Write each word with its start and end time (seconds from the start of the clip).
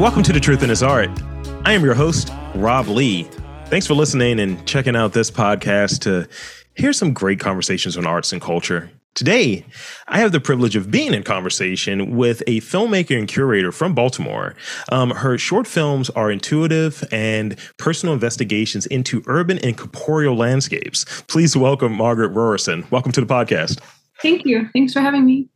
welcome 0.00 0.22
to 0.22 0.32
The 0.32 0.40
Truth 0.40 0.62
in 0.62 0.68
This 0.68 0.82
Art. 0.82 1.08
I 1.64 1.72
am 1.72 1.84
your 1.84 1.94
host, 1.94 2.30
Rob 2.54 2.88
Lee. 2.88 3.22
Thanks 3.66 3.86
for 3.86 3.94
listening 3.94 4.40
and 4.40 4.66
checking 4.66 4.94
out 4.94 5.12
this 5.12 5.30
podcast 5.30 6.00
to 6.00 6.28
hear 6.74 6.92
some 6.92 7.12
great 7.12 7.40
conversations 7.40 7.96
on 7.96 8.06
arts 8.06 8.32
and 8.32 8.42
culture. 8.42 8.90
Today, 9.14 9.64
I 10.08 10.18
have 10.18 10.32
the 10.32 10.40
privilege 10.40 10.76
of 10.76 10.90
being 10.90 11.14
in 11.14 11.22
conversation 11.22 12.16
with 12.16 12.42
a 12.46 12.60
filmmaker 12.60 13.18
and 13.18 13.26
curator 13.26 13.72
from 13.72 13.94
Baltimore. 13.94 14.54
Um, 14.92 15.10
her 15.10 15.38
short 15.38 15.66
films 15.66 16.10
are 16.10 16.30
intuitive 16.30 17.02
and 17.10 17.56
personal 17.78 18.12
investigations 18.12 18.84
into 18.84 19.22
urban 19.26 19.58
and 19.60 19.78
corporeal 19.78 20.36
landscapes. 20.36 21.06
Please 21.28 21.56
welcome 21.56 21.94
Margaret 21.94 22.34
Rorison. 22.34 22.90
Welcome 22.90 23.12
to 23.12 23.22
the 23.22 23.26
podcast. 23.26 23.80
Thank 24.20 24.44
you. 24.44 24.68
Thanks 24.74 24.92
for 24.92 25.00
having 25.00 25.24
me. 25.24 25.48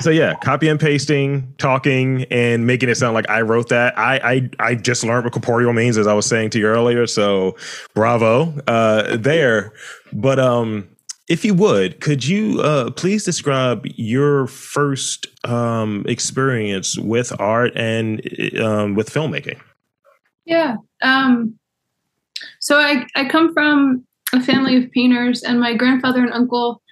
So 0.00 0.10
yeah, 0.10 0.34
copy 0.42 0.68
and 0.68 0.80
pasting, 0.80 1.54
talking, 1.58 2.24
and 2.30 2.66
making 2.66 2.88
it 2.88 2.96
sound 2.96 3.14
like 3.14 3.30
I 3.30 3.42
wrote 3.42 3.68
that. 3.68 3.96
I 3.96 4.16
I, 4.18 4.50
I 4.70 4.74
just 4.74 5.04
learned 5.04 5.24
what 5.24 5.32
corporeal 5.32 5.72
means, 5.72 5.96
as 5.96 6.06
I 6.06 6.14
was 6.14 6.26
saying 6.26 6.50
to 6.50 6.58
you 6.58 6.66
earlier. 6.66 7.06
So 7.06 7.56
bravo 7.94 8.54
uh, 8.66 9.16
there. 9.16 9.72
But 10.12 10.38
um, 10.40 10.88
if 11.28 11.44
you 11.44 11.54
would, 11.54 12.00
could 12.00 12.26
you 12.26 12.60
uh, 12.60 12.90
please 12.90 13.24
describe 13.24 13.86
your 13.96 14.46
first 14.46 15.26
um, 15.44 16.04
experience 16.08 16.98
with 16.98 17.38
art 17.38 17.72
and 17.76 18.20
um, 18.60 18.94
with 18.94 19.10
filmmaking? 19.10 19.60
Yeah. 20.44 20.76
Um, 21.02 21.58
so 22.60 22.78
I, 22.78 23.06
I 23.14 23.28
come 23.28 23.52
from 23.52 24.06
a 24.32 24.42
family 24.42 24.76
of 24.76 24.90
painters, 24.92 25.42
and 25.42 25.60
my 25.60 25.74
grandfather 25.74 26.22
and 26.22 26.32
uncle, 26.32 26.82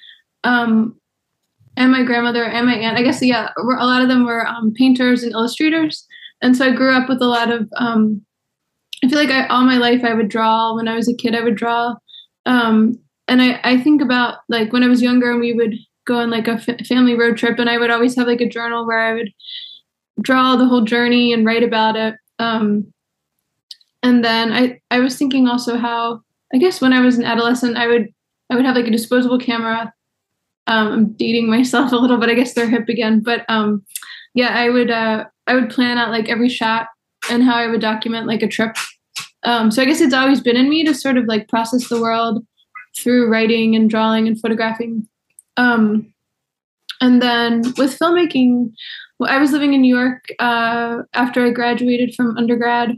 um, 0.45 1.00
and 1.77 1.92
my 1.92 2.02
grandmother 2.02 2.44
and 2.44 2.66
my 2.66 2.74
aunt, 2.74 2.98
I 2.98 3.02
guess, 3.02 3.22
yeah, 3.22 3.50
a 3.56 3.62
lot 3.62 4.02
of 4.02 4.08
them 4.08 4.24
were 4.24 4.46
um, 4.46 4.72
painters 4.74 5.22
and 5.22 5.32
illustrators. 5.32 6.06
And 6.42 6.56
so 6.56 6.66
I 6.66 6.74
grew 6.74 6.92
up 6.92 7.08
with 7.08 7.20
a 7.20 7.27
lot 7.27 7.50
of, 7.50 7.69
um, 7.77 8.22
I 9.05 9.08
feel 9.08 9.19
like 9.19 9.30
I, 9.30 9.46
all 9.46 9.64
my 9.64 9.77
life 9.77 10.02
I 10.04 10.14
would 10.14 10.28
draw. 10.28 10.74
When 10.74 10.88
I 10.88 10.94
was 10.94 11.08
a 11.08 11.14
kid, 11.14 11.34
I 11.34 11.42
would 11.42 11.56
draw. 11.56 11.94
Um, 12.47 12.98
and 13.28 13.42
I, 13.42 13.60
I 13.64 13.78
think 13.78 14.00
about 14.00 14.38
like 14.48 14.72
when 14.72 14.82
I 14.82 14.88
was 14.88 15.02
younger 15.02 15.30
and 15.30 15.41
we 15.41 15.52
would 15.52 15.74
go 16.06 16.19
on 16.19 16.30
like 16.30 16.48
a 16.48 16.52
f- 16.52 16.86
family 16.86 17.14
road 17.14 17.36
trip 17.36 17.58
and 17.58 17.69
I 17.69 17.78
would 17.78 17.91
always 17.91 18.16
have 18.16 18.27
like 18.27 18.41
a 18.41 18.48
journal 18.48 18.86
where 18.86 19.00
I 19.00 19.12
would 19.14 19.32
draw 20.22 20.56
the 20.56 20.66
whole 20.66 20.82
journey 20.82 21.32
and 21.32 21.44
write 21.44 21.62
about 21.62 21.97
it. 21.97 22.14
Um, 22.38 22.92
and 24.02 24.24
then 24.24 24.52
I, 24.52 24.80
I 24.91 25.00
was 25.00 25.19
thinking 25.19 25.48
also 25.48 25.77
how 25.77 26.20
I 26.54 26.58
guess 26.58 26.80
when 26.80 26.92
I 26.92 27.00
was 27.00 27.19
an 27.19 27.24
adolescent 27.24 27.77
I 27.77 27.88
would 27.88 28.08
I 28.48 28.54
would 28.54 28.64
have 28.64 28.77
like 28.77 28.86
a 28.86 28.92
disposable 28.92 29.38
camera. 29.38 29.92
Um, 30.67 30.92
I'm 30.92 31.12
dating 31.12 31.48
myself 31.48 31.92
a 31.92 31.97
little 31.97 32.19
bit. 32.19 32.31
I 32.31 32.34
guess 32.34 32.55
they're 32.55 32.69
hip 32.69 32.89
again, 32.89 33.20
but 33.20 33.45
um, 33.48 33.84
yeah, 34.34 34.48
I 34.48 34.69
would 34.70 34.91
uh, 34.91 35.25
I 35.47 35.55
would 35.55 35.70
plan 35.70 35.98
out 35.98 36.11
like 36.11 36.28
every 36.28 36.48
shot 36.48 36.89
and 37.31 37.42
how 37.42 37.56
I 37.56 37.69
would 37.69 37.81
document 37.81 38.27
like 38.27 38.42
a 38.42 38.48
trip. 38.48 38.77
Um, 39.42 39.70
so 39.70 39.81
I 39.81 39.84
guess 39.84 40.00
it's 40.00 40.14
always 40.14 40.41
been 40.41 40.56
in 40.56 40.69
me 40.69 40.84
to 40.84 40.94
sort 40.94 41.17
of 41.17 41.27
like 41.27 41.48
process 41.48 41.89
the 41.89 42.00
world 42.00 42.44
through 42.97 43.31
writing 43.31 43.77
and 43.77 43.89
drawing 43.89 44.27
and 44.27 44.41
photographing. 44.41 45.09
Um, 45.56 46.12
and 47.00 47.20
then 47.22 47.62
with 47.77 47.98
filmmaking, 47.98 48.72
well, 49.19 49.31
I 49.31 49.39
was 49.39 49.53
living 49.53 49.75
in 49.75 49.83
New 49.83 49.94
York 49.94 50.25
uh, 50.39 51.03
after 51.14 51.44
I 51.44 51.50
graduated 51.50 52.14
from 52.14 52.37
undergrad, 52.37 52.92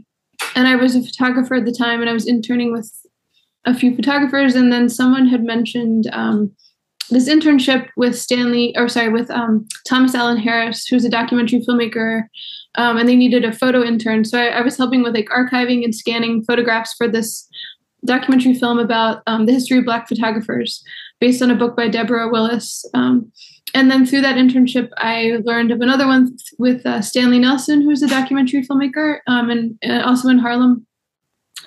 and 0.55 0.67
I 0.67 0.75
was 0.75 0.95
a 0.95 1.03
photographer 1.03 1.55
at 1.55 1.65
the 1.65 1.71
time, 1.71 2.01
and 2.01 2.09
I 2.09 2.13
was 2.13 2.27
interning 2.27 2.71
with 2.71 2.91
a 3.65 3.73
few 3.73 3.95
photographers, 3.95 4.55
and 4.55 4.71
then 4.71 4.89
someone 4.89 5.27
had 5.27 5.43
mentioned 5.43 6.09
um, 6.11 6.55
this 7.09 7.29
internship 7.29 7.87
with 7.97 8.17
Stanley, 8.17 8.75
or 8.77 8.87
sorry, 8.87 9.09
with 9.09 9.29
um, 9.31 9.67
Thomas 9.87 10.15
Allen 10.15 10.37
Harris, 10.37 10.85
who's 10.85 11.05
a 11.05 11.09
documentary 11.09 11.59
filmmaker, 11.67 12.23
um, 12.75 12.97
and 12.97 13.09
they 13.09 13.15
needed 13.15 13.43
a 13.43 13.51
photo 13.51 13.83
intern. 13.83 14.25
So 14.25 14.39
I, 14.39 14.47
I, 14.47 14.61
was 14.61 14.77
helping 14.77 15.01
with 15.01 15.15
like 15.15 15.27
archiving 15.29 15.83
and 15.83 15.93
scanning 15.93 16.43
photographs 16.43 16.93
for 16.93 17.07
this 17.07 17.47
documentary 18.05 18.53
film 18.53 18.79
about 18.79 19.21
um, 19.27 19.45
the 19.45 19.51
history 19.51 19.79
of 19.79 19.85
Black 19.85 20.07
photographers, 20.07 20.83
based 21.19 21.41
on 21.41 21.51
a 21.51 21.55
book 21.55 21.75
by 21.75 21.87
Deborah 21.87 22.29
Willis. 22.29 22.85
Um, 22.93 23.31
and 23.73 23.91
then 23.91 24.05
through 24.05 24.21
that 24.21 24.37
internship, 24.37 24.89
I 24.97 25.39
learned 25.43 25.71
of 25.71 25.81
another 25.81 26.07
one 26.07 26.37
with 26.57 26.85
uh, 26.85 27.01
Stanley 27.01 27.39
Nelson, 27.39 27.81
who's 27.81 28.01
a 28.01 28.07
documentary 28.07 28.65
filmmaker, 28.65 29.19
um, 29.27 29.49
and 29.49 29.77
uh, 29.85 30.07
also 30.07 30.29
in 30.29 30.39
Harlem. 30.39 30.85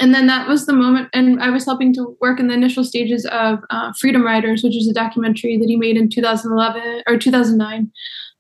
And 0.00 0.14
then 0.14 0.26
that 0.26 0.48
was 0.48 0.66
the 0.66 0.72
moment, 0.72 1.10
and 1.12 1.40
I 1.42 1.50
was 1.50 1.64
helping 1.64 1.92
to 1.94 2.16
work 2.20 2.40
in 2.40 2.48
the 2.48 2.54
initial 2.54 2.82
stages 2.82 3.26
of 3.26 3.60
uh, 3.70 3.92
Freedom 4.00 4.24
Riders, 4.24 4.62
which 4.62 4.76
is 4.76 4.88
a 4.88 4.92
documentary 4.92 5.58
that 5.58 5.68
he 5.68 5.76
made 5.76 5.96
in 5.96 6.08
2011 6.08 7.02
or 7.06 7.18
2009. 7.18 7.92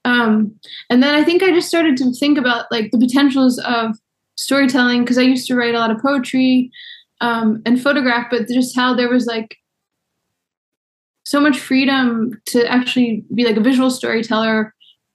Um, 0.04 0.58
and 0.90 1.02
then 1.02 1.14
I 1.14 1.22
think 1.22 1.42
I 1.42 1.52
just 1.52 1.68
started 1.68 1.96
to 1.98 2.12
think 2.12 2.38
about 2.38 2.66
like 2.72 2.90
the 2.90 2.98
potentials 2.98 3.58
of 3.58 3.96
storytelling 4.36 5.02
because 5.02 5.18
I 5.18 5.22
used 5.22 5.46
to 5.48 5.54
write 5.54 5.74
a 5.74 5.78
lot 5.78 5.90
of 5.90 6.02
poetry 6.02 6.70
um, 7.20 7.62
and 7.64 7.80
photograph, 7.80 8.28
but 8.30 8.48
just 8.48 8.74
how 8.74 8.94
there 8.94 9.08
was 9.08 9.26
like 9.26 9.56
so 11.24 11.40
much 11.40 11.58
freedom 11.58 12.40
to 12.46 12.66
actually 12.66 13.24
be 13.34 13.44
like 13.44 13.56
a 13.56 13.60
visual 13.60 13.90
storyteller 13.90 14.74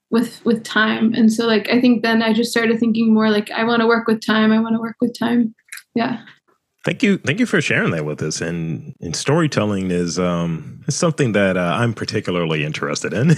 with 0.09 0.43
with 0.45 0.63
time. 0.63 1.13
And 1.13 1.31
so 1.31 1.45
like 1.45 1.69
I 1.69 1.81
think 1.81 2.01
then 2.01 2.21
I 2.23 2.31
just 2.31 2.51
started 2.51 2.79
thinking 2.79 3.13
more 3.13 3.29
like 3.29 3.51
I 3.51 3.65
want 3.65 3.81
to 3.81 3.87
work 3.87 4.07
with 4.07 4.25
time. 4.25 4.53
I 4.53 4.59
want 4.59 4.75
to 4.75 4.79
work 4.79 4.95
with 5.01 5.17
time. 5.17 5.53
Yeah. 5.95 6.23
Thank 6.85 7.03
you, 7.03 7.17
thank 7.17 7.39
you 7.39 7.45
for 7.45 7.59
sharing 7.59 7.91
that 7.91 8.05
with 8.05 8.21
us. 8.21 8.39
And, 8.39 8.95
and 9.01 9.13
storytelling 9.13 9.91
is 9.91 10.17
um, 10.17 10.81
something 10.89 11.33
that 11.33 11.57
uh, 11.57 11.75
I'm 11.79 11.93
particularly 11.93 12.63
interested 12.63 13.13
in. 13.13 13.35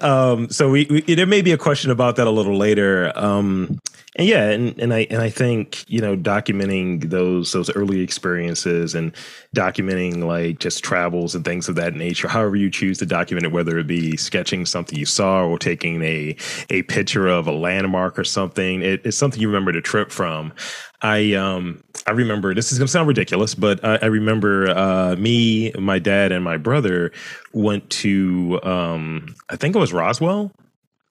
um, 0.00 0.48
so 0.48 0.70
we, 0.70 0.86
we, 0.88 1.14
there 1.14 1.26
may 1.26 1.42
be 1.42 1.52
a 1.52 1.58
question 1.58 1.90
about 1.90 2.16
that 2.16 2.26
a 2.26 2.30
little 2.30 2.56
later. 2.56 3.12
Um, 3.14 3.78
and 4.18 4.26
yeah, 4.26 4.50
and, 4.50 4.76
and 4.80 4.92
I 4.92 5.06
and 5.10 5.22
I 5.22 5.30
think 5.30 5.88
you 5.88 6.00
know 6.00 6.16
documenting 6.16 7.08
those 7.08 7.52
those 7.52 7.70
early 7.70 8.00
experiences 8.00 8.96
and 8.96 9.12
documenting 9.54 10.24
like 10.24 10.58
just 10.58 10.82
travels 10.82 11.36
and 11.36 11.44
things 11.44 11.68
of 11.68 11.76
that 11.76 11.94
nature. 11.94 12.26
However 12.26 12.56
you 12.56 12.68
choose 12.68 12.98
to 12.98 13.06
document 13.06 13.46
it, 13.46 13.52
whether 13.52 13.78
it 13.78 13.86
be 13.86 14.16
sketching 14.16 14.66
something 14.66 14.98
you 14.98 15.06
saw 15.06 15.46
or 15.46 15.56
taking 15.56 16.02
a 16.02 16.36
a 16.68 16.82
picture 16.82 17.28
of 17.28 17.46
a 17.46 17.52
landmark 17.52 18.18
or 18.18 18.24
something, 18.24 18.82
it, 18.82 19.00
it's 19.04 19.16
something 19.16 19.40
you 19.40 19.46
remember 19.46 19.70
the 19.72 19.80
trip 19.80 20.10
from. 20.10 20.52
I 21.00 21.34
um 21.34 21.84
I 22.08 22.10
remember 22.10 22.54
this 22.54 22.72
is 22.72 22.78
gonna 22.78 22.88
sound 22.88 23.06
ridiculous, 23.06 23.54
but 23.54 23.84
I, 23.84 23.98
I 24.02 24.06
remember 24.06 24.68
uh, 24.70 25.14
me, 25.16 25.70
my 25.78 26.00
dad, 26.00 26.32
and 26.32 26.42
my 26.42 26.56
brother 26.56 27.12
went 27.52 27.88
to 27.90 28.58
um 28.64 29.36
I 29.48 29.54
think 29.54 29.76
it 29.76 29.78
was 29.78 29.92
Roswell, 29.92 30.50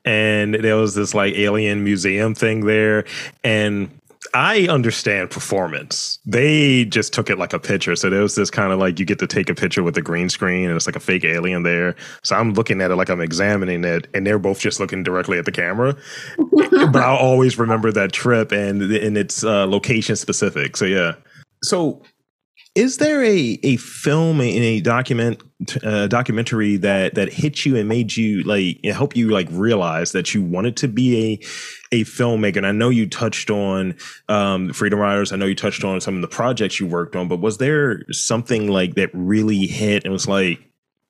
and 0.08 0.54
there 0.56 0.78
was 0.78 0.96
this 0.96 1.14
like 1.14 1.36
alien 1.36 1.84
museum 1.84 2.34
thing 2.34 2.66
there, 2.66 3.06
and 3.44 3.92
I 4.34 4.68
understand 4.68 5.30
performance. 5.30 6.20
They 6.26 6.86
just 6.86 7.14
took 7.14 7.30
it 7.30 7.38
like 7.38 7.54
a 7.54 7.60
picture. 7.60 7.96
So 7.96 8.10
there 8.10 8.22
was 8.22 8.36
this 8.36 8.50
kind 8.50 8.72
of 8.72 8.80
like 8.80 9.00
you 9.00 9.06
get 9.06 9.20
to 9.20 9.28
take 9.28 9.50
a 9.50 9.56
picture 9.56 9.84
with 9.84 9.98
a 9.98 10.02
green 10.02 10.30
screen 10.30 10.68
and 10.68 10.76
it's 10.76 10.88
like 10.88 10.96
a 10.96 11.00
fake 11.00 11.24
alien 11.24 11.64
there. 11.64 11.96
So 12.24 12.36
I'm 12.36 12.54
looking 12.54 12.82
at 12.82 12.92
it 12.92 12.96
like 12.96 13.10
I'm 13.10 13.22
examining 13.22 13.84
it 13.84 14.08
and 14.14 14.26
they're 14.26 14.40
both 14.40 14.60
just 14.60 14.80
looking 14.80 15.04
directly 15.04 15.38
at 15.38 15.46
the 15.46 15.52
camera. 15.52 15.96
but 16.38 16.96
I'll 16.96 17.18
always 17.18 17.58
remember 17.58 17.92
that 17.92 18.12
trip 18.12 18.52
and 18.52 18.82
and 18.82 19.18
it's 19.18 19.44
uh, 19.44 19.68
location 19.68 20.16
specific. 20.16 20.78
So 20.78 20.86
yeah. 20.86 21.14
So 21.64 22.02
is 22.78 22.98
there 22.98 23.24
a 23.24 23.60
a 23.64 23.76
film 23.78 24.40
in 24.40 24.62
a 24.62 24.80
document 24.82 25.42
uh, 25.84 26.06
documentary 26.06 26.78
that 26.78 27.16
that 27.16 27.34
hit 27.34 27.66
you 27.66 27.76
and 27.76 27.90
made 27.90 28.16
you 28.16 28.44
like 28.44 28.86
help 28.86 29.16
you 29.16 29.32
like 29.32 29.48
realize 29.50 30.12
that 30.12 30.36
you 30.36 30.44
wanted 30.44 30.78
to 30.78 30.88
be 30.88 31.42
a 31.92 31.98
a 31.98 32.04
filmmaker? 32.04 32.58
And 32.58 32.68
I 32.68 32.72
know 32.72 32.90
you 32.90 33.10
touched 33.10 33.50
on 33.50 33.96
um, 34.30 34.72
Freedom 34.74 35.00
Riders. 35.00 35.34
I 35.34 35.38
know 35.38 35.48
you 35.48 35.56
touched 35.56 35.84
on 35.84 36.00
some 36.00 36.16
of 36.16 36.22
the 36.22 36.28
projects 36.28 36.80
you 36.80 36.86
worked 36.86 37.16
on, 37.16 37.28
but 37.28 37.40
was 37.40 37.58
there 37.58 38.04
something 38.12 38.68
like 38.68 38.94
that 38.94 39.10
really 39.12 39.66
hit 39.66 40.04
and 40.04 40.14
was 40.14 40.28
like, 40.28 40.60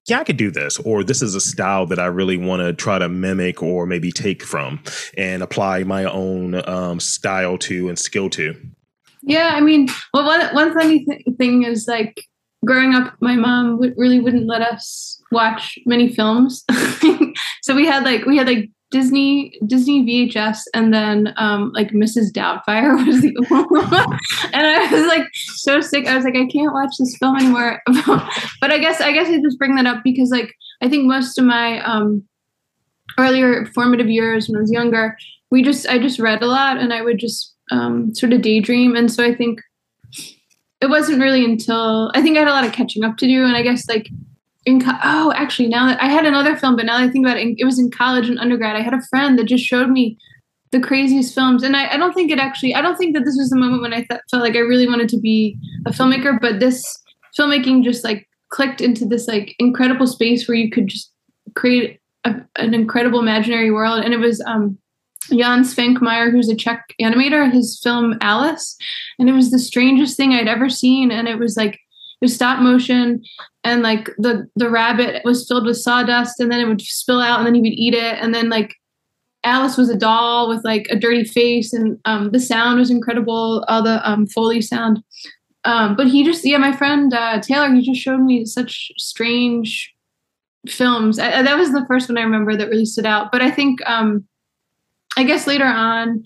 yeah, 0.05 0.21
I 0.21 0.23
could 0.23 0.37
do 0.37 0.49
this, 0.49 0.79
or 0.79 1.03
this 1.03 1.21
is 1.21 1.35
a 1.35 1.41
style 1.41 1.85
that 1.87 1.99
I 1.99 2.05
really 2.05 2.37
want 2.37 2.61
to 2.61 2.71
try 2.71 2.97
to 2.97 3.09
mimic 3.09 3.61
or 3.61 3.85
maybe 3.85 4.13
take 4.13 4.41
from 4.41 4.79
and 5.17 5.43
apply 5.43 5.83
my 5.83 6.05
own 6.05 6.65
um, 6.65 7.01
style 7.01 7.57
to 7.57 7.89
and 7.89 7.99
skill 7.99 8.29
to? 8.29 8.55
Yeah, 9.27 9.51
I 9.53 9.59
mean, 9.59 9.89
well, 10.13 10.25
one 10.25 10.55
one 10.55 10.73
funny 10.73 11.03
th- 11.03 11.23
thing 11.37 11.63
is 11.63 11.85
like 11.85 12.23
growing 12.65 12.95
up, 12.95 13.13
my 13.19 13.35
mom 13.35 13.75
w- 13.75 13.93
really 13.97 14.21
wouldn't 14.21 14.47
let 14.47 14.61
us 14.61 15.21
watch 15.33 15.77
many 15.85 16.07
films. 16.07 16.63
so 17.61 17.75
we 17.75 17.85
had 17.85 18.05
like 18.05 18.25
we 18.25 18.37
had 18.37 18.47
like 18.47 18.69
Disney 18.89 19.59
Disney 19.67 20.05
VHS 20.05 20.59
and 20.73 20.93
then 20.93 21.33
um 21.35 21.73
like 21.75 21.89
Mrs. 21.89 22.31
Doubtfire 22.31 22.95
was 23.05 23.21
the 23.21 23.35
and 24.53 24.65
I 24.65 24.87
was 24.89 25.07
like 25.07 25.27
so 25.33 25.81
sick. 25.81 26.07
I 26.07 26.15
was 26.15 26.23
like, 26.23 26.37
I 26.37 26.47
can't 26.47 26.73
watch 26.73 26.93
this 26.97 27.17
film 27.17 27.35
anymore. 27.35 27.81
but 27.85 28.71
I 28.71 28.77
guess 28.77 29.01
I 29.01 29.11
guess 29.11 29.27
I 29.27 29.41
just 29.41 29.59
bring 29.59 29.75
that 29.75 29.85
up 29.85 30.03
because 30.05 30.29
like 30.29 30.53
I 30.81 30.87
think 30.87 31.05
most 31.05 31.37
of 31.37 31.43
my 31.43 31.83
um 31.83 32.23
earlier 33.19 33.65
formative 33.75 34.09
years 34.09 34.47
when 34.47 34.55
I 34.55 34.61
was 34.61 34.71
younger, 34.71 35.17
we 35.51 35.63
just 35.63 35.85
I 35.85 35.99
just 35.99 36.17
read 36.17 36.41
a 36.41 36.47
lot 36.47 36.77
and 36.77 36.93
I 36.93 37.01
would 37.01 37.19
just 37.19 37.55
um, 37.71 38.13
sort 38.15 38.33
of 38.33 38.41
daydream. 38.41 38.95
And 38.95 39.11
so 39.11 39.23
I 39.23 39.33
think 39.33 39.61
it 40.81 40.89
wasn't 40.89 41.21
really 41.21 41.43
until 41.43 42.11
I 42.13 42.21
think 42.21 42.37
I 42.37 42.41
had 42.41 42.47
a 42.47 42.51
lot 42.51 42.65
of 42.65 42.71
catching 42.71 43.03
up 43.03 43.17
to 43.17 43.27
do. 43.27 43.43
And 43.43 43.55
I 43.55 43.61
guess 43.61 43.87
like 43.87 44.09
in 44.65 44.81
co- 44.81 44.99
oh, 45.03 45.33
actually 45.35 45.69
now 45.69 45.87
that 45.87 46.01
I 46.01 46.07
had 46.07 46.25
another 46.25 46.55
film, 46.55 46.75
but 46.75 46.85
now 46.85 46.97
that 46.97 47.09
I 47.09 47.09
think 47.09 47.25
about 47.25 47.37
it, 47.37 47.55
it 47.57 47.65
was 47.65 47.79
in 47.79 47.89
college 47.89 48.29
and 48.29 48.39
undergrad. 48.39 48.75
I 48.75 48.81
had 48.81 48.93
a 48.93 49.01
friend 49.09 49.37
that 49.39 49.45
just 49.45 49.65
showed 49.65 49.89
me 49.89 50.17
the 50.71 50.79
craziest 50.79 51.33
films. 51.33 51.63
And 51.63 51.75
I, 51.75 51.93
I 51.93 51.97
don't 51.97 52.13
think 52.13 52.31
it 52.31 52.39
actually, 52.39 52.75
I 52.75 52.81
don't 52.81 52.97
think 52.97 53.15
that 53.15 53.23
this 53.23 53.37
was 53.37 53.49
the 53.49 53.55
moment 53.55 53.81
when 53.81 53.93
I 53.93 54.03
th- 54.03 54.21
felt 54.29 54.43
like 54.43 54.55
I 54.55 54.59
really 54.59 54.87
wanted 54.87 55.09
to 55.09 55.19
be 55.19 55.57
a 55.85 55.91
filmmaker, 55.91 56.39
but 56.39 56.59
this 56.59 56.83
filmmaking 57.37 57.83
just 57.83 58.03
like 58.03 58.27
clicked 58.49 58.81
into 58.81 59.05
this 59.05 59.27
like 59.27 59.55
incredible 59.59 60.07
space 60.07 60.47
where 60.47 60.57
you 60.57 60.69
could 60.69 60.87
just 60.87 61.11
create 61.55 61.99
a, 62.25 62.35
an 62.57 62.73
incredible 62.73 63.19
imaginary 63.19 63.71
world. 63.71 64.03
And 64.03 64.13
it 64.13 64.19
was, 64.19 64.41
um, 64.41 64.77
Jan 65.29 65.63
Svankmajer, 65.63 66.31
who's 66.31 66.49
a 66.49 66.55
Czech 66.55 66.93
animator, 67.01 67.51
his 67.51 67.79
film 67.81 68.17
Alice. 68.21 68.77
And 69.19 69.29
it 69.29 69.33
was 69.33 69.51
the 69.51 69.59
strangest 69.59 70.17
thing 70.17 70.33
I'd 70.33 70.47
ever 70.47 70.69
seen. 70.69 71.11
And 71.11 71.27
it 71.27 71.39
was 71.39 71.57
like, 71.57 71.73
it 71.73 72.25
was 72.25 72.33
stop 72.33 72.61
motion 72.61 73.23
and 73.63 73.83
like 73.83 74.09
the 74.17 74.49
the 74.55 74.71
rabbit 74.71 75.21
was 75.23 75.47
filled 75.47 75.67
with 75.67 75.77
sawdust 75.77 76.39
and 76.39 76.51
then 76.51 76.59
it 76.59 76.67
would 76.67 76.81
spill 76.81 77.21
out 77.21 77.37
and 77.37 77.45
then 77.45 77.53
he 77.53 77.61
would 77.61 77.73
eat 77.77 77.93
it 77.93 78.17
and 78.19 78.33
then 78.33 78.49
like 78.49 78.73
Alice 79.43 79.77
was 79.77 79.89
a 79.89 79.97
doll 79.97 80.49
with 80.49 80.63
like 80.63 80.87
a 80.89 80.95
dirty 80.95 81.23
face, 81.23 81.71
and 81.71 81.97
um, 82.05 82.31
the 82.31 82.39
sound 82.39 82.79
was 82.79 82.91
incredible, 82.91 83.63
all 83.67 83.81
the 83.81 84.07
um, 84.07 84.27
Foley 84.27 84.61
sound. 84.61 85.01
Um, 85.63 85.95
but 85.95 86.07
he 86.07 86.23
just, 86.23 86.45
yeah, 86.45 86.57
my 86.57 86.75
friend 86.75 87.13
uh, 87.13 87.39
Taylor, 87.39 87.73
he 87.73 87.81
just 87.81 88.01
showed 88.01 88.19
me 88.19 88.45
such 88.45 88.91
strange 88.97 89.93
films. 90.67 91.19
I, 91.19 91.41
that 91.41 91.57
was 91.57 91.71
the 91.71 91.85
first 91.87 92.09
one 92.09 92.17
I 92.17 92.23
remember 92.23 92.55
that 92.55 92.69
really 92.69 92.85
stood 92.85 93.05
out. 93.05 93.31
But 93.31 93.41
I 93.41 93.51
think, 93.51 93.79
um, 93.85 94.25
I 95.17 95.23
guess 95.23 95.47
later 95.47 95.65
on, 95.65 96.23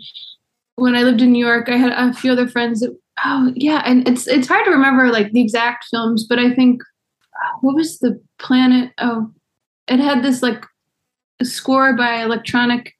when 0.76 0.96
I 0.96 1.04
lived 1.04 1.22
in 1.22 1.32
New 1.32 1.44
York, 1.44 1.70
I 1.70 1.78
had 1.78 1.94
a 1.94 2.14
few 2.14 2.32
other 2.32 2.48
friends 2.48 2.82
that, 2.82 2.96
oh 3.26 3.52
yeah, 3.56 3.82
and 3.86 4.08
it's 4.08 4.28
it's 4.28 4.48
hard 4.48 4.66
to 4.66 4.72
remember 4.72 5.10
like 5.10 5.32
the 5.32 5.42
exact 5.42 5.86
films, 5.90 6.26
but 6.28 6.38
I 6.38 6.54
think 6.54 6.84
what 7.62 7.76
was 7.76 8.00
the 8.00 8.22
planet? 8.38 8.92
Oh, 8.98 9.32
it 9.88 10.00
had 10.00 10.24
this 10.24 10.44
like 10.44 10.66
score 11.42 11.96
by 11.96 12.22
electronic 12.22 12.94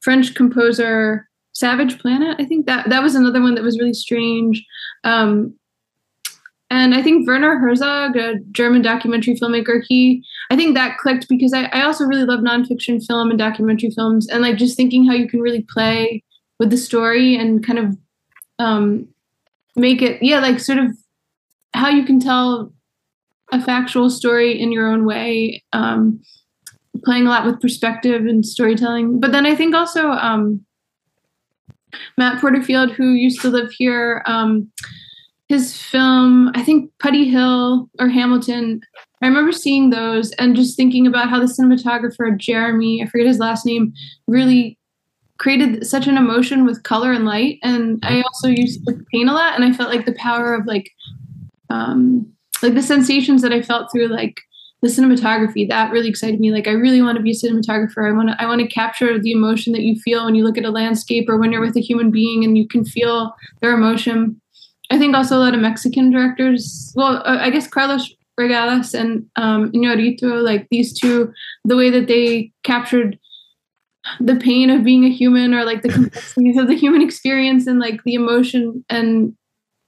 French 0.00 0.34
composer 0.34 1.28
Savage 1.52 1.98
Planet. 1.98 2.36
I 2.38 2.44
think 2.44 2.66
that 2.66 2.88
that 2.90 3.02
was 3.02 3.14
another 3.14 3.40
one 3.40 3.54
that 3.54 3.64
was 3.64 3.78
really 3.78 3.94
strange. 3.94 4.64
Um, 5.04 5.54
and 6.70 6.94
I 6.94 7.02
think 7.02 7.26
Werner 7.26 7.58
Herzog, 7.58 8.16
a 8.16 8.38
German 8.52 8.82
documentary 8.82 9.34
filmmaker, 9.34 9.82
he 9.88 10.24
I 10.50 10.56
think 10.56 10.74
that 10.74 10.98
clicked 10.98 11.28
because 11.28 11.52
I, 11.52 11.64
I 11.66 11.82
also 11.82 12.04
really 12.04 12.24
love 12.24 12.40
nonfiction 12.40 13.04
film 13.04 13.30
and 13.30 13.38
documentary 13.38 13.90
films 13.90 14.28
and 14.28 14.42
like 14.42 14.56
just 14.56 14.76
thinking 14.76 15.06
how 15.06 15.14
you 15.14 15.28
can 15.28 15.40
really 15.40 15.62
play 15.62 16.22
with 16.58 16.70
the 16.70 16.76
story 16.76 17.36
and 17.36 17.64
kind 17.64 17.78
of 17.78 17.96
um, 18.58 19.08
make 19.76 20.02
it 20.02 20.22
yeah 20.22 20.40
like 20.40 20.60
sort 20.60 20.78
of 20.78 20.96
how 21.72 21.88
you 21.88 22.04
can 22.04 22.18
tell 22.18 22.72
a 23.52 23.60
factual 23.62 24.10
story 24.10 24.60
in 24.60 24.72
your 24.72 24.88
own 24.88 25.04
way 25.04 25.62
um, 25.72 26.20
playing 27.04 27.26
a 27.26 27.30
lot 27.30 27.46
with 27.46 27.60
perspective 27.60 28.26
and 28.26 28.44
storytelling. 28.44 29.20
But 29.20 29.32
then 29.32 29.46
I 29.46 29.54
think 29.54 29.74
also 29.74 30.10
um, 30.10 30.64
Matt 32.16 32.40
Porterfield, 32.40 32.92
who 32.92 33.10
used 33.10 33.40
to 33.42 33.48
live 33.48 33.70
here, 33.72 34.22
um, 34.26 34.70
his 35.48 35.76
film, 35.76 36.50
I 36.54 36.62
think 36.62 36.92
Putty 36.98 37.28
Hill 37.28 37.88
or 37.98 38.08
Hamilton. 38.08 38.80
I 39.22 39.26
remember 39.26 39.52
seeing 39.52 39.90
those 39.90 40.30
and 40.32 40.56
just 40.56 40.76
thinking 40.76 41.06
about 41.06 41.28
how 41.28 41.38
the 41.38 41.46
cinematographer 41.46 42.36
Jeremy, 42.36 43.02
I 43.02 43.06
forget 43.06 43.26
his 43.26 43.38
last 43.38 43.66
name, 43.66 43.92
really 44.26 44.78
created 45.38 45.86
such 45.86 46.06
an 46.06 46.16
emotion 46.16 46.64
with 46.64 46.82
color 46.82 47.12
and 47.12 47.24
light. 47.24 47.58
And 47.62 47.98
I 48.02 48.22
also 48.22 48.48
used 48.48 48.86
to 48.86 48.94
paint 49.12 49.28
a 49.28 49.32
lot, 49.32 49.54
and 49.54 49.64
I 49.64 49.72
felt 49.72 49.90
like 49.90 50.06
the 50.06 50.14
power 50.14 50.54
of 50.54 50.66
like, 50.66 50.90
um, 51.68 52.30
like 52.62 52.74
the 52.74 52.82
sensations 52.82 53.42
that 53.42 53.52
I 53.52 53.62
felt 53.62 53.90
through 53.92 54.08
like 54.08 54.40
the 54.82 54.88
cinematography 54.88 55.68
that 55.68 55.92
really 55.92 56.08
excited 56.08 56.40
me. 56.40 56.52
Like 56.52 56.66
i 56.66 56.72
really 56.72 57.02
want 57.02 57.16
to 57.16 57.22
be 57.22 57.32
a 57.32 57.34
cinematographer. 57.34 58.08
I 58.08 58.12
want 58.12 58.30
to 58.30 58.40
i 58.40 58.46
want 58.46 58.60
to 58.62 58.66
capture 58.66 59.18
the 59.18 59.32
emotion 59.32 59.72
that 59.74 59.82
you 59.82 59.96
feel 59.96 60.24
when 60.24 60.34
you 60.34 60.44
look 60.44 60.56
at 60.56 60.64
a 60.64 60.70
landscape 60.70 61.28
or 61.28 61.38
when 61.38 61.52
you're 61.52 61.60
with 61.60 61.76
a 61.76 61.80
human 61.80 62.10
being 62.10 62.44
and 62.44 62.56
you 62.56 62.66
can 62.66 62.84
feel 62.84 63.34
their 63.60 63.72
emotion. 63.72 64.40
I 64.90 64.98
think 64.98 65.14
also 65.14 65.36
a 65.36 65.38
lot 65.38 65.54
of 65.54 65.60
mexican 65.60 66.10
directors 66.10 66.92
well 66.96 67.22
uh, 67.24 67.38
i 67.40 67.48
guess 67.50 67.68
carlos 67.68 68.12
Reygadas 68.40 68.94
and 68.94 69.26
um 69.36 69.70
Iñárritu, 69.72 70.42
like 70.42 70.66
these 70.70 70.98
two 70.98 71.32
the 71.64 71.76
way 71.76 71.90
that 71.90 72.06
they 72.06 72.52
captured 72.64 73.18
the 74.18 74.36
pain 74.36 74.70
of 74.70 74.82
being 74.82 75.04
a 75.04 75.10
human 75.10 75.54
or 75.54 75.64
like 75.64 75.82
the 75.82 75.88
complexities 75.98 76.56
of 76.56 76.68
the 76.68 76.76
human 76.76 77.02
experience 77.02 77.66
and 77.66 77.78
like 77.78 78.02
the 78.04 78.14
emotion 78.14 78.84
and 78.88 79.34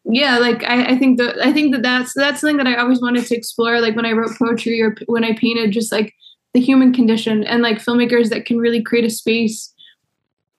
yeah 0.04 0.38
like 0.38 0.64
I, 0.64 0.93
I 0.93 0.99
think 0.99 1.19
that 1.19 1.38
i 1.38 1.52
think 1.52 1.72
that 1.72 1.82
that's 1.82 2.12
that's 2.14 2.40
something 2.40 2.56
that 2.56 2.66
i 2.66 2.75
always 2.75 3.00
wanted 3.00 3.25
to 3.25 3.37
explore 3.37 3.81
like 3.81 3.94
when 3.94 4.04
i 4.04 4.12
wrote 4.12 4.37
poetry 4.37 4.82
or 4.82 4.96
when 5.06 5.25
i 5.25 5.32
painted 5.34 5.70
just 5.70 5.93
like 5.93 6.12
the 6.55 6.60
human 6.60 6.93
condition 6.93 7.44
and 7.44 7.62
like 7.62 7.78
filmmakers 7.78 8.28
that 8.31 8.44
can 8.44 8.58
really 8.58 8.82
create 8.82 9.05
a 9.05 9.10
space 9.10 9.72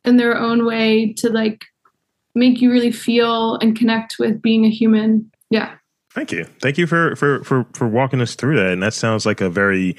in 0.05 0.17
their 0.17 0.37
own 0.37 0.65
way 0.65 1.13
to 1.13 1.29
like 1.29 1.65
make 2.35 2.61
you 2.61 2.71
really 2.71 2.91
feel 2.91 3.55
and 3.55 3.77
connect 3.77 4.17
with 4.19 4.41
being 4.41 4.65
a 4.65 4.69
human. 4.69 5.31
Yeah 5.49 5.75
thank 6.13 6.31
you. 6.31 6.45
Thank 6.61 6.77
you 6.77 6.87
for 6.87 7.15
for 7.15 7.43
for 7.43 7.65
for 7.73 7.87
walking 7.87 8.21
us 8.21 8.35
through 8.35 8.57
that. 8.57 8.71
And 8.71 8.83
that 8.83 8.93
sounds 8.93 9.25
like 9.25 9.41
a 9.41 9.49
very 9.49 9.95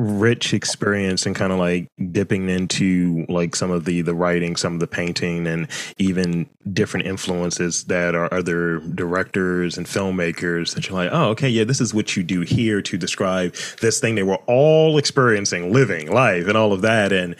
rich 0.00 0.54
experience 0.54 1.26
and 1.26 1.36
kind 1.36 1.52
of 1.52 1.58
like 1.58 1.86
dipping 2.10 2.48
into 2.48 3.26
like 3.28 3.54
some 3.54 3.70
of 3.70 3.84
the 3.84 4.00
the 4.00 4.14
writing 4.14 4.56
some 4.56 4.72
of 4.72 4.80
the 4.80 4.86
painting 4.86 5.46
and 5.46 5.68
even 5.98 6.48
different 6.72 7.06
influences 7.06 7.84
that 7.84 8.14
are 8.14 8.32
other 8.32 8.78
directors 8.94 9.76
and 9.76 9.86
filmmakers 9.86 10.74
that 10.74 10.88
you're 10.88 10.96
like 10.96 11.10
oh 11.12 11.28
okay 11.28 11.50
yeah 11.50 11.64
this 11.64 11.82
is 11.82 11.92
what 11.92 12.16
you 12.16 12.22
do 12.22 12.40
here 12.40 12.80
to 12.80 12.96
describe 12.96 13.54
this 13.82 14.00
thing. 14.00 14.14
They 14.14 14.22
were 14.22 14.40
all 14.46 14.96
experiencing 14.96 15.70
living 15.70 16.10
life 16.10 16.48
and 16.48 16.56
all 16.56 16.72
of 16.72 16.80
that. 16.80 17.12
And 17.12 17.36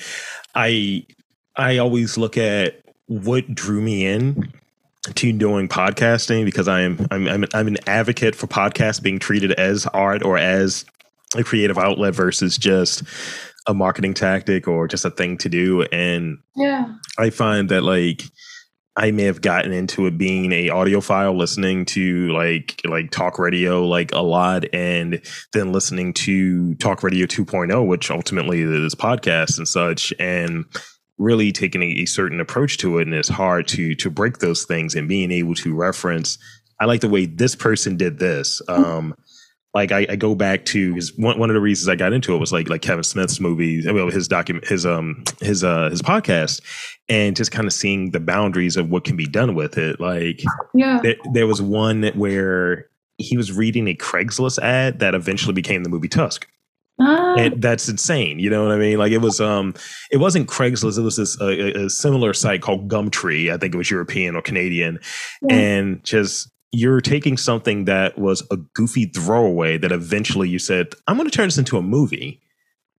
i 0.54 1.06
i 1.56 1.78
always 1.78 2.18
look 2.18 2.36
at 2.36 2.82
what 3.06 3.54
drew 3.54 3.80
me 3.80 4.06
in 4.06 4.52
to 5.02 5.32
doing 5.32 5.68
podcasting 5.68 6.44
because 6.44 6.68
I 6.68 6.82
am 6.82 7.06
I'm, 7.10 7.26
I'm 7.26 7.44
I'm 7.54 7.68
an 7.68 7.78
advocate 7.86 8.34
for 8.34 8.46
podcasts 8.46 9.02
being 9.02 9.18
treated 9.18 9.52
as 9.52 9.86
art 9.86 10.22
or 10.22 10.36
as 10.36 10.84
a 11.36 11.42
creative 11.42 11.78
outlet 11.78 12.14
versus 12.14 12.58
just 12.58 13.02
a 13.66 13.74
marketing 13.74 14.14
tactic 14.14 14.68
or 14.68 14.88
just 14.88 15.04
a 15.04 15.10
thing 15.10 15.38
to 15.38 15.48
do. 15.48 15.82
And 15.84 16.38
yeah, 16.56 16.94
I 17.18 17.30
find 17.30 17.68
that 17.70 17.82
like 17.82 18.22
I 18.96 19.12
may 19.12 19.22
have 19.22 19.40
gotten 19.40 19.72
into 19.72 20.06
it 20.06 20.18
being 20.18 20.52
a 20.52 20.68
audiophile, 20.68 21.36
listening 21.36 21.86
to 21.86 22.30
like 22.32 22.80
like 22.84 23.10
talk 23.10 23.38
radio 23.38 23.86
like 23.86 24.12
a 24.12 24.20
lot, 24.20 24.64
and 24.74 25.22
then 25.54 25.72
listening 25.72 26.12
to 26.14 26.74
talk 26.74 27.02
radio 27.02 27.24
2.0, 27.26 27.86
which 27.86 28.10
ultimately 28.10 28.60
is 28.60 28.94
podcasts 28.94 29.56
and 29.56 29.66
such, 29.66 30.12
and 30.18 30.66
really 31.20 31.52
taking 31.52 31.82
a, 31.82 31.86
a 32.00 32.06
certain 32.06 32.40
approach 32.40 32.78
to 32.78 32.98
it. 32.98 33.06
And 33.06 33.14
it's 33.14 33.28
hard 33.28 33.68
to 33.68 33.94
to 33.94 34.10
break 34.10 34.38
those 34.38 34.64
things 34.64 34.94
and 34.94 35.08
being 35.08 35.30
able 35.30 35.54
to 35.56 35.74
reference. 35.74 36.38
I 36.80 36.86
like 36.86 37.02
the 37.02 37.08
way 37.08 37.26
this 37.26 37.54
person 37.54 37.96
did 37.96 38.18
this. 38.18 38.62
Um, 38.66 39.14
like 39.74 39.92
I, 39.92 40.06
I, 40.08 40.16
go 40.16 40.34
back 40.34 40.64
to 40.66 40.94
his 40.94 41.16
one, 41.16 41.38
one 41.38 41.48
of 41.50 41.54
the 41.54 41.60
reasons 41.60 41.88
I 41.88 41.94
got 41.94 42.12
into 42.12 42.34
it 42.34 42.38
was 42.38 42.52
like 42.52 42.68
like 42.68 42.82
Kevin 42.82 43.04
Smith's 43.04 43.38
movies, 43.38 43.86
well, 43.86 44.10
his 44.10 44.26
document, 44.26 44.66
his 44.66 44.84
um 44.84 45.22
his 45.40 45.62
uh 45.62 45.90
his 45.90 46.02
podcast, 46.02 46.60
and 47.08 47.36
just 47.36 47.52
kind 47.52 47.66
of 47.66 47.72
seeing 47.72 48.10
the 48.10 48.18
boundaries 48.18 48.76
of 48.76 48.90
what 48.90 49.04
can 49.04 49.16
be 49.16 49.26
done 49.26 49.54
with 49.54 49.78
it. 49.78 50.00
Like, 50.00 50.42
yeah, 50.74 50.98
there, 51.02 51.16
there 51.32 51.46
was 51.46 51.62
one 51.62 52.02
where 52.14 52.88
he 53.18 53.36
was 53.36 53.52
reading 53.52 53.86
a 53.86 53.94
Craigslist 53.94 54.58
ad 54.58 54.98
that 55.00 55.14
eventually 55.14 55.52
became 55.52 55.84
the 55.84 55.90
movie 55.90 56.08
Tusk. 56.08 56.48
Ah. 57.00 57.34
And 57.38 57.62
that's 57.62 57.88
insane. 57.88 58.38
You 58.38 58.50
know 58.50 58.62
what 58.62 58.72
I 58.72 58.78
mean? 58.78 58.98
Like 58.98 59.12
it 59.12 59.18
was, 59.18 59.40
um, 59.40 59.74
it 60.10 60.18
wasn't 60.18 60.48
Craigslist. 60.48 60.98
It 60.98 61.02
was 61.02 61.16
this 61.16 61.40
a, 61.40 61.84
a 61.84 61.90
similar 61.90 62.34
site 62.34 62.60
called 62.60 62.88
Gumtree. 62.88 63.52
I 63.52 63.56
think 63.56 63.74
it 63.74 63.78
was 63.78 63.90
European 63.90 64.36
or 64.36 64.42
Canadian, 64.42 64.98
yeah. 65.42 65.54
and 65.54 66.04
just 66.04 66.50
you're 66.72 67.00
taking 67.00 67.36
something 67.36 67.86
that 67.86 68.18
was 68.18 68.46
a 68.50 68.56
goofy 68.56 69.06
throwaway 69.06 69.76
that 69.78 69.92
eventually 69.92 70.48
you 70.48 70.58
said, 70.58 70.94
I'm 71.06 71.16
going 71.16 71.28
to 71.28 71.34
turn 71.34 71.48
this 71.48 71.58
into 71.58 71.76
a 71.76 71.82
movie. 71.82 72.40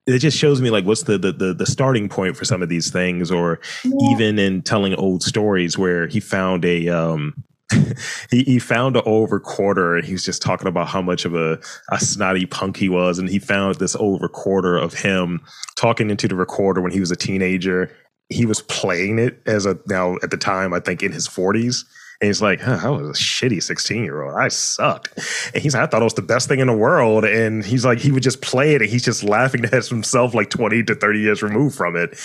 It 0.08 0.20
just 0.20 0.38
shows 0.38 0.62
me 0.62 0.72
like 0.72 0.86
what's 0.86 1.04
the 1.04 1.18
the 1.18 1.32
the, 1.32 1.54
the 1.54 1.66
starting 1.66 2.10
point 2.10 2.36
for 2.36 2.44
some 2.44 2.64
of 2.64 2.70
these 2.70 2.92
things, 2.92 3.32
or 3.32 3.60
yeah. 3.84 4.12
even 4.12 4.40
in 4.40 4.64
telling 4.64 4.96
old 4.96 5.22
stories 5.22 5.78
where 5.78 6.08
he 6.08 6.20
found 6.20 6.66
a 6.66 6.90
um 6.90 7.44
he, 8.32 8.44
he 8.44 8.60
found 8.60 8.96
an 8.96 9.04
old 9.06 9.32
recorder 9.32 9.96
and 9.96 10.06
he 10.06 10.14
was 10.14 10.24
just 10.24 10.42
talking 10.42 10.68
about 10.68 10.88
how 10.88 11.02
much 11.02 11.26
of 11.26 11.36
a, 11.36 11.60
a 11.92 12.00
snotty 12.00 12.46
punk 12.46 12.78
he 12.78 12.90
was. 12.90 13.20
And 13.20 13.30
he 13.30 13.40
found 13.40 13.76
this 13.76 13.96
old 13.96 14.22
recorder 14.22 14.78
of 14.78 14.94
him 14.94 15.42
talking 15.76 16.10
into 16.10 16.28
the 16.28 16.36
recorder 16.36 16.82
when 16.82 16.92
he 16.92 17.00
was 17.00 17.12
a 17.12 17.16
teenager. 17.16 17.92
He 18.30 18.46
was 18.46 18.62
playing 18.62 19.20
it 19.20 19.42
as 19.46 19.66
a 19.66 19.78
now 19.88 20.16
at 20.24 20.32
the 20.32 20.38
time, 20.38 20.74
I 20.74 20.80
think 20.80 21.04
in 21.04 21.12
his 21.12 21.28
40s. 21.28 21.84
And 22.22 22.28
he's 22.28 22.42
like, 22.42 22.62
huh, 22.62 22.80
I 22.84 22.90
was 22.90 23.10
a 23.10 23.20
shitty 23.20 23.64
16 23.64 24.04
year 24.04 24.22
old. 24.22 24.36
I 24.36 24.48
sucked. 24.50 25.18
And 25.56 25.64
he's 25.64 25.74
like, 25.74 25.82
I 25.82 25.88
thought 25.88 26.02
it 26.02 26.04
was 26.04 26.14
the 26.14 26.22
best 26.22 26.48
thing 26.48 26.60
in 26.60 26.68
the 26.68 26.74
world. 26.74 27.26
And 27.26 27.66
he's 27.66 27.84
like, 27.84 27.98
he 27.98 28.12
would 28.12 28.22
just 28.22 28.44
play 28.44 28.76
it 28.76 28.84
and 28.84 28.92
he's 28.92 29.04
just 29.04 29.24
laughing 29.24 29.66
at 29.72 29.88
himself 29.88 30.36
like 30.36 30.52
20 30.52 30.84
to 30.84 30.94
30 30.94 31.20
years 31.20 31.42
removed 31.42 31.76
from 31.76 31.96
it. 31.96 32.20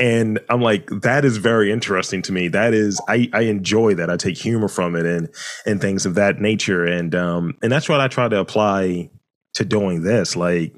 And 0.00 0.40
I'm 0.50 0.60
like, 0.60 0.88
that 0.90 1.24
is 1.24 1.36
very 1.36 1.70
interesting 1.70 2.22
to 2.22 2.32
me. 2.32 2.48
That 2.48 2.74
is, 2.74 3.00
I, 3.08 3.30
I 3.32 3.42
enjoy 3.42 3.94
that. 3.94 4.10
I 4.10 4.16
take 4.16 4.36
humor 4.36 4.66
from 4.66 4.96
it 4.96 5.06
and, 5.06 5.28
and 5.64 5.80
things 5.80 6.06
of 6.06 6.16
that 6.16 6.40
nature. 6.40 6.84
And, 6.84 7.14
um, 7.14 7.56
and 7.62 7.70
that's 7.70 7.88
what 7.88 8.00
I 8.00 8.08
try 8.08 8.26
to 8.26 8.40
apply 8.40 9.10
to 9.54 9.64
doing 9.64 10.02
this. 10.02 10.34
Like, 10.34 10.74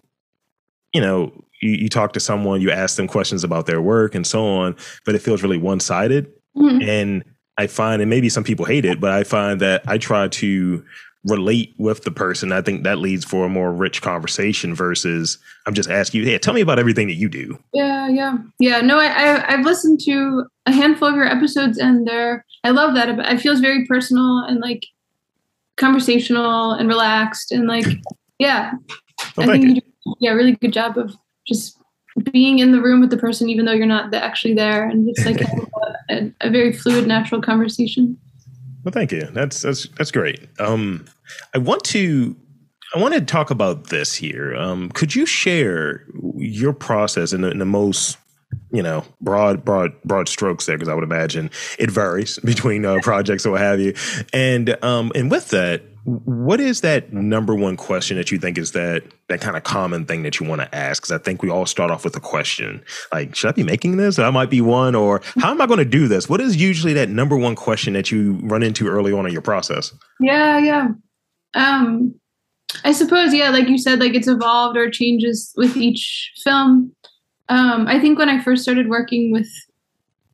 you 0.92 1.00
know, 1.00 1.32
you, 1.62 1.70
you 1.70 1.88
talk 1.88 2.12
to 2.12 2.20
someone, 2.20 2.60
you 2.60 2.70
ask 2.70 2.98
them 2.98 3.08
questions 3.08 3.44
about 3.44 3.64
their 3.64 3.80
work 3.80 4.14
and 4.14 4.26
so 4.26 4.44
on, 4.44 4.76
but 5.06 5.14
it 5.14 5.22
feels 5.22 5.42
really 5.42 5.58
one 5.58 5.80
sided. 5.80 6.30
Mm-hmm. 6.54 6.87
And 6.87 7.25
I 7.59 7.67
find, 7.67 8.00
and 8.00 8.09
maybe 8.09 8.29
some 8.29 8.45
people 8.45 8.65
hate 8.65 8.85
it, 8.85 9.00
but 9.00 9.11
I 9.11 9.25
find 9.25 9.61
that 9.61 9.83
I 9.87 9.99
try 9.99 10.29
to 10.29 10.85
relate 11.25 11.75
with 11.77 12.05
the 12.05 12.11
person. 12.11 12.53
I 12.53 12.62
think 12.62 12.85
that 12.85 12.99
leads 12.99 13.25
for 13.25 13.45
a 13.45 13.49
more 13.49 13.73
rich 13.73 14.00
conversation 14.00 14.75
versus 14.75 15.38
I'm 15.67 15.75
just 15.75 15.91
asking 15.91 16.21
you, 16.21 16.27
hey, 16.27 16.38
tell 16.38 16.55
me 16.55 16.61
about 16.61 16.79
everything 16.79 17.09
that 17.09 17.15
you 17.15 17.29
do. 17.29 17.59
Yeah, 17.75 18.09
yeah, 18.09 18.38
yeah. 18.61 18.81
No, 18.81 18.99
I, 18.99 19.45
I 19.47 19.57
have 19.57 19.65
listened 19.65 20.00
to 20.05 20.47
a 20.67 20.73
handful 20.73 21.09
of 21.09 21.17
your 21.17 21.27
episodes, 21.27 21.79
and 21.79 22.07
they're 22.07 22.45
I 22.65 22.71
love 22.71 22.95
that. 22.95 23.09
It 23.09 23.41
feels 23.41 23.61
very 23.61 23.87
personal 23.87 24.45
and 24.49 24.61
like 24.61 24.87
conversational 25.77 26.73
and 26.73 26.88
relaxed, 26.88 27.50
and 27.50 27.67
like 27.67 27.87
yeah, 28.38 28.73
well, 29.37 29.50
I 29.50 29.53
think 29.53 29.65
you. 29.65 29.69
you 29.71 29.81
do 29.81 30.15
yeah, 30.21 30.31
really 30.31 30.53
good 30.53 30.73
job 30.73 30.97
of 30.97 31.17
just 31.47 31.77
being 32.18 32.58
in 32.58 32.72
the 32.72 32.80
room 32.80 33.00
with 33.00 33.10
the 33.10 33.16
person, 33.16 33.48
even 33.48 33.64
though 33.64 33.72
you're 33.72 33.87
not 33.87 34.12
actually 34.14 34.54
there, 34.54 34.88
and 34.88 35.06
just 35.14 35.26
like 35.26 35.40
a, 36.10 36.32
a 36.40 36.50
very 36.50 36.72
fluid, 36.72 37.06
natural 37.06 37.40
conversation. 37.40 38.18
Well, 38.84 38.92
thank 38.92 39.12
you. 39.12 39.22
That's 39.32 39.62
that's 39.62 39.88
that's 39.98 40.10
great. 40.10 40.48
Um, 40.58 41.06
I 41.54 41.58
want 41.58 41.84
to 41.84 42.37
I 42.94 42.98
want 42.98 43.14
to 43.14 43.20
talk 43.20 43.50
about 43.50 43.88
this 43.88 44.14
here. 44.14 44.54
Um, 44.54 44.90
could 44.90 45.14
you 45.14 45.26
share 45.26 46.06
your 46.37 46.72
process 46.72 47.32
in 47.32 47.42
the, 47.42 47.50
in 47.50 47.58
the 47.58 47.66
most 47.66 48.16
you 48.72 48.82
know 48.82 49.04
broad 49.20 49.62
broad 49.64 49.92
broad 50.04 50.26
strokes 50.26 50.64
there 50.64 50.78
because 50.78 50.88
i 50.88 50.94
would 50.94 51.04
imagine 51.04 51.50
it 51.78 51.90
varies 51.90 52.38
between 52.44 52.84
uh, 52.84 52.98
projects 53.02 53.44
or 53.44 53.52
what 53.52 53.60
have 53.60 53.78
you 53.78 53.94
and 54.32 54.82
um 54.82 55.12
and 55.14 55.30
with 55.30 55.50
that 55.50 55.82
what 56.05 56.61
is 56.61 56.81
that 56.81 57.12
number 57.12 57.55
one 57.55 57.76
question 57.76 58.17
that 58.17 58.31
you 58.31 58.38
think 58.38 58.57
is 58.57 58.73
that 58.73 59.02
that 59.28 59.40
kind 59.40 59.57
of 59.57 59.64
common 59.64 60.07
thing 60.07 60.23
that 60.23 60.40
you 60.40 60.47
want 60.47 60.61
to 60.61 60.75
ask? 60.75 61.02
Because 61.02 61.12
I 61.12 61.23
think 61.23 61.43
we 61.43 61.50
all 61.50 61.67
start 61.67 61.90
off 61.90 62.05
with 62.05 62.17
a 62.17 62.21
question 62.21 62.83
like, 63.12 63.35
should 63.35 63.49
I 63.49 63.52
be 63.52 63.62
making 63.62 63.97
this? 63.97 64.17
That 64.17 64.33
might 64.33 64.50
be 64.50 64.61
one, 64.61 64.95
or 64.95 65.21
how 65.38 65.50
am 65.50 65.61
I 65.61 65.67
going 65.67 65.78
to 65.78 65.85
do 65.85 66.09
this? 66.09 66.28
What 66.28 66.40
is 66.40 66.57
usually 66.57 66.93
that 66.95 67.09
number 67.09 67.37
one 67.37 67.55
question 67.55 67.93
that 67.93 68.11
you 68.11 68.38
run 68.43 68.62
into 68.62 68.88
early 68.88 69.12
on 69.12 69.26
in 69.26 69.33
your 69.33 69.43
process? 69.43 69.93
Yeah, 70.21 70.59
yeah. 70.59 70.88
Um, 71.55 72.14
I 72.85 72.93
suppose, 72.93 73.35
yeah, 73.35 73.50
like 73.50 73.69
you 73.69 73.78
said, 73.78 74.00
like 74.00 74.14
it's 74.14 74.28
evolved 74.28 74.76
or 74.76 74.90
changes 74.90 75.52
with 75.57 75.76
each 75.76 76.33
film. 76.45 76.95
Um, 77.49 77.87
I 77.87 77.99
think 77.99 78.19
when 78.19 78.28
I 78.28 78.43
first 78.43 78.62
started 78.62 78.88
working 78.88 79.33
with 79.33 79.49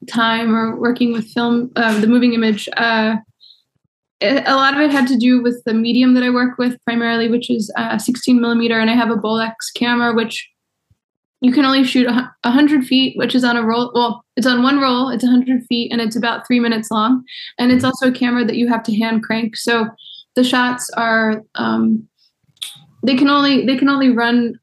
time 0.08 0.54
or 0.54 0.76
working 0.76 1.12
with 1.12 1.26
film, 1.28 1.70
uh, 1.76 1.98
the 2.00 2.06
moving 2.06 2.34
image, 2.34 2.68
uh, 2.76 3.16
a 4.24 4.54
lot 4.54 4.74
of 4.74 4.80
it 4.80 4.90
had 4.90 5.06
to 5.08 5.16
do 5.16 5.42
with 5.42 5.62
the 5.64 5.74
medium 5.74 6.14
that 6.14 6.22
I 6.22 6.30
work 6.30 6.58
with 6.58 6.82
primarily, 6.84 7.28
which 7.28 7.50
is 7.50 7.72
uh, 7.76 7.98
16 7.98 8.40
millimeter, 8.40 8.78
and 8.78 8.90
I 8.90 8.94
have 8.94 9.10
a 9.10 9.16
Bolex 9.16 9.52
camera, 9.74 10.14
which 10.14 10.48
you 11.40 11.52
can 11.52 11.64
only 11.64 11.84
shoot 11.84 12.06
100 12.06 12.86
feet, 12.86 13.16
which 13.18 13.34
is 13.34 13.44
on 13.44 13.56
a 13.56 13.62
roll. 13.62 13.92
Well, 13.94 14.24
it's 14.36 14.46
on 14.46 14.62
one 14.62 14.80
roll. 14.80 15.10
It's 15.10 15.24
100 15.24 15.64
feet, 15.66 15.92
and 15.92 16.00
it's 16.00 16.16
about 16.16 16.46
three 16.46 16.58
minutes 16.58 16.90
long. 16.90 17.22
And 17.58 17.70
it's 17.70 17.84
also 17.84 18.08
a 18.08 18.12
camera 18.12 18.44
that 18.44 18.56
you 18.56 18.68
have 18.68 18.82
to 18.84 18.96
hand 18.96 19.22
crank. 19.22 19.56
So 19.56 19.88
the 20.36 20.44
shots 20.44 20.90
are 20.96 21.42
um, 21.54 22.08
they 23.04 23.14
can 23.14 23.28
only 23.28 23.66
they 23.66 23.76
can 23.76 23.88
only 23.88 24.10
run 24.10 24.58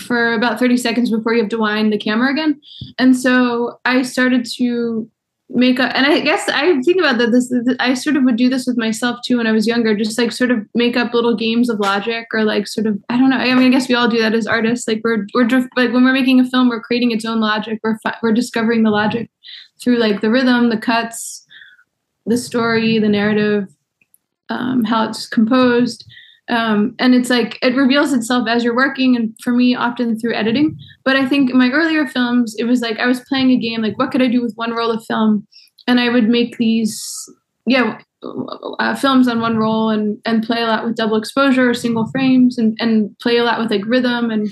for 0.00 0.32
about 0.34 0.58
30 0.58 0.76
seconds 0.76 1.10
before 1.10 1.34
you 1.34 1.40
have 1.40 1.50
to 1.50 1.58
wind 1.58 1.92
the 1.92 1.98
camera 1.98 2.30
again. 2.30 2.60
And 2.98 3.16
so 3.16 3.78
I 3.84 4.02
started 4.02 4.46
to 4.56 5.10
make 5.50 5.80
up 5.80 5.90
and 5.94 6.06
i 6.06 6.20
guess 6.20 6.46
i 6.50 6.78
think 6.82 6.98
about 6.98 7.16
that 7.16 7.30
this, 7.30 7.52
i 7.80 7.94
sort 7.94 8.16
of 8.16 8.22
would 8.22 8.36
do 8.36 8.50
this 8.50 8.66
with 8.66 8.76
myself 8.76 9.18
too 9.24 9.38
when 9.38 9.46
i 9.46 9.52
was 9.52 9.66
younger 9.66 9.96
just 9.96 10.18
like 10.18 10.30
sort 10.30 10.50
of 10.50 10.58
make 10.74 10.96
up 10.96 11.14
little 11.14 11.34
games 11.34 11.70
of 11.70 11.80
logic 11.80 12.26
or 12.34 12.44
like 12.44 12.66
sort 12.66 12.86
of 12.86 12.98
i 13.08 13.16
don't 13.16 13.30
know 13.30 13.36
i 13.36 13.54
mean 13.54 13.66
i 13.66 13.70
guess 13.70 13.88
we 13.88 13.94
all 13.94 14.08
do 14.08 14.18
that 14.18 14.34
as 14.34 14.46
artists 14.46 14.86
like 14.86 15.00
we're 15.02 15.26
we're 15.32 15.48
like 15.76 15.92
when 15.92 16.04
we're 16.04 16.12
making 16.12 16.38
a 16.38 16.48
film 16.50 16.68
we're 16.68 16.82
creating 16.82 17.12
its 17.12 17.24
own 17.24 17.40
logic 17.40 17.80
we're 17.82 17.98
we're 18.22 18.32
discovering 18.32 18.82
the 18.82 18.90
logic 18.90 19.30
through 19.80 19.96
like 19.96 20.20
the 20.20 20.30
rhythm 20.30 20.68
the 20.68 20.76
cuts 20.76 21.46
the 22.26 22.36
story 22.36 22.98
the 22.98 23.08
narrative 23.08 23.68
um, 24.50 24.84
how 24.84 25.08
it's 25.08 25.26
composed 25.26 26.04
um, 26.48 26.94
and 26.98 27.14
it's 27.14 27.28
like 27.28 27.58
it 27.60 27.76
reveals 27.76 28.12
itself 28.12 28.48
as 28.48 28.64
you're 28.64 28.74
working 28.74 29.16
and 29.16 29.34
for 29.42 29.52
me 29.52 29.74
often 29.74 30.18
through 30.18 30.34
editing. 30.34 30.76
But 31.04 31.16
i 31.16 31.26
think 31.26 31.50
in 31.50 31.58
my 31.58 31.70
earlier 31.70 32.06
films 32.06 32.54
it 32.58 32.64
was 32.64 32.80
like 32.80 32.98
i 32.98 33.06
was 33.06 33.20
playing 33.20 33.50
a 33.50 33.56
game 33.56 33.82
like 33.82 33.98
what 33.98 34.10
could 34.10 34.22
i 34.22 34.28
do 34.28 34.42
with 34.42 34.54
one 34.54 34.72
roll 34.72 34.90
of 34.90 35.04
film? 35.04 35.46
And 35.86 36.00
i 36.00 36.08
would 36.08 36.28
make 36.28 36.56
these 36.58 37.02
yeah 37.66 37.98
uh, 38.22 38.96
films 38.96 39.28
on 39.28 39.40
one 39.40 39.58
roll 39.58 39.90
and 39.90 40.18
and 40.24 40.42
play 40.42 40.62
a 40.62 40.66
lot 40.66 40.84
with 40.84 40.96
double 40.96 41.16
exposure 41.16 41.68
or 41.68 41.74
single 41.74 42.06
frames 42.10 42.58
and 42.58 42.76
and 42.80 43.16
play 43.20 43.36
a 43.36 43.44
lot 43.44 43.60
with 43.60 43.70
like 43.70 43.86
rhythm. 43.86 44.30
And 44.30 44.48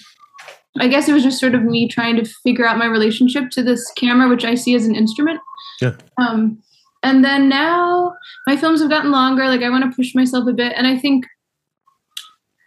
i 0.78 0.88
guess 0.88 1.08
it 1.08 1.12
was 1.12 1.22
just 1.22 1.40
sort 1.40 1.54
of 1.54 1.62
me 1.62 1.88
trying 1.88 2.16
to 2.16 2.24
figure 2.44 2.66
out 2.66 2.78
my 2.78 2.86
relationship 2.86 3.50
to 3.50 3.62
this 3.62 3.90
camera 3.92 4.28
which 4.28 4.44
i 4.44 4.54
see 4.54 4.74
as 4.74 4.86
an 4.86 4.94
instrument. 4.94 5.40
Yeah. 5.80 5.96
Um 6.18 6.62
and 7.02 7.24
then 7.24 7.48
now 7.48 8.14
my 8.46 8.56
films 8.56 8.80
have 8.80 8.90
gotten 8.90 9.10
longer 9.10 9.46
like 9.46 9.62
i 9.62 9.70
want 9.70 9.90
to 9.90 9.96
push 9.96 10.14
myself 10.14 10.46
a 10.46 10.52
bit. 10.52 10.72
And 10.76 10.86
i 10.86 10.98
think 10.98 11.26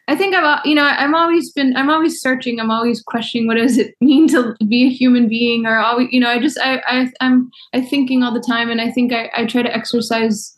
I 0.09 0.15
think 0.15 0.33
I've 0.33 0.65
you 0.65 0.73
know 0.73 0.83
I'm 0.83 1.13
always 1.13 1.51
been 1.53 1.75
I'm 1.77 1.89
always 1.89 2.19
searching 2.19 2.59
I'm 2.59 2.71
always 2.71 3.01
questioning 3.01 3.45
what 3.45 3.57
does 3.57 3.77
it 3.77 3.95
mean 4.01 4.27
to 4.29 4.55
be 4.67 4.87
a 4.87 4.89
human 4.89 5.29
being 5.29 5.67
or 5.67 5.77
always 5.77 6.07
you 6.11 6.19
know 6.19 6.29
I 6.29 6.39
just 6.39 6.59
I, 6.59 6.81
I 6.87 7.11
I'm 7.21 7.51
I 7.73 7.81
thinking 7.81 8.23
all 8.23 8.33
the 8.33 8.39
time 8.39 8.71
and 8.71 8.81
I 8.81 8.89
think 8.89 9.13
I, 9.13 9.29
I 9.35 9.45
try 9.45 9.61
to 9.61 9.73
exercise 9.73 10.57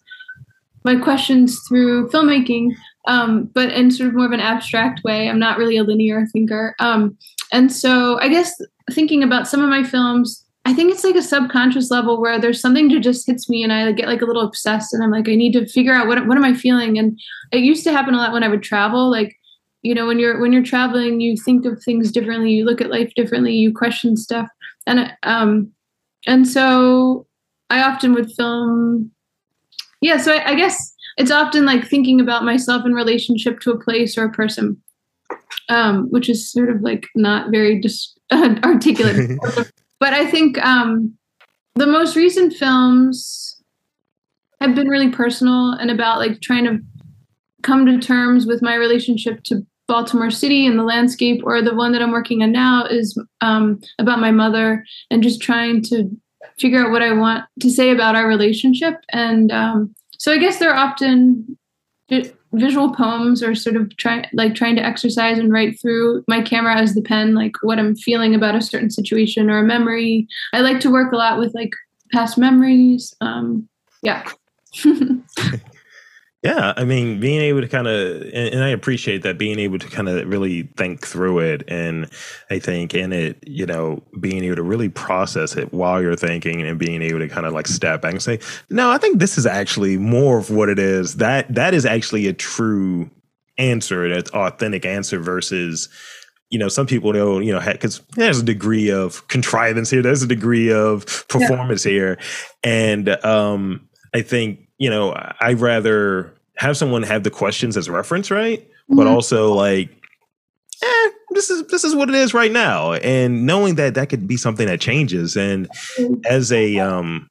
my 0.85 0.95
questions 0.95 1.59
through 1.67 2.09
filmmaking 2.09 2.71
um, 3.07 3.49
but 3.53 3.71
in 3.71 3.91
sort 3.91 4.09
of 4.09 4.15
more 4.15 4.27
of 4.27 4.31
an 4.31 4.39
abstract 4.39 5.03
way. 5.03 5.27
I'm 5.27 5.39
not 5.39 5.57
really 5.57 5.75
a 5.75 5.83
linear 5.83 6.27
thinker. 6.27 6.75
Um, 6.77 7.17
and 7.51 7.71
so 7.71 8.19
I 8.19 8.29
guess 8.29 8.53
thinking 8.91 9.23
about 9.23 9.47
some 9.47 9.61
of 9.61 9.69
my 9.69 9.83
films 9.83 10.45
I 10.63 10.73
think 10.73 10.91
it's 10.91 11.03
like 11.03 11.15
a 11.15 11.23
subconscious 11.23 11.89
level 11.89 12.21
where 12.21 12.39
there's 12.39 12.61
something 12.61 12.87
that 12.89 12.99
just 12.99 13.25
hits 13.25 13.49
me 13.49 13.63
and 13.63 13.73
I 13.73 13.91
get 13.93 14.07
like 14.07 14.21
a 14.21 14.25
little 14.25 14.43
obsessed 14.45 14.93
and 14.93 15.03
I'm 15.03 15.09
like 15.09 15.27
I 15.27 15.35
need 15.35 15.53
to 15.53 15.65
figure 15.65 15.93
out 15.93 16.07
what 16.07 16.25
what 16.27 16.37
am 16.37 16.45
I 16.45 16.53
feeling? 16.53 16.97
And 16.99 17.19
it 17.51 17.63
used 17.63 17.83
to 17.85 17.91
happen 17.91 18.13
a 18.13 18.17
lot 18.17 18.31
when 18.31 18.43
I 18.43 18.47
would 18.47 18.63
travel 18.63 19.09
like 19.09 19.35
you 19.81 19.95
know 19.95 20.05
when 20.05 20.19
you're 20.19 20.39
when 20.39 20.53
you're 20.53 20.63
traveling 20.63 21.21
you 21.21 21.35
think 21.35 21.65
of 21.65 21.81
things 21.83 22.11
differently 22.11 22.51
you 22.51 22.65
look 22.65 22.81
at 22.81 22.91
life 22.91 23.11
differently 23.15 23.53
you 23.53 23.73
question 23.73 24.15
stuff. 24.15 24.47
And 24.87 25.13
um 25.23 25.71
and 26.27 26.47
so 26.47 27.27
i 27.69 27.81
often 27.81 28.13
would 28.13 28.31
film 28.31 29.11
yeah 30.01 30.17
so 30.17 30.33
I, 30.33 30.51
I 30.51 30.55
guess 30.55 30.93
it's 31.17 31.31
often 31.31 31.65
like 31.65 31.87
thinking 31.87 32.19
about 32.19 32.43
myself 32.43 32.85
in 32.85 32.93
relationship 32.93 33.59
to 33.61 33.71
a 33.71 33.79
place 33.79 34.17
or 34.17 34.25
a 34.25 34.31
person 34.31 34.81
um 35.69 36.07
which 36.09 36.29
is 36.29 36.51
sort 36.51 36.69
of 36.69 36.81
like 36.81 37.07
not 37.15 37.51
very 37.51 37.79
dis- 37.79 38.15
articulate. 38.31 39.39
But 39.99 40.13
i 40.13 40.25
think 40.25 40.57
um 40.65 41.15
the 41.75 41.85
most 41.85 42.15
recent 42.15 42.53
films 42.53 43.61
have 44.59 44.75
been 44.75 44.87
really 44.87 45.09
personal 45.09 45.73
and 45.73 45.91
about 45.91 46.17
like 46.17 46.41
trying 46.41 46.65
to 46.65 46.79
come 47.61 47.85
to 47.85 47.99
terms 47.99 48.45
with 48.45 48.61
my 48.61 48.75
relationship 48.75 49.43
to 49.43 49.65
Baltimore 49.87 50.31
City 50.31 50.65
and 50.65 50.79
the 50.79 50.83
landscape, 50.83 51.41
or 51.43 51.61
the 51.61 51.75
one 51.75 51.91
that 51.91 52.01
I'm 52.01 52.11
working 52.11 52.43
on 52.43 52.51
now 52.51 52.85
is 52.85 53.17
um, 53.41 53.81
about 53.99 54.19
my 54.19 54.31
mother 54.31 54.85
and 55.09 55.23
just 55.23 55.41
trying 55.41 55.81
to 55.83 56.09
figure 56.57 56.85
out 56.85 56.91
what 56.91 57.01
I 57.01 57.13
want 57.13 57.45
to 57.59 57.69
say 57.69 57.91
about 57.91 58.15
our 58.15 58.27
relationship. 58.27 58.95
And 59.11 59.51
um, 59.51 59.95
so 60.17 60.31
I 60.31 60.37
guess 60.37 60.59
they're 60.59 60.75
often 60.75 61.57
visual 62.53 62.93
poems 62.93 63.41
or 63.41 63.55
sort 63.55 63.75
of 63.75 63.95
trying 63.97 64.25
like 64.33 64.53
trying 64.53 64.75
to 64.75 64.85
exercise 64.85 65.39
and 65.39 65.51
write 65.51 65.79
through 65.79 66.23
my 66.27 66.41
camera 66.41 66.75
as 66.75 66.93
the 66.93 67.01
pen 67.01 67.33
like 67.33 67.53
what 67.61 67.79
i'm 67.79 67.95
feeling 67.95 68.35
about 68.35 68.55
a 68.55 68.61
certain 68.61 68.89
situation 68.89 69.49
or 69.49 69.59
a 69.59 69.63
memory 69.63 70.27
i 70.51 70.59
like 70.59 70.81
to 70.81 70.91
work 70.91 71.13
a 71.13 71.15
lot 71.15 71.39
with 71.39 71.53
like 71.55 71.71
past 72.11 72.37
memories 72.37 73.15
um 73.21 73.67
yeah 74.03 74.27
Yeah, 76.43 76.73
I 76.75 76.85
mean, 76.85 77.19
being 77.19 77.39
able 77.39 77.61
to 77.61 77.67
kind 77.67 77.87
of, 77.87 78.21
and, 78.23 78.33
and, 78.33 78.63
I 78.63 78.69
appreciate 78.69 79.21
that 79.21 79.37
being 79.37 79.59
able 79.59 79.77
to 79.77 79.87
kind 79.87 80.09
of 80.09 80.27
really 80.27 80.63
think 80.75 81.05
through 81.05 81.37
it, 81.37 81.63
and 81.67 82.09
I 82.49 82.57
think 82.57 82.95
in 82.95 83.13
it, 83.13 83.37
you 83.45 83.67
know, 83.67 84.01
being 84.19 84.43
able 84.45 84.55
to 84.55 84.63
really 84.63 84.89
process 84.89 85.55
it 85.55 85.71
while 85.71 86.01
you're 86.01 86.15
thinking, 86.15 86.63
and 86.63 86.79
being 86.79 87.03
able 87.03 87.19
to 87.19 87.27
kind 87.27 87.45
of 87.45 87.53
like 87.53 87.67
step 87.67 88.01
back 88.01 88.13
and 88.13 88.23
say, 88.23 88.39
no, 88.71 88.89
I 88.89 88.97
think 88.97 89.19
this 89.19 89.37
is 89.37 89.45
actually 89.45 89.97
more 89.97 90.39
of 90.39 90.49
what 90.49 90.67
it 90.67 90.79
is. 90.79 91.17
That 91.17 91.53
that 91.53 91.75
is 91.75 91.85
actually 91.85 92.25
a 92.25 92.33
true 92.33 93.11
answer, 93.59 94.03
an 94.03 94.23
authentic 94.33 94.83
answer 94.83 95.19
versus 95.19 95.89
you 96.49 96.59
know, 96.59 96.67
some 96.67 96.85
people 96.85 97.13
don't, 97.13 97.43
you 97.43 97.53
know, 97.53 97.61
because 97.71 98.01
there's 98.15 98.39
a 98.39 98.43
degree 98.43 98.91
of 98.91 99.25
contrivance 99.29 99.89
here, 99.89 100.01
there's 100.01 100.23
a 100.23 100.27
degree 100.27 100.71
of 100.71 101.05
performance 101.29 101.85
yeah. 101.85 101.91
here, 101.91 102.17
and 102.63 103.09
um, 103.23 103.87
I 104.13 104.21
think 104.21 104.67
you 104.81 104.89
know, 104.89 105.13
I'd 105.39 105.59
rather 105.59 106.33
have 106.57 106.75
someone 106.75 107.03
have 107.03 107.23
the 107.23 107.29
questions 107.29 107.77
as 107.77 107.87
reference, 107.87 108.31
right? 108.31 108.67
Mm-hmm. 108.67 108.95
But 108.95 109.05
also 109.05 109.53
like, 109.53 109.91
eh, 110.83 111.07
this 111.29 111.51
is 111.51 111.67
this 111.67 111.83
is 111.83 111.93
what 111.93 112.09
it 112.09 112.15
is 112.15 112.33
right 112.33 112.51
now, 112.51 112.93
and 112.93 113.45
knowing 113.45 113.75
that 113.75 113.93
that 113.93 114.09
could 114.09 114.27
be 114.27 114.37
something 114.37 114.65
that 114.65 114.81
changes. 114.81 115.37
And 115.37 115.69
mm-hmm. 115.99 116.15
as 116.25 116.51
a 116.51 116.79
um, 116.79 117.29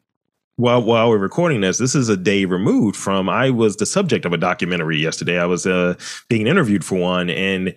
while 0.55 0.81
while 0.81 1.09
we're 1.09 1.19
recording 1.19 1.61
this, 1.61 1.79
this 1.79 1.97
is 1.97 2.09
a 2.09 2.17
day 2.17 2.45
removed 2.45 2.95
from 2.95 3.29
I 3.29 3.51
was 3.51 3.79
the 3.79 3.87
subject 3.87 4.25
of 4.25 4.33
a 4.33 4.37
documentary 4.39 4.99
yesterday. 4.99 5.37
I 5.37 5.47
was 5.47 5.67
uh, 5.67 5.95
being 6.29 6.47
interviewed 6.47 6.85
for 6.85 7.01
one, 7.01 7.31
and. 7.31 7.75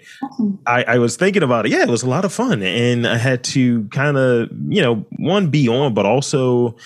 I, 0.68 0.84
I, 0.84 0.98
was 1.00 1.18
thinking 1.18 1.44
about 1.44 1.66
it. 1.66 1.72
Yeah, 1.72 1.84
it 1.84 1.90
was 1.90 2.04
a 2.04 2.10
lot 2.10 2.26
of 2.26 2.32
fun, 2.32 2.62
and 2.62 3.08
I 3.08 3.18
had 3.18 3.44
to 3.46 3.88
kind 3.90 4.18
of 4.18 4.50
you 4.70 4.82
know 4.82 5.06
one 5.18 5.50
be 5.50 5.68
on, 5.68 5.94
but 5.94 6.06
also 6.06 6.78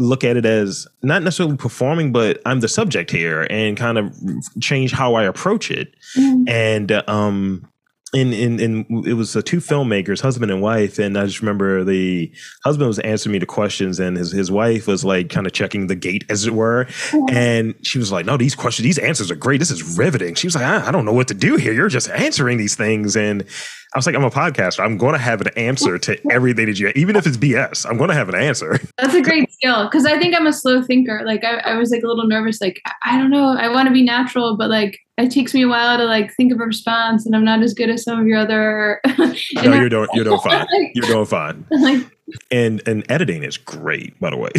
look 0.00 0.24
at 0.24 0.36
it 0.36 0.46
as 0.46 0.88
not 1.02 1.22
necessarily 1.22 1.56
performing, 1.56 2.12
but 2.12 2.40
I'm 2.46 2.60
the 2.60 2.68
subject 2.68 3.10
here, 3.10 3.46
and 3.50 3.76
kind 3.76 3.98
of 3.98 4.14
change 4.60 4.92
how 4.92 5.14
I 5.14 5.24
approach 5.24 5.70
it. 5.70 5.94
Mm-hmm. 6.16 6.48
And 6.48 6.92
um, 7.08 7.69
in 8.12 8.32
in 8.32 8.58
in 8.58 9.04
it 9.06 9.14
was 9.14 9.32
the 9.32 9.42
two 9.42 9.58
filmmakers, 9.58 10.20
husband 10.20 10.50
and 10.50 10.60
wife, 10.60 10.98
and 10.98 11.16
I 11.16 11.26
just 11.26 11.40
remember 11.40 11.84
the 11.84 12.32
husband 12.64 12.88
was 12.88 12.98
answering 13.00 13.32
me 13.32 13.38
the 13.38 13.46
questions, 13.46 14.00
and 14.00 14.16
his 14.16 14.32
his 14.32 14.50
wife 14.50 14.86
was 14.88 15.04
like 15.04 15.30
kind 15.30 15.46
of 15.46 15.52
checking 15.52 15.86
the 15.86 15.94
gate, 15.94 16.24
as 16.28 16.46
it 16.46 16.54
were, 16.54 16.88
and 17.30 17.74
she 17.82 17.98
was 17.98 18.10
like, 18.10 18.26
"No, 18.26 18.36
these 18.36 18.54
questions, 18.54 18.84
these 18.84 18.98
answers 18.98 19.30
are 19.30 19.36
great. 19.36 19.58
This 19.58 19.70
is 19.70 19.96
riveting." 19.96 20.34
She 20.34 20.46
was 20.46 20.56
like, 20.56 20.64
I, 20.64 20.88
"I 20.88 20.90
don't 20.90 21.04
know 21.04 21.12
what 21.12 21.28
to 21.28 21.34
do 21.34 21.56
here. 21.56 21.72
You're 21.72 21.88
just 21.88 22.10
answering 22.10 22.58
these 22.58 22.74
things," 22.74 23.16
and 23.16 23.44
I 23.92 23.98
was 23.98 24.06
like, 24.06 24.14
I'm 24.14 24.22
a 24.22 24.30
podcaster. 24.30 24.84
I'm 24.84 24.96
going 24.96 25.14
to 25.14 25.18
have 25.18 25.40
an 25.40 25.48
answer 25.56 25.98
to 25.98 26.16
everything 26.30 26.66
that 26.66 26.78
you, 26.78 26.92
even 26.94 27.16
if 27.16 27.26
it's 27.26 27.36
BS, 27.36 27.88
I'm 27.88 27.96
going 27.96 28.08
to 28.08 28.14
have 28.14 28.28
an 28.28 28.36
answer. 28.36 28.78
That's 28.98 29.14
a 29.14 29.22
great 29.22 29.52
skill 29.52 29.86
because 29.86 30.06
I 30.06 30.16
think 30.16 30.36
I'm 30.36 30.46
a 30.46 30.52
slow 30.52 30.82
thinker. 30.82 31.22
Like 31.24 31.42
I, 31.42 31.56
I 31.58 31.76
was 31.76 31.90
like 31.90 32.04
a 32.04 32.06
little 32.06 32.26
nervous. 32.26 32.60
Like 32.60 32.80
I 33.02 33.18
don't 33.18 33.30
know. 33.30 33.56
I 33.56 33.68
want 33.68 33.88
to 33.88 33.92
be 33.92 34.04
natural, 34.04 34.56
but 34.56 34.70
like 34.70 34.96
it 35.20 35.30
takes 35.30 35.54
me 35.54 35.62
a 35.62 35.68
while 35.68 35.98
to 35.98 36.04
like 36.04 36.34
think 36.34 36.52
of 36.52 36.60
a 36.60 36.64
response, 36.64 37.26
and 37.26 37.34
I'm 37.34 37.44
not 37.44 37.62
as 37.62 37.74
good 37.74 37.90
as 37.90 38.02
some 38.02 38.20
of 38.20 38.26
your 38.26 38.38
other. 38.38 39.00
no, 39.18 39.34
you're 39.54 39.88
doing 39.88 40.08
you're 40.14 40.24
doing 40.24 40.40
fine. 40.40 40.66
You're 40.94 41.06
doing 41.06 41.26
fine. 41.26 41.66
like 41.70 42.06
and 42.50 42.82
and 42.86 43.04
editing 43.10 43.42
is 43.42 43.56
great, 43.56 44.18
by 44.20 44.30
the 44.30 44.36
way. 44.36 44.50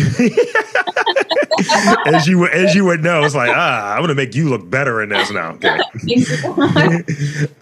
as 2.06 2.28
you 2.28 2.48
as 2.48 2.76
you 2.76 2.86
would 2.86 3.04
know, 3.04 3.24
it's 3.24 3.36
like 3.36 3.52
ah, 3.54 3.94
I'm 3.96 4.02
gonna 4.02 4.16
make 4.16 4.36
you 4.36 4.50
look 4.50 4.70
better 4.70 5.02
in 5.02 5.10
this 5.10 5.32
now. 5.32 5.52
Okay. 5.52 5.78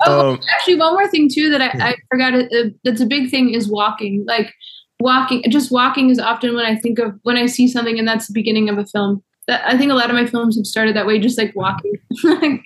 oh, 0.06 0.32
um, 0.32 0.40
actually, 0.50 0.76
one 0.76 0.94
more 0.94 1.08
thing 1.08 1.30
too 1.30 1.50
that 1.50 1.62
I, 1.62 1.90
I 1.90 1.96
forgot. 2.12 2.34
Uh, 2.34 2.70
that's 2.84 3.02
a 3.02 3.06
big 3.06 3.30
thing 3.30 3.54
is 3.54 3.70
walking. 3.70 4.26
Like 4.26 4.54
walking, 5.00 5.44
just 5.50 5.72
walking 5.72 6.10
is 6.10 6.20
often 6.20 6.56
when 6.56 6.66
I 6.66 6.76
think 6.76 7.00
of 7.00 7.20
when 7.24 7.38
I 7.38 7.46
see 7.46 7.68
something, 7.68 7.98
and 7.98 8.08
that's 8.08 8.28
the 8.28 8.34
beginning 8.34 8.70
of 8.70 8.78
a 8.78 8.86
film. 8.86 9.24
That 9.50 9.66
I 9.66 9.76
think 9.78 9.92
a 9.92 9.96
lot 9.96 10.12
of 10.12 10.16
my 10.16 10.28
films 10.28 10.58
have 10.58 10.68
started 10.68 10.96
that 10.96 11.08
way, 11.08 11.18
just 11.18 11.40
like 11.40 11.56
walking. 11.56 11.94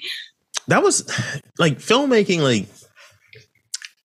that 0.68 0.84
was 0.84 1.10
like 1.58 1.78
filmmaking. 1.80 2.42
Like 2.42 2.68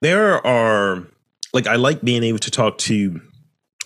there 0.01 0.47
are 0.47 1.05
like 1.53 1.67
I 1.67 1.75
like 1.75 2.03
being 2.03 2.23
able 2.23 2.39
to 2.39 2.53
talk 2.53 2.79
to 2.79 3.21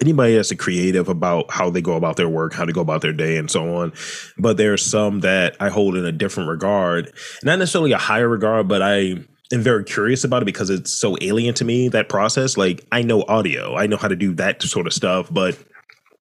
anybody 0.02 0.34
that's 0.34 0.50
a 0.50 0.56
creative 0.56 1.08
about 1.08 1.50
how 1.50 1.70
they 1.70 1.80
go 1.80 1.96
about 1.96 2.16
their 2.16 2.28
work, 2.28 2.52
how 2.52 2.66
to 2.66 2.72
go 2.72 2.82
about 2.82 3.00
their 3.00 3.14
day, 3.14 3.38
and 3.38 3.50
so 3.50 3.76
on. 3.76 3.94
But 4.36 4.58
there's 4.58 4.84
some 4.84 5.20
that 5.20 5.56
I 5.58 5.70
hold 5.70 5.96
in 5.96 6.04
a 6.04 6.12
different 6.12 6.50
regard, 6.50 7.10
not 7.42 7.58
necessarily 7.58 7.92
a 7.92 7.98
higher 7.98 8.28
regard, 8.28 8.68
but 8.68 8.82
I 8.82 9.24
am 9.52 9.62
very 9.62 9.84
curious 9.84 10.22
about 10.22 10.42
it 10.42 10.46
because 10.46 10.68
it's 10.68 10.92
so 10.92 11.16
alien 11.22 11.54
to 11.54 11.64
me 11.64 11.88
that 11.88 12.10
process. 12.10 12.58
Like 12.58 12.86
I 12.92 13.00
know 13.00 13.22
audio, 13.22 13.74
I 13.74 13.86
know 13.86 13.96
how 13.96 14.08
to 14.08 14.16
do 14.16 14.34
that 14.34 14.60
sort 14.62 14.86
of 14.86 14.92
stuff, 14.92 15.28
but 15.30 15.58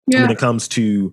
yeah. 0.07 0.21
when 0.21 0.31
it 0.31 0.37
comes 0.37 0.69
to 0.69 1.11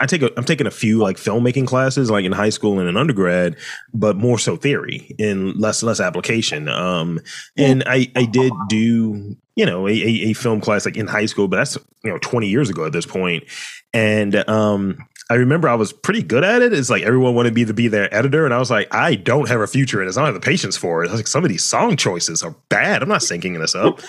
I 0.00 0.06
take 0.06 0.22
a, 0.22 0.30
I'm 0.36 0.44
taking 0.44 0.66
a 0.66 0.70
few 0.70 0.98
like 0.98 1.16
filmmaking 1.16 1.66
classes 1.66 2.10
like 2.10 2.24
in 2.24 2.32
high 2.32 2.50
school 2.50 2.78
and 2.78 2.88
in 2.88 2.96
undergrad, 2.96 3.56
but 3.92 4.16
more 4.16 4.38
so 4.38 4.56
theory 4.56 5.14
and 5.18 5.56
less 5.56 5.82
less 5.82 6.00
application. 6.00 6.68
Um, 6.68 7.20
and 7.56 7.82
I 7.86 8.10
I 8.14 8.24
did 8.24 8.52
do 8.68 9.36
you 9.56 9.66
know 9.66 9.88
a, 9.88 9.92
a, 9.92 10.32
film 10.34 10.60
class 10.60 10.84
like 10.84 10.96
in 10.96 11.08
high 11.08 11.26
school, 11.26 11.48
but 11.48 11.56
that's 11.56 11.76
you 12.04 12.10
know 12.10 12.18
20 12.18 12.46
years 12.46 12.70
ago 12.70 12.84
at 12.84 12.92
this 12.92 13.06
point. 13.06 13.44
And 13.92 14.48
um, 14.48 14.98
I 15.30 15.34
remember 15.34 15.68
I 15.68 15.74
was 15.74 15.92
pretty 15.92 16.22
good 16.22 16.44
at 16.44 16.62
it. 16.62 16.72
It's 16.72 16.90
like 16.90 17.02
everyone 17.02 17.34
wanted 17.34 17.54
me 17.54 17.64
to 17.64 17.74
be 17.74 17.88
their 17.88 18.12
editor, 18.14 18.44
and 18.44 18.54
I 18.54 18.58
was 18.58 18.70
like, 18.70 18.94
I 18.94 19.16
don't 19.16 19.48
have 19.48 19.60
a 19.60 19.66
future 19.66 20.00
in 20.00 20.06
this. 20.06 20.16
I 20.16 20.20
don't 20.20 20.32
have 20.32 20.40
the 20.40 20.46
patience 20.46 20.76
for 20.76 21.04
it. 21.04 21.10
like 21.10 21.26
some 21.26 21.44
of 21.44 21.50
these 21.50 21.64
song 21.64 21.96
choices 21.96 22.42
are 22.42 22.54
bad. 22.68 23.02
I'm 23.02 23.08
not 23.08 23.20
syncing 23.20 23.58
this 23.58 23.74
up. 23.74 24.00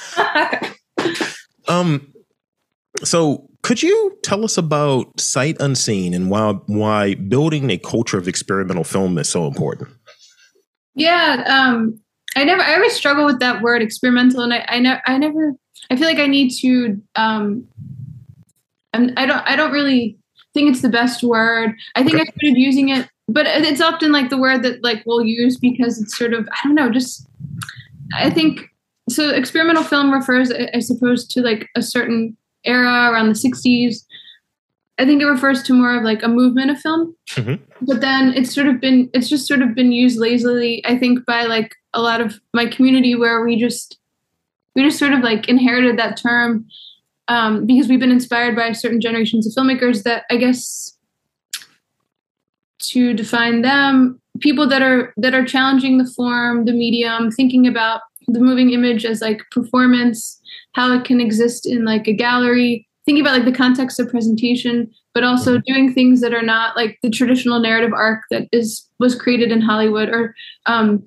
um, 1.68 2.14
so 3.04 3.49
could 3.62 3.84
you 3.84 4.18
tell 4.24 4.44
us 4.44 4.58
about 4.58 5.20
Sight 5.20 5.58
Unseen 5.60 6.14
and 6.14 6.30
why 6.30 6.54
why 6.68 7.16
building 7.16 7.70
a 7.70 7.78
culture 7.78 8.18
of 8.18 8.28
experimental 8.28 8.84
film 8.84 9.18
is 9.18 9.30
so 9.30 9.48
important? 9.48 9.90
Yeah, 10.96 11.44
um, 11.48 12.00
I 12.36 12.44
never 12.44 12.62
I 12.62 12.76
always 12.76 12.94
struggle 12.94 13.26
with 13.26 13.40
that 13.40 13.62
word 13.62 13.82
experimental, 13.82 14.42
and 14.42 14.54
I 14.54 14.66
I, 14.68 14.80
ne- 14.80 15.02
I 15.06 15.18
never 15.18 15.54
I 15.90 15.96
feel 15.96 16.08
like 16.08 16.20
I 16.20 16.28
need 16.28 16.52
to 16.62 17.02
um, 17.16 17.68
I'm, 18.94 19.12
I 19.18 19.26
don't 19.26 19.46
I 19.46 19.56
don't 19.56 19.72
really 19.72 20.18
think 20.54 20.70
it's 20.70 20.82
the 20.82 20.90
best 20.90 21.24
word. 21.24 21.74
I 21.96 22.04
think 22.04 22.16
okay. 22.16 22.22
I 22.22 22.26
started 22.26 22.58
using 22.58 22.90
it, 22.90 23.10
but 23.28 23.46
it's 23.46 23.82
often 23.82 24.12
like 24.12 24.30
the 24.30 24.38
word 24.38 24.64
that 24.64 24.84
like 24.84 25.04
we'll 25.06 25.24
use 25.24 25.58
because 25.58 26.02
it's 26.02 26.18
sort 26.18 26.34
of 26.34 26.48
I 26.52 26.60
don't 26.64 26.76
know 26.76 26.92
just 26.92 27.28
I 28.14 28.30
think 28.30 28.62
so. 29.10 29.30
Experimental 29.30 29.84
film 29.84 30.12
refers, 30.12 30.52
I 30.52 30.80
suppose, 30.80 31.28
to 31.28 31.42
like 31.42 31.68
a 31.76 31.82
certain 31.82 32.38
era 32.66 33.12
around 33.12 33.30
the 33.30 33.34
60s 33.34 34.06
i 34.98 35.06
think 35.06 35.22
it 35.22 35.26
refers 35.26 35.64
to 35.64 35.74
more 35.74 35.96
of 35.98 36.04
like 36.04 36.24
a 36.24 36.28
movement 36.28 36.72
of 36.72 36.80
film 36.80 37.16
mm-hmm. 37.32 37.64
but 37.82 38.02
then 38.02 38.34
it's 38.34 38.54
sort 38.54 38.68
of 38.68 38.80
been 38.80 39.10
it's 39.14 39.30
just 39.30 39.48
sort 39.48 39.62
of 39.62 39.76
been 39.76 39.92
used 39.92 40.20
lazily 40.20 40.84
i 40.86 40.98
think 40.98 41.26
by 41.26 41.44
like 41.44 41.76
a 41.94 42.02
lot 42.02 42.22
of 42.22 42.40
my 42.54 42.66
community 42.66 43.16
where 43.16 43.44
we 43.44 43.60
just 43.60 43.98
we 44.76 44.84
just 44.84 45.00
sort 45.00 45.14
of 45.14 45.22
like 45.22 45.50
inherited 45.50 45.98
that 45.98 46.18
term 46.18 46.66
um, 47.28 47.68
because 47.68 47.88
we've 47.88 48.00
been 48.00 48.12
inspired 48.12 48.56
by 48.56 48.72
certain 48.72 49.02
generations 49.02 49.46
of 49.46 49.54
filmmakers 49.54 50.04
that 50.04 50.24
i 50.30 50.38
guess 50.38 50.98
to 52.80 53.14
define 53.14 53.62
them 53.62 54.20
people 54.40 54.68
that 54.68 54.82
are 54.82 55.14
that 55.18 55.34
are 55.34 55.46
challenging 55.46 55.98
the 55.98 56.12
form 56.16 56.66
the 56.66 56.72
medium 56.72 57.32
thinking 57.32 57.68
about 57.68 58.02
the 58.34 58.40
moving 58.40 58.72
image 58.72 59.06
as 59.06 59.22
like 59.22 59.42
performance 59.52 60.40
how 60.74 60.94
it 60.94 61.04
can 61.04 61.20
exist 61.20 61.66
in 61.66 61.86
like 61.86 62.08
a 62.08 62.14
gallery. 62.14 62.88
Thinking 63.06 63.24
about 63.26 63.38
like 63.38 63.46
the 63.46 63.58
context 63.58 64.00
of 64.00 64.10
presentation 64.10 64.92
but 65.14 65.24
also 65.24 65.58
doing 65.66 65.94
things 65.94 66.22
that 66.22 66.34
are 66.34 66.44
not 66.44 66.76
like 66.76 66.98
the 67.02 67.10
traditional 67.10 67.60
narrative 67.60 67.94
arc 67.94 68.22
that 68.30 68.48
is 68.52 68.88
was 69.00 69.16
created 69.16 69.52
in 69.52 69.62
hollywood 69.62 70.10
or 70.10 70.36
um, 70.66 71.04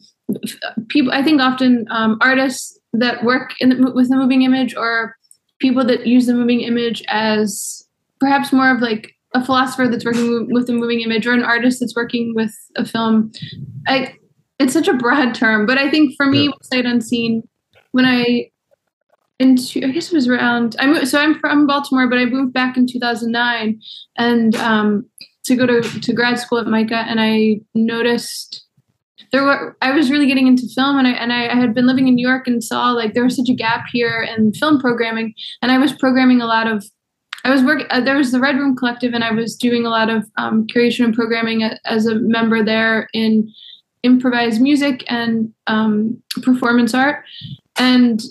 people 0.88 1.12
i 1.12 1.22
think 1.22 1.40
often 1.40 1.87
um, 1.90 2.18
artists 2.20 2.78
that 2.92 3.24
work 3.24 3.52
in 3.61 3.70
the, 3.70 3.92
with 3.92 4.08
the 4.08 4.16
moving 4.16 4.42
image 4.42 4.74
or 4.74 5.16
people 5.61 5.85
that 5.85 6.06
use 6.06 6.26
the 6.26 6.35
moving 6.35 6.61
image 6.61 7.02
as 7.08 7.87
perhaps 8.20 8.52
more 8.52 8.70
of 8.70 8.82
like 8.82 9.14
a 9.35 9.44
philosopher 9.44 9.88
that's 9.88 10.04
working 10.04 10.52
with 10.52 10.68
a 10.68 10.72
moving 10.72 11.00
image 11.00 11.26
or 11.26 11.32
an 11.32 11.42
artist 11.42 11.80
that's 11.80 11.96
working 11.96 12.35
with 12.35 12.54
a 12.76 12.85
film. 12.85 13.32
I, 13.87 14.14
it's 14.62 14.72
such 14.72 14.88
a 14.88 14.94
broad 14.94 15.35
term 15.35 15.66
but 15.66 15.79
i 15.79 15.90
think 15.90 16.14
for 16.16 16.27
me 16.27 16.44
yeah. 16.44 16.51
sight 16.62 16.87
unseen 16.87 17.42
when 17.92 18.05
i 18.05 18.48
into 19.38 19.85
I 19.85 19.90
guess 19.90 20.12
it 20.12 20.14
was 20.14 20.29
around 20.29 20.77
I 20.79 20.87
moved, 20.87 21.09
so 21.09 21.18
I'm 21.18 21.38
from 21.40 21.66
Baltimore, 21.66 22.09
but 22.09 22.18
I 22.18 22.27
moved 22.27 22.53
back 22.53 22.77
in 22.77 22.87
2009 22.87 23.81
and 24.16 24.55
um, 24.57 25.07
to 25.44 25.57
go 25.57 25.66
to 25.66 25.83
to 25.83 26.12
grad 26.12 26.38
school 26.38 26.59
at 26.59 26.66
MICA, 26.66 26.94
and 26.94 27.20
I 27.20 27.61
noticed 27.75 28.64
there 29.33 29.42
were 29.42 29.77
I 29.83 29.92
was 29.92 30.11
really 30.11 30.27
getting 30.27 30.46
into 30.46 30.68
film, 30.75 30.98
and 30.98 31.07
I 31.07 31.12
and 31.12 31.33
I, 31.33 31.48
I 31.48 31.55
had 31.57 31.75
been 31.75 31.87
living 31.87 32.09
in 32.09 32.14
New 32.14 32.27
York 32.27 32.46
and 32.46 32.62
saw 32.62 32.92
like 32.92 33.14
there 33.14 33.25
was 33.25 33.37
such 33.37 33.48
a 33.48 33.55
gap 33.55 33.87
here 33.92 34.22
in 34.22 34.53
film 34.53 34.81
programming, 34.81 35.35
and 35.61 35.72
I 35.72 35.79
was 35.79 35.92
programming 35.92 36.40
a 36.40 36.46
lot 36.46 36.66
of. 36.66 36.85
I 37.44 37.51
was 37.51 37.64
working. 37.64 37.87
Uh, 37.90 38.01
there 38.01 38.16
was 38.16 38.31
the 38.31 38.38
Red 38.38 38.57
Room 38.57 38.77
Collective, 38.77 39.14
and 39.14 39.25
I 39.25 39.33
was 39.33 39.57
doing 39.57 39.85
a 39.85 39.90
lot 39.90 40.09
of 40.09 40.25
um, 40.37 40.66
curation 40.68 41.05
and 41.05 41.14
programming 41.14 41.64
as 41.85 42.07
a 42.07 42.14
member 42.14 42.62
there 42.62 43.09
in 43.12 43.53
improvised 44.02 44.60
music 44.60 45.04
and 45.08 45.52
um, 45.66 46.22
performance 46.42 46.94
art. 46.94 47.24
And 47.76 48.22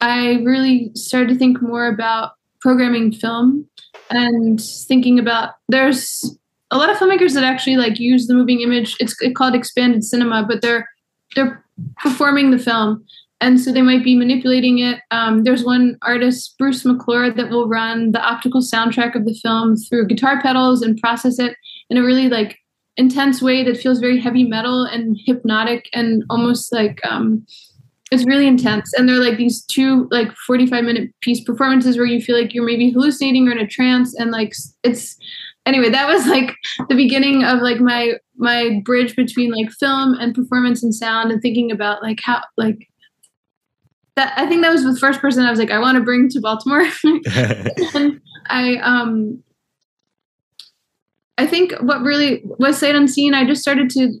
I 0.00 0.40
really 0.44 0.92
started 0.94 1.28
to 1.30 1.34
think 1.36 1.60
more 1.60 1.86
about 1.86 2.32
programming 2.60 3.12
film 3.12 3.66
and 4.10 4.60
thinking 4.60 5.18
about 5.18 5.54
there's 5.68 6.36
a 6.70 6.76
lot 6.76 6.90
of 6.90 6.96
filmmakers 6.96 7.34
that 7.34 7.44
actually 7.44 7.76
like 7.76 7.98
use 7.98 8.26
the 8.26 8.34
moving 8.34 8.60
image. 8.60 8.96
It's 9.00 9.14
called 9.34 9.54
expanded 9.54 10.04
cinema, 10.04 10.44
but 10.48 10.62
they're 10.62 10.88
they're 11.34 11.64
performing 12.02 12.50
the 12.50 12.58
film, 12.58 13.04
and 13.40 13.60
so 13.60 13.72
they 13.72 13.82
might 13.82 14.04
be 14.04 14.16
manipulating 14.16 14.78
it. 14.78 15.00
Um, 15.10 15.44
there's 15.44 15.64
one 15.64 15.96
artist, 16.02 16.56
Bruce 16.58 16.84
McClure, 16.84 17.30
that 17.30 17.50
will 17.50 17.68
run 17.68 18.12
the 18.12 18.20
optical 18.20 18.60
soundtrack 18.60 19.14
of 19.14 19.24
the 19.24 19.34
film 19.34 19.76
through 19.76 20.08
guitar 20.08 20.40
pedals 20.40 20.82
and 20.82 21.00
process 21.00 21.38
it 21.38 21.56
in 21.88 21.96
a 21.96 22.02
really 22.02 22.28
like 22.28 22.58
intense 23.00 23.40
way 23.40 23.64
that 23.64 23.78
feels 23.78 23.98
very 23.98 24.20
heavy 24.20 24.44
metal 24.44 24.84
and 24.84 25.18
hypnotic 25.24 25.88
and 25.94 26.22
almost 26.28 26.70
like 26.70 27.00
um, 27.04 27.46
it's 28.12 28.26
really 28.26 28.46
intense. 28.46 28.92
And 28.92 29.08
they're 29.08 29.16
like 29.16 29.38
these 29.38 29.64
two 29.64 30.06
like 30.10 30.30
45 30.46 30.84
minute 30.84 31.10
piece 31.22 31.42
performances 31.42 31.96
where 31.96 32.06
you 32.06 32.20
feel 32.20 32.38
like 32.38 32.52
you're 32.52 32.66
maybe 32.66 32.90
hallucinating 32.90 33.48
or 33.48 33.52
in 33.52 33.58
a 33.58 33.66
trance 33.66 34.14
and 34.14 34.30
like 34.30 34.52
it's 34.84 35.16
anyway 35.64 35.88
that 35.88 36.08
was 36.08 36.26
like 36.26 36.54
the 36.88 36.94
beginning 36.94 37.44
of 37.44 37.60
like 37.60 37.80
my 37.80 38.14
my 38.36 38.80
bridge 38.84 39.16
between 39.16 39.50
like 39.50 39.70
film 39.72 40.14
and 40.14 40.34
performance 40.34 40.82
and 40.82 40.94
sound 40.94 41.30
and 41.30 41.40
thinking 41.40 41.70
about 41.70 42.02
like 42.02 42.18
how 42.22 42.40
like 42.56 42.88
that 44.16 44.32
i 44.38 44.46
think 44.46 44.62
that 44.62 44.72
was 44.72 44.84
the 44.84 44.96
first 44.96 45.20
person 45.20 45.44
i 45.44 45.50
was 45.50 45.58
like 45.58 45.70
i 45.70 45.78
want 45.78 45.96
to 45.96 46.02
bring 46.02 46.28
to 46.28 46.40
baltimore. 46.40 46.82
And 47.94 48.20
i 48.48 48.76
um 48.76 49.42
I 51.40 51.46
think 51.46 51.72
what 51.80 52.02
really 52.02 52.42
was 52.44 52.76
sight 52.76 52.94
unseen, 52.94 53.32
I 53.32 53.46
just 53.46 53.62
started 53.62 53.88
to 53.90 54.20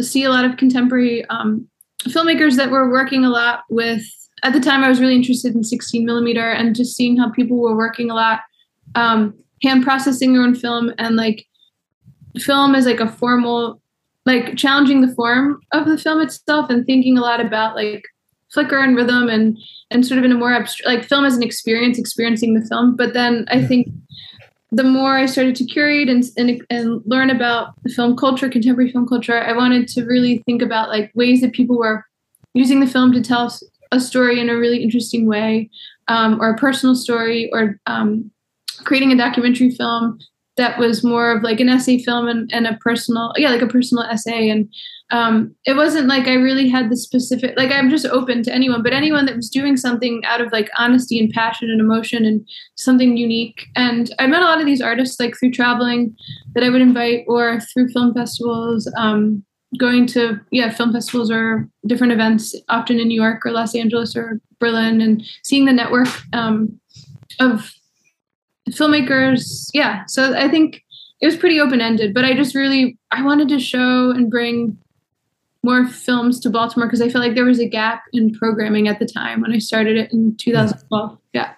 see 0.00 0.22
a 0.22 0.30
lot 0.30 0.44
of 0.44 0.56
contemporary 0.56 1.24
um, 1.24 1.68
filmmakers 2.04 2.54
that 2.58 2.70
were 2.70 2.88
working 2.88 3.24
a 3.24 3.28
lot 3.28 3.64
with. 3.68 4.04
At 4.44 4.52
the 4.52 4.60
time, 4.60 4.84
I 4.84 4.88
was 4.88 5.00
really 5.00 5.16
interested 5.16 5.52
in 5.52 5.64
16 5.64 6.06
millimeter 6.06 6.48
and 6.48 6.76
just 6.76 6.96
seeing 6.96 7.16
how 7.16 7.28
people 7.32 7.60
were 7.60 7.76
working 7.76 8.08
a 8.08 8.14
lot, 8.14 8.40
um, 8.94 9.34
hand 9.64 9.82
processing 9.82 10.32
their 10.32 10.42
own 10.42 10.54
film 10.54 10.92
and 10.96 11.16
like 11.16 11.44
film 12.38 12.76
as 12.76 12.86
like 12.86 13.00
a 13.00 13.10
formal, 13.10 13.82
like 14.24 14.56
challenging 14.56 15.00
the 15.00 15.12
form 15.12 15.60
of 15.72 15.86
the 15.86 15.98
film 15.98 16.20
itself 16.20 16.70
and 16.70 16.86
thinking 16.86 17.18
a 17.18 17.20
lot 17.20 17.40
about 17.44 17.74
like 17.74 18.04
flicker 18.52 18.78
and 18.78 18.94
rhythm 18.96 19.28
and 19.28 19.58
and 19.90 20.06
sort 20.06 20.18
of 20.18 20.24
in 20.24 20.30
a 20.30 20.36
more 20.36 20.52
abstract 20.52 20.86
like 20.86 21.08
film 21.08 21.24
as 21.24 21.36
an 21.36 21.42
experience 21.42 21.98
experiencing 21.98 22.54
the 22.54 22.66
film 22.66 22.96
but 22.96 23.14
then 23.14 23.44
i 23.48 23.64
think 23.64 23.86
the 24.72 24.84
more 24.84 25.16
i 25.16 25.26
started 25.26 25.54
to 25.56 25.64
curate 25.64 26.08
and, 26.08 26.24
and 26.36 26.64
and 26.70 27.02
learn 27.04 27.30
about 27.30 27.74
film 27.94 28.16
culture 28.16 28.48
contemporary 28.48 28.90
film 28.90 29.06
culture 29.06 29.40
i 29.40 29.52
wanted 29.52 29.88
to 29.88 30.04
really 30.04 30.38
think 30.46 30.62
about 30.62 30.88
like 30.88 31.10
ways 31.14 31.40
that 31.40 31.52
people 31.52 31.76
were 31.76 32.04
using 32.54 32.80
the 32.80 32.86
film 32.86 33.12
to 33.12 33.20
tell 33.20 33.52
a 33.92 34.00
story 34.00 34.40
in 34.40 34.48
a 34.48 34.56
really 34.56 34.82
interesting 34.82 35.26
way 35.26 35.68
um, 36.08 36.40
or 36.40 36.50
a 36.50 36.56
personal 36.56 36.94
story 36.94 37.50
or 37.52 37.78
um, 37.86 38.30
creating 38.84 39.12
a 39.12 39.16
documentary 39.16 39.70
film 39.70 40.18
that 40.56 40.78
was 40.78 41.02
more 41.02 41.32
of 41.32 41.42
like 41.42 41.58
an 41.60 41.68
essay 41.68 41.98
film 41.98 42.28
and, 42.28 42.50
and 42.52 42.66
a 42.66 42.76
personal 42.82 43.32
yeah 43.36 43.50
like 43.50 43.62
a 43.62 43.66
personal 43.66 44.04
essay. 44.04 44.48
And 44.50 44.68
um, 45.10 45.54
it 45.64 45.74
wasn't 45.74 46.06
like 46.06 46.28
I 46.28 46.34
really 46.34 46.68
had 46.68 46.88
the 46.88 46.96
specific 46.96 47.54
like 47.56 47.72
I'm 47.72 47.90
just 47.90 48.06
open 48.06 48.42
to 48.44 48.54
anyone, 48.54 48.82
but 48.82 48.92
anyone 48.92 49.26
that 49.26 49.36
was 49.36 49.50
doing 49.50 49.76
something 49.76 50.22
out 50.24 50.40
of 50.40 50.52
like 50.52 50.70
honesty 50.78 51.18
and 51.18 51.30
passion 51.30 51.68
and 51.70 51.80
emotion 51.80 52.24
and 52.24 52.46
something 52.76 53.16
unique. 53.16 53.66
And 53.74 54.12
I 54.18 54.26
met 54.26 54.42
a 54.42 54.44
lot 54.44 54.60
of 54.60 54.66
these 54.66 54.80
artists 54.80 55.18
like 55.18 55.36
through 55.36 55.50
traveling 55.50 56.16
that 56.54 56.62
I 56.62 56.70
would 56.70 56.80
invite 56.80 57.24
or 57.26 57.60
through 57.60 57.88
film 57.88 58.14
festivals, 58.14 58.90
um, 58.96 59.44
going 59.78 60.06
to 60.06 60.40
yeah 60.50 60.70
film 60.70 60.92
festivals 60.92 61.30
or 61.30 61.68
different 61.86 62.12
events, 62.12 62.54
often 62.68 63.00
in 63.00 63.08
New 63.08 63.20
York 63.20 63.44
or 63.44 63.50
Los 63.50 63.74
Angeles 63.74 64.14
or 64.14 64.40
Berlin, 64.60 65.00
and 65.00 65.24
seeing 65.42 65.64
the 65.64 65.72
network 65.72 66.08
um, 66.32 66.78
of 67.40 67.72
filmmakers. 68.70 69.70
Yeah, 69.74 70.04
so 70.06 70.36
I 70.36 70.48
think 70.48 70.84
it 71.20 71.26
was 71.26 71.36
pretty 71.36 71.60
open 71.60 71.80
ended, 71.80 72.14
but 72.14 72.24
I 72.24 72.34
just 72.34 72.54
really 72.54 72.96
I 73.10 73.24
wanted 73.24 73.48
to 73.48 73.58
show 73.58 74.10
and 74.10 74.30
bring 74.30 74.78
more 75.62 75.86
films 75.86 76.40
to 76.40 76.50
Baltimore 76.50 76.86
because 76.86 77.02
I 77.02 77.08
felt 77.08 77.24
like 77.24 77.34
there 77.34 77.44
was 77.44 77.60
a 77.60 77.68
gap 77.68 78.04
in 78.12 78.32
programming 78.32 78.88
at 78.88 78.98
the 78.98 79.06
time 79.06 79.40
when 79.42 79.52
I 79.52 79.58
started 79.58 79.96
it 79.96 80.12
in 80.12 80.36
2012. 80.36 81.18
Yeah. 81.32 81.52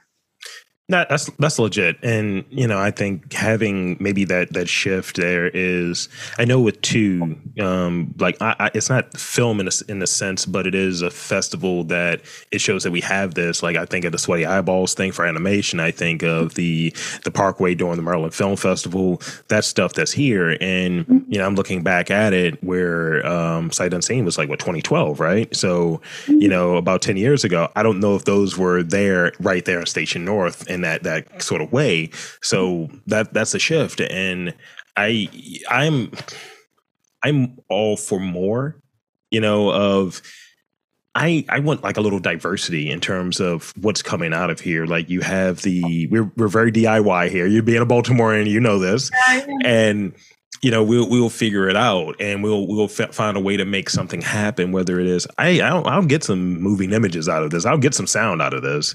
That, 0.92 1.08
that's 1.08 1.30
that's 1.38 1.58
legit, 1.58 1.96
and 2.02 2.44
you 2.50 2.66
know 2.66 2.78
I 2.78 2.90
think 2.90 3.32
having 3.32 3.96
maybe 3.98 4.24
that 4.26 4.52
that 4.52 4.68
shift 4.68 5.16
there 5.16 5.48
is 5.48 6.08
I 6.38 6.44
know 6.44 6.60
with 6.60 6.80
two 6.82 7.38
um, 7.60 8.14
like 8.18 8.40
I, 8.42 8.54
I, 8.58 8.70
it's 8.74 8.90
not 8.90 9.16
film 9.18 9.58
in 9.60 9.68
a, 9.68 9.70
in 9.88 10.02
a 10.02 10.06
sense, 10.06 10.44
but 10.44 10.66
it 10.66 10.74
is 10.74 11.00
a 11.00 11.10
festival 11.10 11.84
that 11.84 12.20
it 12.50 12.60
shows 12.60 12.82
that 12.84 12.90
we 12.90 13.00
have 13.00 13.34
this. 13.34 13.62
Like 13.62 13.76
I 13.76 13.86
think 13.86 14.04
of 14.04 14.12
the 14.12 14.18
Sweaty 14.18 14.44
Eyeballs 14.44 14.92
thing 14.92 15.12
for 15.12 15.24
animation. 15.24 15.80
I 15.80 15.92
think 15.92 16.22
of 16.22 16.54
the 16.54 16.94
the 17.24 17.30
Parkway 17.30 17.74
during 17.74 17.96
the 17.96 18.02
Maryland 18.02 18.34
Film 18.34 18.56
Festival. 18.56 19.22
That 19.48 19.64
stuff 19.64 19.94
that's 19.94 20.12
here, 20.12 20.58
and 20.60 21.24
you 21.28 21.38
know 21.38 21.46
I'm 21.46 21.54
looking 21.54 21.82
back 21.82 22.10
at 22.10 22.34
it 22.34 22.62
where 22.62 23.26
um, 23.26 23.72
Sight 23.72 23.94
Unseen 23.94 24.26
was 24.26 24.36
like 24.36 24.50
what 24.50 24.58
2012, 24.58 25.20
right? 25.20 25.54
So 25.56 26.02
you 26.28 26.48
know 26.48 26.76
about 26.76 27.00
10 27.00 27.16
years 27.16 27.44
ago. 27.44 27.70
I 27.74 27.82
don't 27.82 28.00
know 28.00 28.14
if 28.14 28.24
those 28.26 28.58
were 28.58 28.82
there 28.82 29.32
right 29.40 29.64
there 29.64 29.80
in 29.80 29.86
Station 29.86 30.24
North 30.26 30.68
and 30.68 30.81
that 30.82 31.02
that 31.02 31.42
sort 31.42 31.62
of 31.62 31.72
way. 31.72 32.10
So 32.42 32.66
mm-hmm. 32.68 32.96
that 33.06 33.32
that's 33.32 33.54
a 33.54 33.58
shift, 33.58 34.00
and 34.00 34.54
I 34.96 35.28
I'm 35.70 36.12
I'm 37.22 37.58
all 37.68 37.96
for 37.96 38.20
more. 38.20 38.80
You 39.30 39.40
know 39.40 39.70
of. 39.70 40.22
I, 41.14 41.44
I 41.50 41.58
want 41.58 41.82
like 41.82 41.98
a 41.98 42.00
little 42.00 42.20
diversity 42.20 42.90
in 42.90 42.98
terms 42.98 43.38
of 43.38 43.74
what's 43.76 44.00
coming 44.00 44.32
out 44.32 44.48
of 44.48 44.60
here. 44.60 44.86
Like 44.86 45.10
you 45.10 45.20
have 45.20 45.60
the 45.60 46.06
we're 46.06 46.32
we're 46.38 46.48
very 46.48 46.72
DIY 46.72 47.28
here. 47.28 47.46
You're 47.46 47.62
being 47.62 47.82
a 47.82 47.86
Baltimorean, 47.86 48.48
you 48.48 48.60
know 48.60 48.78
this, 48.78 49.10
and 49.62 50.14
you 50.62 50.70
know 50.70 50.82
we'll 50.82 51.10
we'll 51.10 51.28
figure 51.28 51.68
it 51.68 51.76
out 51.76 52.16
and 52.18 52.42
we'll 52.42 52.66
we'll 52.66 52.84
f- 52.84 53.14
find 53.14 53.36
a 53.36 53.40
way 53.40 53.58
to 53.58 53.66
make 53.66 53.90
something 53.90 54.22
happen. 54.22 54.72
Whether 54.72 54.98
it 55.00 55.06
is 55.06 55.26
I 55.36 55.60
I'll, 55.60 55.86
I'll 55.86 56.06
get 56.06 56.24
some 56.24 56.58
moving 56.62 56.92
images 56.92 57.28
out 57.28 57.42
of 57.42 57.50
this. 57.50 57.66
I'll 57.66 57.76
get 57.76 57.94
some 57.94 58.06
sound 58.06 58.40
out 58.40 58.54
of 58.54 58.62
this, 58.62 58.94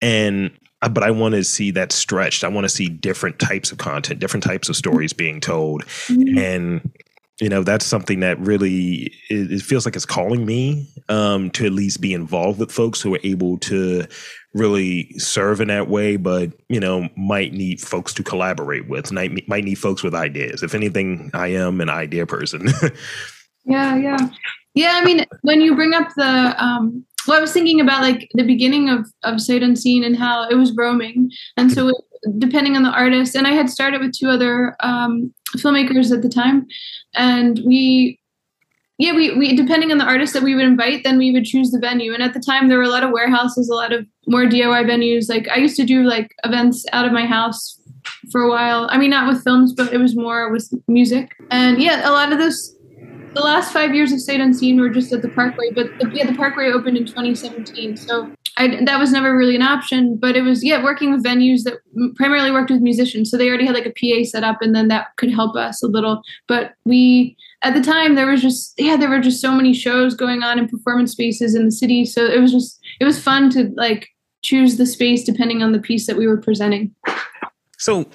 and 0.00 0.50
but 0.80 1.02
I 1.02 1.10
want 1.10 1.34
to 1.34 1.42
see 1.42 1.70
that 1.72 1.92
stretched. 1.92 2.44
I 2.44 2.48
want 2.48 2.64
to 2.64 2.68
see 2.68 2.88
different 2.88 3.38
types 3.38 3.72
of 3.72 3.78
content, 3.78 4.20
different 4.20 4.44
types 4.44 4.68
of 4.68 4.76
stories 4.76 5.12
being 5.12 5.40
told, 5.40 5.84
mm-hmm. 6.06 6.38
and 6.38 6.92
you 7.40 7.48
know 7.48 7.62
that's 7.62 7.84
something 7.84 8.20
that 8.20 8.38
really 8.38 9.12
it, 9.28 9.52
it 9.52 9.62
feels 9.62 9.84
like 9.84 9.96
it's 9.96 10.06
calling 10.06 10.46
me 10.46 10.88
um, 11.08 11.50
to 11.50 11.66
at 11.66 11.72
least 11.72 12.00
be 12.00 12.12
involved 12.12 12.60
with 12.60 12.70
folks 12.70 13.00
who 13.00 13.14
are 13.14 13.20
able 13.24 13.58
to 13.58 14.06
really 14.54 15.10
serve 15.18 15.60
in 15.60 15.68
that 15.68 15.88
way, 15.88 16.16
but 16.16 16.52
you 16.68 16.78
know 16.78 17.08
might 17.16 17.52
need 17.52 17.80
folks 17.80 18.14
to 18.14 18.22
collaborate 18.22 18.88
with. 18.88 19.10
Might 19.10 19.48
might 19.48 19.64
need 19.64 19.76
folks 19.76 20.02
with 20.02 20.14
ideas. 20.14 20.62
If 20.62 20.74
anything, 20.74 21.30
I 21.34 21.48
am 21.48 21.80
an 21.80 21.90
idea 21.90 22.24
person. 22.24 22.68
yeah, 23.64 23.96
yeah, 23.96 24.28
yeah. 24.74 24.92
I 24.94 25.04
mean, 25.04 25.26
when 25.42 25.60
you 25.60 25.74
bring 25.74 25.94
up 25.94 26.08
the 26.16 26.54
um, 26.64 27.04
well, 27.28 27.38
I 27.38 27.40
was 27.40 27.52
thinking 27.52 27.80
about 27.80 28.02
like 28.02 28.28
the 28.34 28.42
beginning 28.42 28.88
of 28.88 29.06
of 29.22 29.40
Sight 29.40 29.62
Unseen 29.62 30.02
and 30.02 30.16
how 30.16 30.48
it 30.48 30.54
was 30.54 30.74
roaming, 30.74 31.30
and 31.56 31.70
so 31.70 31.92
depending 32.38 32.76
on 32.76 32.82
the 32.82 32.90
artist, 32.90 33.34
and 33.34 33.46
I 33.46 33.52
had 33.52 33.70
started 33.70 34.00
with 34.00 34.12
two 34.12 34.28
other 34.28 34.76
um, 34.80 35.32
filmmakers 35.56 36.12
at 36.12 36.22
the 36.22 36.28
time, 36.28 36.66
and 37.14 37.60
we, 37.66 38.18
yeah, 38.98 39.14
we 39.14 39.36
we 39.36 39.54
depending 39.54 39.92
on 39.92 39.98
the 39.98 40.04
artist 40.04 40.32
that 40.32 40.42
we 40.42 40.54
would 40.54 40.64
invite, 40.64 41.04
then 41.04 41.18
we 41.18 41.30
would 41.30 41.44
choose 41.44 41.70
the 41.70 41.78
venue. 41.78 42.14
And 42.14 42.22
at 42.22 42.34
the 42.34 42.40
time, 42.40 42.68
there 42.68 42.78
were 42.78 42.84
a 42.84 42.88
lot 42.88 43.04
of 43.04 43.10
warehouses, 43.10 43.68
a 43.68 43.74
lot 43.74 43.92
of 43.92 44.06
more 44.26 44.44
DIY 44.44 44.84
venues. 44.86 45.28
Like 45.28 45.48
I 45.48 45.56
used 45.56 45.76
to 45.76 45.84
do 45.84 46.02
like 46.04 46.34
events 46.44 46.84
out 46.92 47.04
of 47.04 47.12
my 47.12 47.26
house 47.26 47.78
for 48.32 48.40
a 48.42 48.48
while. 48.48 48.88
I 48.90 48.98
mean, 48.98 49.10
not 49.10 49.28
with 49.28 49.44
films, 49.44 49.72
but 49.72 49.92
it 49.92 49.98
was 49.98 50.16
more 50.16 50.50
with 50.50 50.70
music. 50.88 51.36
And 51.50 51.80
yeah, 51.80 52.08
a 52.08 52.12
lot 52.12 52.32
of 52.32 52.38
those 52.38 52.74
the 53.34 53.40
last 53.40 53.72
five 53.72 53.94
years 53.94 54.12
of 54.12 54.20
Sight 54.20 54.40
Unseen 54.40 54.80
were 54.80 54.88
just 54.88 55.12
at 55.12 55.22
the 55.22 55.28
Parkway, 55.28 55.70
but 55.74 55.86
the, 55.98 56.10
yeah, 56.12 56.26
the 56.26 56.36
Parkway 56.36 56.70
opened 56.70 56.96
in 56.96 57.06
2017. 57.06 57.96
So 57.96 58.32
I, 58.56 58.84
that 58.84 58.98
was 58.98 59.12
never 59.12 59.36
really 59.36 59.54
an 59.54 59.62
option, 59.62 60.16
but 60.16 60.36
it 60.36 60.42
was, 60.42 60.64
yeah, 60.64 60.82
working 60.82 61.12
with 61.12 61.24
venues 61.24 61.62
that 61.64 61.74
primarily 62.16 62.50
worked 62.50 62.70
with 62.70 62.80
musicians. 62.80 63.30
So 63.30 63.36
they 63.36 63.48
already 63.48 63.66
had 63.66 63.74
like 63.74 63.86
a 63.86 63.90
PA 63.90 64.24
set 64.24 64.44
up 64.44 64.58
and 64.60 64.74
then 64.74 64.88
that 64.88 65.16
could 65.16 65.30
help 65.30 65.56
us 65.56 65.82
a 65.82 65.86
little. 65.86 66.22
But 66.46 66.74
we, 66.84 67.36
at 67.62 67.74
the 67.74 67.80
time, 67.80 68.14
there 68.14 68.26
was 68.26 68.42
just, 68.42 68.74
yeah, 68.78 68.96
there 68.96 69.08
were 69.08 69.20
just 69.20 69.40
so 69.40 69.52
many 69.52 69.72
shows 69.72 70.14
going 70.14 70.42
on 70.42 70.58
in 70.58 70.68
performance 70.68 71.12
spaces 71.12 71.54
in 71.54 71.64
the 71.64 71.72
city. 71.72 72.04
So 72.04 72.24
it 72.24 72.40
was 72.40 72.52
just, 72.52 72.80
it 73.00 73.04
was 73.04 73.22
fun 73.22 73.50
to 73.50 73.72
like 73.76 74.08
choose 74.42 74.76
the 74.76 74.86
space 74.86 75.24
depending 75.24 75.62
on 75.62 75.72
the 75.72 75.80
piece 75.80 76.06
that 76.06 76.16
we 76.16 76.26
were 76.26 76.38
presenting. 76.38 76.94
So 77.78 78.06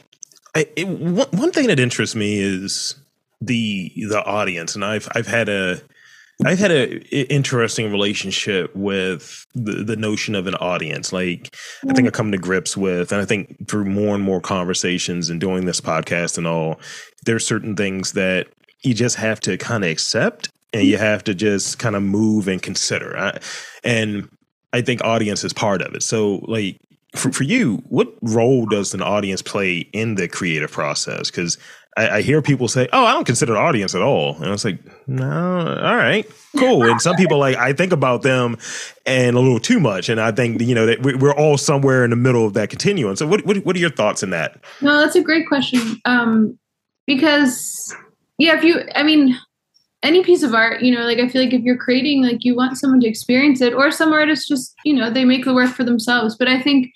I, 0.56 0.68
it, 0.76 0.88
one 0.88 1.52
thing 1.52 1.68
that 1.68 1.80
interests 1.80 2.16
me 2.16 2.40
is 2.40 2.96
the 3.46 3.92
the 3.96 4.24
audience, 4.24 4.76
and 4.76 4.84
I've 4.86 5.08
I've 5.14 5.28
had 5.28 5.50
a 5.50 5.82
I've 6.46 6.60
had 6.60 6.72
a 6.72 7.00
interesting 7.32 7.92
relationship 7.92 8.76
with 8.76 9.46
the, 9.54 9.84
the 9.84 9.96
notion 9.96 10.36
of 10.36 10.48
an 10.48 10.56
audience. 10.56 11.14
Like 11.14 11.56
I 11.88 11.94
think 11.94 12.08
I 12.08 12.12
mm. 12.12 12.14
come 12.14 12.32
to 12.32 12.38
grips 12.38 12.76
with, 12.76 13.12
and 13.12 13.22
I 13.22 13.26
think 13.26 13.68
through 13.68 13.86
more 13.86 14.16
and 14.16 14.24
more 14.24 14.42
conversations 14.42 15.30
and 15.30 15.40
doing 15.40 15.66
this 15.66 15.80
podcast 15.80 16.38
and 16.38 16.48
all, 16.48 16.80
there's 17.26 17.46
certain 17.46 17.76
things 17.76 18.14
that 18.14 18.48
you 18.82 18.94
just 18.94 19.16
have 19.18 19.40
to 19.42 19.58
kind 19.58 19.84
of 19.84 19.90
accept 19.90 20.50
and 20.74 20.86
you 20.86 20.98
have 20.98 21.24
to 21.26 21.34
just 21.34 21.80
kind 21.80 21.96
of 21.96 22.04
move 22.04 22.48
and 22.48 22.62
consider. 22.62 23.18
I, 23.18 23.40
and 23.84 24.28
I 24.74 24.82
think 24.82 25.04
audience 25.04 25.44
is 25.44 25.54
part 25.54 25.82
of 25.82 25.94
it. 25.94 26.04
So 26.04 26.38
like 26.48 26.78
for, 27.16 27.32
for 27.32 27.44
you, 27.44 27.84
what 27.90 28.12
role 28.22 28.66
does 28.66 28.94
an 28.94 29.02
audience 29.02 29.42
play 29.42 29.78
in 29.94 30.16
the 30.16 30.28
creative 30.28 30.72
process? 30.72 31.30
Because 31.30 31.58
I, 31.96 32.10
I, 32.10 32.22
hear 32.22 32.42
people 32.42 32.68
say, 32.68 32.88
"Oh, 32.92 33.06
I 33.06 33.14
don't 33.14 33.26
consider 33.26 33.54
the 33.54 33.60
audience 33.60 33.94
at 33.94 34.02
all," 34.02 34.36
and 34.38 34.46
I 34.46 34.52
was 34.52 34.66
like, 34.66 34.80
"No, 35.08 35.28
all 35.28 35.96
right, 35.96 36.26
cool." 36.58 36.84
And 36.84 37.02
some 37.02 37.16
people 37.16 37.38
like 37.38 37.56
I 37.58 37.74
think 37.74 37.94
about 37.94 38.22
them 38.22 38.58
and 39.06 39.36
a 39.36 39.40
little 39.40 39.60
too 39.60 39.80
much, 39.80 40.10
and 40.10 40.20
I 40.20 40.32
think 40.32 40.62
you 40.62 40.74
know 40.74 40.86
that 40.86 41.04
we're 41.04 41.36
all 41.36 41.58
somewhere 41.58 42.04
in 42.04 42.10
the 42.10 42.16
middle 42.16 42.46
of 42.46 42.54
that 42.54 42.70
continuum. 42.70 43.16
So, 43.16 43.28
what 43.28 43.46
what, 43.46 43.58
what 43.58 43.76
are 43.76 43.80
your 43.80 43.92
thoughts 43.92 44.24
in 44.24 44.32
that? 44.32 44.64
No, 44.82 45.00
that's 45.00 45.16
a 45.16 45.22
great 45.22 45.48
question. 45.48 46.00
Um, 46.06 46.58
because 47.06 47.96
yeah, 48.38 48.58
if 48.58 48.64
you, 48.64 48.82
I 48.96 49.04
mean, 49.04 49.38
any 50.02 50.24
piece 50.24 50.44
of 50.44 50.54
art, 50.54 50.82
you 50.82 50.94
know, 50.94 51.06
like 51.06 51.20
I 51.20 51.28
feel 51.30 51.44
like 51.44 51.54
if 51.54 51.62
you're 51.62 51.78
creating, 51.78 52.24
like 52.24 52.44
you 52.44 52.56
want 52.56 52.78
someone 52.78 53.00
to 53.02 53.08
experience 53.08 53.62
it, 53.62 53.74
or 53.74 53.92
some 53.92 54.12
artists 54.12 54.48
just, 54.48 54.74
you 54.84 54.94
know, 54.94 55.10
they 55.10 55.26
make 55.26 55.46
the 55.46 55.54
work 55.54 55.72
for 55.72 55.84
themselves. 55.84 56.36
But 56.36 56.48
I 56.48 56.62
think, 56.62 56.92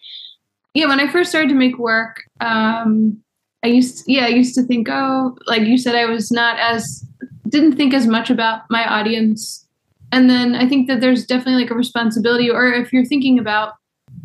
yeah, 0.74 0.88
when 0.88 1.00
I 1.00 1.12
first 1.12 1.30
started 1.30 1.50
to 1.50 1.56
make 1.56 1.78
work. 1.78 2.22
Um, 2.40 3.24
I 3.64 3.68
used 3.68 4.04
yeah, 4.08 4.26
I 4.26 4.30
used 4.30 4.56
to 4.56 4.64
think, 4.64 4.88
oh, 4.90 5.38
like 5.48 5.64
you 5.64 5.78
said, 5.78 5.96
I 5.96 6.06
was 6.06 6.32
not 6.32 6.58
as 6.60 7.06
didn't 7.50 7.76
think 7.76 7.94
as 7.94 8.08
much 8.08 8.30
about 8.30 8.62
my 8.70 8.86
audience. 8.86 9.66
And 10.12 10.30
then 10.30 10.56
I 10.56 10.68
think 10.68 10.88
that 10.88 11.02
there's 11.02 11.26
definitely 11.26 11.64
like 11.64 11.72
a 11.72 11.76
responsibility, 11.76 12.50
or 12.50 12.68
if 12.72 12.94
you're 12.94 13.06
thinking 13.06 13.40
about 13.40 13.74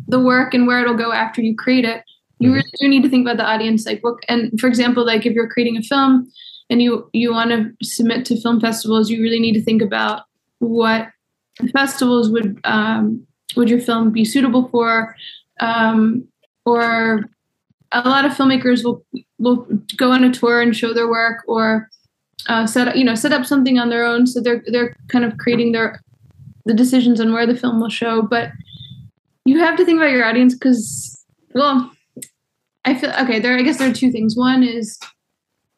the 0.07 0.19
work 0.19 0.53
and 0.53 0.67
where 0.67 0.79
it'll 0.79 0.95
go 0.95 1.11
after 1.11 1.41
you 1.41 1.55
create 1.55 1.85
it, 1.85 2.03
you 2.43 2.49
mm-hmm. 2.49 2.55
really 2.55 2.71
do 2.79 2.87
need 2.87 3.03
to 3.03 3.09
think 3.09 3.25
about 3.25 3.37
the 3.37 3.45
audience 3.45 3.85
like 3.85 4.03
what 4.03 4.15
and 4.27 4.59
for 4.59 4.67
example 4.67 5.05
like 5.05 5.25
if 5.25 5.33
you're 5.33 5.49
creating 5.49 5.77
a 5.77 5.81
film 5.81 6.29
and 6.69 6.81
you 6.81 7.09
you 7.13 7.31
want 7.31 7.51
to 7.51 7.71
submit 7.85 8.25
to 8.25 8.39
film 8.41 8.59
festivals 8.59 9.09
you 9.09 9.21
really 9.21 9.39
need 9.39 9.53
to 9.53 9.63
think 9.63 9.81
about 9.81 10.23
what 10.59 11.07
festivals 11.71 12.29
would 12.29 12.59
um, 12.63 13.25
would 13.55 13.69
your 13.69 13.79
film 13.79 14.11
be 14.11 14.25
suitable 14.25 14.67
for 14.69 15.15
um, 15.59 16.27
or 16.65 17.29
a 17.93 18.09
lot 18.09 18.25
of 18.25 18.31
filmmakers 18.33 18.83
will 18.83 19.05
will 19.37 19.67
go 19.97 20.11
on 20.11 20.23
a 20.23 20.33
tour 20.33 20.61
and 20.61 20.75
show 20.75 20.93
their 20.93 21.07
work 21.07 21.43
or 21.47 21.89
uh, 22.47 22.65
set 22.65 22.87
up 22.87 22.95
you 22.95 23.03
know 23.03 23.15
set 23.15 23.31
up 23.31 23.45
something 23.45 23.77
on 23.79 23.89
their 23.89 24.05
own. 24.05 24.27
So 24.27 24.41
they're 24.41 24.63
they're 24.67 24.95
kind 25.09 25.25
of 25.25 25.37
creating 25.37 25.71
their 25.71 26.01
the 26.65 26.73
decisions 26.73 27.19
on 27.19 27.33
where 27.33 27.45
the 27.45 27.55
film 27.55 27.79
will 27.79 27.89
show. 27.89 28.21
But 28.21 28.51
you 29.45 29.59
have 29.59 29.77
to 29.77 29.85
think 29.85 29.97
about 29.97 30.11
your 30.11 30.25
audience 30.25 30.53
because 30.53 31.25
well 31.53 31.91
i 32.85 32.95
feel 32.95 33.11
okay 33.11 33.39
there 33.39 33.57
i 33.57 33.61
guess 33.61 33.77
there 33.77 33.89
are 33.89 33.93
two 33.93 34.11
things. 34.11 34.35
One 34.35 34.63
is 34.63 34.99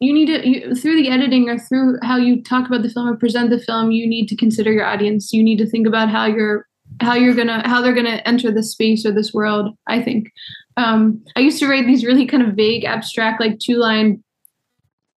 you 0.00 0.12
need 0.12 0.26
to 0.26 0.48
you, 0.48 0.74
through 0.74 0.96
the 0.96 1.08
editing 1.08 1.48
or 1.48 1.58
through 1.58 1.98
how 2.02 2.16
you 2.16 2.42
talk 2.42 2.66
about 2.66 2.82
the 2.82 2.90
film 2.90 3.08
or 3.08 3.16
present 3.16 3.50
the 3.50 3.60
film 3.60 3.90
you 3.90 4.06
need 4.06 4.26
to 4.28 4.36
consider 4.36 4.72
your 4.72 4.84
audience. 4.84 5.32
You 5.32 5.42
need 5.42 5.58
to 5.58 5.66
think 5.66 5.86
about 5.86 6.08
how 6.08 6.26
you're 6.26 6.66
how 7.00 7.14
you're 7.14 7.34
gonna 7.34 7.66
how 7.68 7.82
they're 7.82 7.94
gonna 7.94 8.22
enter 8.24 8.50
this 8.50 8.72
space 8.72 9.04
or 9.04 9.12
this 9.12 9.34
world 9.34 9.76
i 9.86 10.00
think 10.00 10.30
um, 10.76 11.22
i 11.36 11.40
used 11.40 11.58
to 11.58 11.68
write 11.68 11.86
these 11.86 12.04
really 12.04 12.26
kind 12.26 12.42
of 12.42 12.54
vague 12.54 12.84
abstract 12.84 13.40
like 13.40 13.58
two 13.58 13.76
line 13.76 14.22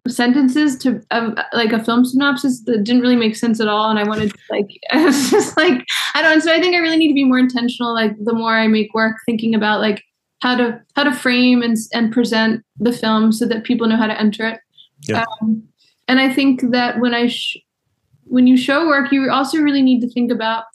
sentences 0.07 0.77
to 0.77 1.01
um, 1.11 1.35
like 1.53 1.71
a 1.71 1.83
film 1.83 2.03
synopsis 2.05 2.63
that 2.63 2.83
didn't 2.83 3.01
really 3.01 3.15
make 3.15 3.35
sense 3.35 3.59
at 3.59 3.67
all. 3.67 3.89
And 3.89 3.99
i 3.99 4.03
wanted 4.03 4.31
to 4.31 4.39
like 4.49 4.67
i 4.91 5.03
was 5.03 5.29
just 5.29 5.57
like 5.57 5.85
i 6.15 6.21
don't 6.21 6.41
so 6.41 6.51
i 6.51 6.59
think 6.59 6.75
i 6.75 6.79
really 6.79 6.97
need 6.97 7.09
to 7.09 7.13
be 7.13 7.25
more 7.25 7.39
intentional 7.39 7.93
like 7.93 8.13
the 8.23 8.33
more 8.33 8.55
i 8.55 8.67
make 8.67 8.93
work 8.93 9.17
thinking 9.25 9.53
about 9.53 9.81
like 9.81 10.03
how 10.41 10.55
to 10.55 10.81
how 10.95 11.03
to 11.03 11.13
frame 11.13 11.61
and 11.61 11.75
and 11.93 12.11
present 12.11 12.63
the 12.77 12.93
film 12.93 13.31
so 13.31 13.45
that 13.45 13.63
people 13.63 13.87
know 13.87 13.97
how 13.97 14.07
to 14.07 14.19
enter 14.19 14.47
it. 14.47 14.59
Yeah. 15.07 15.25
Um, 15.41 15.63
and 16.07 16.19
i 16.19 16.33
think 16.33 16.71
that 16.71 16.99
when 16.99 17.13
i 17.13 17.27
sh- 17.27 17.57
when 18.23 18.47
you 18.47 18.57
show 18.57 18.87
work 18.87 19.11
you 19.11 19.29
also 19.29 19.59
really 19.59 19.81
need 19.81 20.01
to 20.01 20.09
think 20.09 20.31
about 20.31 20.65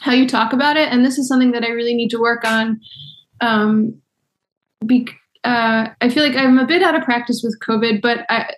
how 0.00 0.12
you 0.12 0.26
talk 0.26 0.52
about 0.52 0.76
it. 0.76 0.88
And 0.88 1.04
this 1.04 1.16
is 1.18 1.28
something 1.28 1.52
that 1.52 1.64
i 1.64 1.68
really 1.68 1.94
need 1.94 2.10
to 2.10 2.20
work 2.20 2.44
on. 2.44 2.80
Um, 3.40 4.01
be, 4.86 5.08
uh, 5.44 5.88
I 6.00 6.08
feel 6.08 6.22
like 6.22 6.36
I'm 6.36 6.58
a 6.58 6.66
bit 6.66 6.82
out 6.82 6.94
of 6.94 7.02
practice 7.02 7.42
with 7.42 7.58
COVID, 7.60 8.00
but 8.00 8.24
I, 8.28 8.54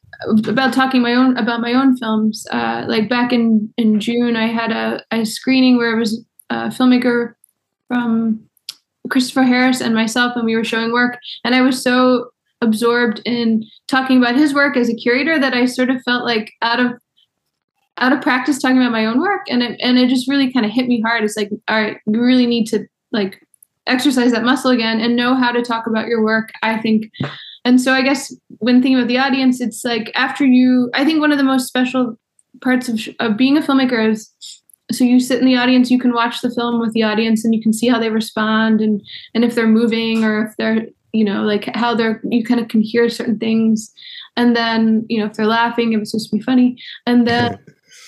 about 0.46 0.72
talking 0.72 1.02
my 1.02 1.14
own 1.14 1.37
about 1.37 1.60
my 1.60 1.72
own 1.72 1.96
films. 1.96 2.46
Uh, 2.50 2.84
like 2.87 3.08
back 3.08 3.32
in 3.32 3.72
in 3.76 4.00
June, 4.00 4.37
I 4.37 4.46
had 4.46 4.72
a, 4.72 5.02
a 5.10 5.24
screening 5.24 5.76
where 5.76 5.94
it 5.94 5.98
was 5.98 6.24
a 6.50 6.68
filmmaker 6.68 7.34
from 7.88 8.40
Christopher 9.10 9.42
Harris 9.42 9.80
and 9.80 9.94
myself, 9.94 10.34
and 10.37 10.44
we 10.44 10.56
were 10.56 10.64
showing 10.64 10.92
work. 10.92 11.18
And 11.44 11.54
I 11.54 11.60
was 11.60 11.82
so 11.82 12.30
absorbed 12.60 13.20
in 13.24 13.64
talking 13.87 14.18
about 14.18 14.37
his 14.37 14.54
work 14.54 14.76
as 14.76 14.88
a 14.88 14.94
curator 14.94 15.38
that 15.38 15.54
I 15.54 15.66
sort 15.66 15.90
of 15.90 16.02
felt 16.02 16.24
like 16.24 16.52
out 16.62 16.80
of 16.80 16.92
out 17.98 18.12
of 18.12 18.20
practice 18.22 18.60
talking 18.60 18.78
about 18.78 18.92
my 18.92 19.06
own 19.06 19.20
work, 19.20 19.42
and 19.48 19.62
it 19.62 19.78
and 19.80 19.98
it 19.98 20.08
just 20.08 20.28
really 20.28 20.52
kind 20.52 20.66
of 20.66 20.72
hit 20.72 20.87
me 20.87 21.00
hard. 21.00 21.24
It's 21.24 21.37
like, 21.37 21.50
all 21.68 21.80
right, 21.80 21.98
you 22.06 22.20
really 22.20 22.46
need 22.46 22.66
to 22.66 22.87
like 23.12 23.43
exercise 23.87 24.33
that 24.33 24.44
muscle 24.44 24.70
again 24.70 25.01
and 25.01 25.16
know 25.16 25.35
how 25.35 25.53
to 25.53 25.62
talk 25.62 25.87
about 25.87 26.09
your 26.09 26.23
work. 26.23 26.51
I 26.62 26.81
think 26.81 27.11
and 27.64 27.81
so 27.81 27.92
I 27.92 28.03
guess 28.03 28.35
when 28.59 28.83
thinking 28.83 28.97
about 28.97 29.09
the 29.09 29.18
audience, 29.18 29.61
it's 29.61 29.85
like 29.85 30.12
after 30.14 30.44
you, 30.44 30.90
I 30.94 31.05
think 31.05 31.20
one 31.20 31.33
of 31.33 31.38
the 31.38 31.44
most 31.44 31.66
special 31.66 32.16
parts 32.62 32.88
of, 32.88 33.01
of 33.20 33.37
being 33.37 33.57
a 33.57 33.62
filmmaker 33.62 34.11
is 34.11 34.31
so 34.92 35.03
you 35.03 35.18
sit 35.18 35.40
in 35.40 35.47
the 35.47 35.57
audience, 35.57 35.90
you 35.90 35.99
can 35.99 36.12
watch 36.12 36.42
the 36.42 36.51
film 36.51 36.79
with 36.79 36.92
the 36.92 37.03
audience 37.03 37.42
and 37.42 37.55
you 37.55 37.62
can 37.62 37.73
see 37.73 37.88
how 37.88 37.99
they 37.99 38.11
respond 38.11 38.83
and, 38.83 39.03
and 39.35 39.42
if 39.42 39.55
they're 39.55 39.66
moving 39.66 40.25
or 40.25 40.47
if 40.47 40.57
they're, 40.59 40.87
you 41.12 41.25
know, 41.25 41.42
like 41.42 41.64
how 41.75 41.94
they're, 41.94 42.20
you 42.25 42.44
kind 42.44 42.61
of 42.61 42.68
can 42.68 42.83
hear 42.83 43.09
certain 43.09 43.38
things. 43.38 43.90
And 44.37 44.55
then, 44.55 45.07
you 45.09 45.18
know, 45.18 45.27
if 45.27 45.35
they're 45.35 45.47
laughing, 45.47 45.94
if 45.94 46.03
it's 46.03 46.11
supposed 46.11 46.31
to 46.31 46.37
be 46.37 46.42
funny. 46.42 46.77
And 47.07 47.27
then, 47.27 47.59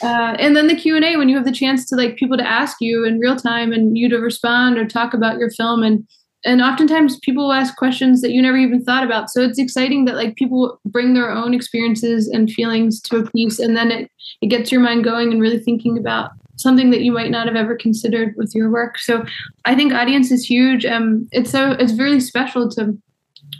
uh, 0.03 0.37
and 0.39 0.55
then 0.55 0.67
the 0.67 0.77
q&a 0.77 1.17
when 1.17 1.29
you 1.29 1.37
have 1.37 1.45
the 1.45 1.53
chance 1.53 1.87
to 1.87 1.97
like 1.97 2.17
people 2.17 2.37
to 2.37 2.47
ask 2.47 2.77
you 2.81 3.05
in 3.05 3.19
real 3.19 3.37
time 3.37 3.73
and 3.73 3.97
you 3.97 4.09
to 4.09 4.19
respond 4.19 4.77
or 4.79 4.87
talk 4.87 5.15
about 5.15 5.39
your 5.39 5.51
film. 5.51 5.83
And 5.83 6.07
and 6.45 6.63
oftentimes 6.63 7.19
people 7.21 7.45
will 7.45 7.53
ask 7.53 7.75
questions 7.77 8.21
that 8.21 8.31
you 8.31 8.41
never 8.41 8.59
even 8.59 8.85
thought 8.85 9.03
about. 9.03 9.31
So 9.31 9.43
it's 9.43 9.59
exciting 9.59 10.05
that 10.05 10.15
like 10.15 10.37
people 10.37 10.81
bring 10.85 11.15
their 11.15 11.31
own 11.31 11.55
experiences 11.55 12.29
and 12.29 12.51
feelings 12.51 13.01
to 13.03 13.17
a 13.17 13.31
piece 13.31 13.59
and 13.59 13.77
then 13.77 13.91
it 13.91 14.11
it 14.43 14.49
gets 14.49 14.71
your 14.71 14.81
mind 14.81 15.05
going 15.05 15.33
and 15.33 15.41
really 15.41 15.59
thinking 15.59 15.97
about 15.97 16.31
something 16.57 16.91
that 16.91 17.03
you 17.03 17.13
might 17.13 17.31
not 17.31 17.47
have 17.47 17.57
ever 17.57 17.75
considered 17.75 18.35
with 18.37 18.55
your 18.55 18.71
work. 18.71 18.99
So 18.99 19.25
i 19.65 19.75
think 19.75 19.93
audience 19.93 20.31
is 20.31 20.45
huge. 20.45 20.85
Um 20.85 21.27
it's 21.33 21.51
so 21.51 21.71
it's 21.73 21.95
really 21.95 22.21
special 22.21 22.69
to 22.73 22.97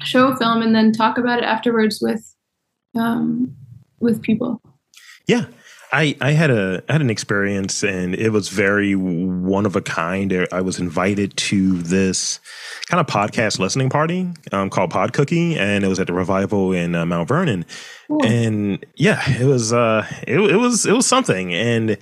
show 0.03 0.29
a 0.29 0.37
film 0.37 0.61
and 0.61 0.75
then 0.75 0.93
talk 0.93 1.17
about 1.17 1.39
it 1.39 1.45
afterwards 1.45 1.99
with 2.03 2.35
um 2.95 3.57
with 4.01 4.21
people. 4.21 4.61
Yeah 5.27 5.47
I, 5.93 6.17
I 6.21 6.33
had 6.33 6.51
a 6.51 6.83
I 6.89 6.93
had 6.93 7.01
an 7.01 7.11
experience 7.11 7.83
and 7.83 8.15
it 8.15 8.31
was 8.31 8.49
very 8.49 8.95
one 8.95 9.67
of 9.67 9.77
a 9.77 9.81
kind. 9.81 10.47
I 10.53 10.61
was 10.61 10.79
invited 10.79 11.37
to 11.37 11.79
this 11.83 12.41
kind 12.87 13.01
of 13.01 13.07
podcast 13.07 13.59
listening 13.59 13.89
party 13.89 14.29
um, 14.53 14.71
called 14.71 14.91
Pod 14.91 15.13
Cookie, 15.13 15.57
and 15.57 15.85
it 15.85 15.89
was 15.89 16.01
at 16.01 16.07
the 16.07 16.13
Revival 16.13 16.73
in 16.73 16.95
uh, 16.95 17.07
Mount 17.07 17.29
Vernon. 17.29 17.65
Ooh. 18.11 18.21
And 18.21 18.85
yeah, 18.95 19.23
it 19.41 19.47
was 19.47 19.73
uh, 19.73 20.07
it, 20.27 20.39
it 20.39 20.57
was 20.57 20.87
it 20.87 20.93
was 20.93 21.07
something. 21.07 21.55
And 21.55 21.99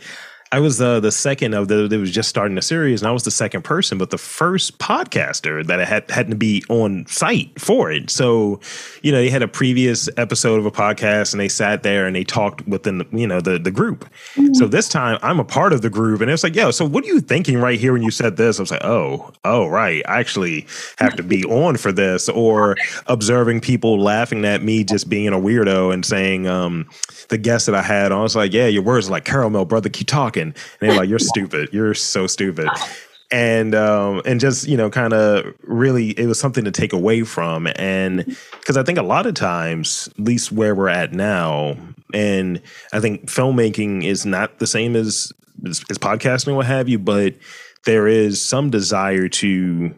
I 0.54 0.60
was 0.60 0.80
uh, 0.80 1.00
the 1.00 1.10
second 1.10 1.54
of 1.54 1.66
the 1.66 1.88
that 1.88 1.98
was 1.98 2.12
just 2.12 2.28
starting 2.28 2.54
the 2.54 2.62
series, 2.62 3.02
and 3.02 3.08
I 3.08 3.10
was 3.10 3.24
the 3.24 3.32
second 3.32 3.62
person, 3.62 3.98
but 3.98 4.10
the 4.10 4.18
first 4.18 4.78
podcaster 4.78 5.66
that 5.66 5.80
had 5.80 6.08
had 6.08 6.30
to 6.30 6.36
be 6.36 6.62
on 6.68 7.06
site 7.06 7.60
for 7.60 7.90
it. 7.90 8.08
So, 8.08 8.60
you 9.02 9.10
know, 9.10 9.18
they 9.18 9.30
had 9.30 9.42
a 9.42 9.48
previous 9.48 10.08
episode 10.16 10.60
of 10.60 10.64
a 10.64 10.70
podcast, 10.70 11.32
and 11.32 11.40
they 11.40 11.48
sat 11.48 11.82
there 11.82 12.06
and 12.06 12.14
they 12.14 12.22
talked 12.22 12.64
within 12.68 12.98
the 12.98 13.06
you 13.10 13.26
know 13.26 13.40
the 13.40 13.58
the 13.58 13.72
group. 13.72 14.04
Mm-hmm. 14.36 14.54
So 14.54 14.68
this 14.68 14.88
time, 14.88 15.18
I'm 15.22 15.40
a 15.40 15.44
part 15.44 15.72
of 15.72 15.82
the 15.82 15.90
group, 15.90 16.20
and 16.20 16.30
it's 16.30 16.44
like, 16.44 16.54
yo, 16.54 16.70
so 16.70 16.84
what 16.84 17.02
are 17.02 17.08
you 17.08 17.20
thinking 17.20 17.58
right 17.58 17.80
here 17.80 17.92
when 17.92 18.04
you 18.04 18.12
said 18.12 18.36
this? 18.36 18.60
I 18.60 18.62
was 18.62 18.70
like, 18.70 18.84
oh, 18.84 19.32
oh, 19.44 19.66
right, 19.66 20.04
I 20.06 20.20
actually 20.20 20.68
have 20.98 21.16
to 21.16 21.24
be 21.24 21.42
on 21.46 21.78
for 21.78 21.90
this, 21.90 22.28
or 22.28 22.76
observing 23.08 23.62
people 23.62 24.00
laughing 24.00 24.44
at 24.44 24.62
me 24.62 24.84
just 24.84 25.08
being 25.08 25.32
a 25.32 25.38
weirdo 25.38 25.92
and 25.92 26.06
saying, 26.06 26.46
um, 26.46 26.88
the 27.28 27.38
guest 27.38 27.66
that 27.66 27.74
I 27.74 27.82
had, 27.82 28.12
I 28.12 28.20
was 28.20 28.36
like, 28.36 28.52
yeah, 28.52 28.66
your 28.66 28.82
words 28.82 29.08
are 29.08 29.10
like 29.10 29.24
caramel, 29.24 29.64
brother, 29.64 29.88
keep 29.88 30.06
talking. 30.06 30.43
And 30.48 30.54
they're 30.80 30.96
like, 30.96 31.08
you're 31.08 31.18
stupid. 31.18 31.70
You're 31.72 31.94
so 31.94 32.26
stupid. 32.26 32.68
And 33.30 33.74
um, 33.74 34.22
and 34.24 34.38
just 34.38 34.68
you 34.68 34.76
know, 34.76 34.90
kind 34.90 35.12
of 35.12 35.54
really, 35.62 36.10
it 36.10 36.26
was 36.26 36.38
something 36.38 36.64
to 36.64 36.70
take 36.70 36.92
away 36.92 37.22
from, 37.22 37.66
and 37.74 38.24
because 38.60 38.76
I 38.76 38.82
think 38.82 38.98
a 38.98 39.02
lot 39.02 39.26
of 39.26 39.34
times, 39.34 40.08
at 40.18 40.24
least 40.24 40.52
where 40.52 40.74
we're 40.74 40.90
at 40.90 41.12
now, 41.12 41.76
and 42.12 42.60
I 42.92 43.00
think 43.00 43.26
filmmaking 43.26 44.04
is 44.04 44.24
not 44.24 44.58
the 44.58 44.66
same 44.66 44.94
as 44.94 45.32
as, 45.66 45.82
as 45.90 45.98
podcasting, 45.98 46.54
what 46.54 46.66
have 46.66 46.88
you, 46.88 46.98
but 46.98 47.34
there 47.86 48.06
is 48.06 48.40
some 48.40 48.70
desire 48.70 49.28
to 49.28 49.94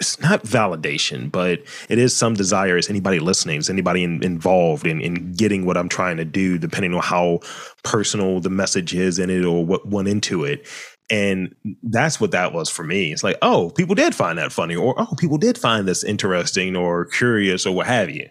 it's 0.00 0.20
not 0.20 0.42
validation, 0.42 1.30
but 1.30 1.60
it 1.88 1.98
is 1.98 2.16
some 2.16 2.34
desire. 2.34 2.76
Is 2.76 2.90
anybody 2.90 3.20
listening? 3.20 3.58
Is 3.58 3.70
anybody 3.70 4.02
in, 4.02 4.22
involved 4.22 4.86
in, 4.86 5.00
in 5.00 5.32
getting 5.32 5.64
what 5.64 5.76
I'm 5.76 5.88
trying 5.88 6.16
to 6.16 6.24
do, 6.24 6.58
depending 6.58 6.94
on 6.94 7.02
how 7.02 7.40
personal 7.84 8.40
the 8.40 8.50
message 8.50 8.94
is 8.94 9.18
in 9.18 9.30
it 9.30 9.44
or 9.44 9.64
what 9.64 9.86
went 9.86 10.08
into 10.08 10.44
it? 10.44 10.66
And 11.10 11.54
that's 11.82 12.20
what 12.20 12.30
that 12.30 12.52
was 12.52 12.70
for 12.70 12.84
me. 12.84 13.12
It's 13.12 13.22
like, 13.22 13.36
oh, 13.42 13.70
people 13.70 13.94
did 13.94 14.14
find 14.14 14.38
that 14.38 14.50
funny, 14.50 14.74
or 14.74 14.94
oh, 14.98 15.14
people 15.18 15.36
did 15.36 15.58
find 15.58 15.86
this 15.86 16.02
interesting 16.02 16.74
or 16.74 17.04
curious 17.04 17.66
or 17.66 17.74
what 17.74 17.86
have 17.86 18.08
you. 18.10 18.28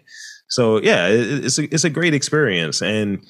So 0.48 0.80
yeah, 0.82 1.06
it, 1.06 1.44
it's 1.44 1.58
a, 1.58 1.62
it's 1.72 1.84
a 1.84 1.90
great 1.90 2.12
experience. 2.12 2.82
And 2.82 3.24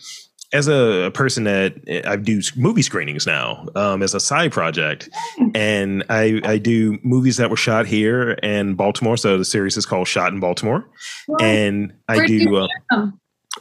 as 0.52 0.68
a, 0.68 1.10
person 1.14 1.44
that 1.44 1.74
eh, 1.86 2.02
I 2.04 2.16
do 2.16 2.40
movie 2.56 2.82
screenings 2.82 3.26
now 3.26 3.66
um, 3.74 4.02
as 4.02 4.14
a 4.14 4.20
side 4.20 4.52
project, 4.52 5.08
and 5.54 6.04
I, 6.08 6.40
I 6.44 6.58
do 6.58 6.98
movies 7.02 7.36
that 7.38 7.50
were 7.50 7.56
shot 7.56 7.86
here 7.86 8.32
in 8.42 8.74
Baltimore. 8.74 9.16
So 9.16 9.38
the 9.38 9.44
series 9.44 9.76
is 9.76 9.86
called 9.86 10.08
Shot 10.08 10.32
in 10.32 10.40
Baltimore, 10.40 10.86
and 11.40 11.92
I 12.08 12.26
do. 12.26 12.56
Uh, 12.90 13.08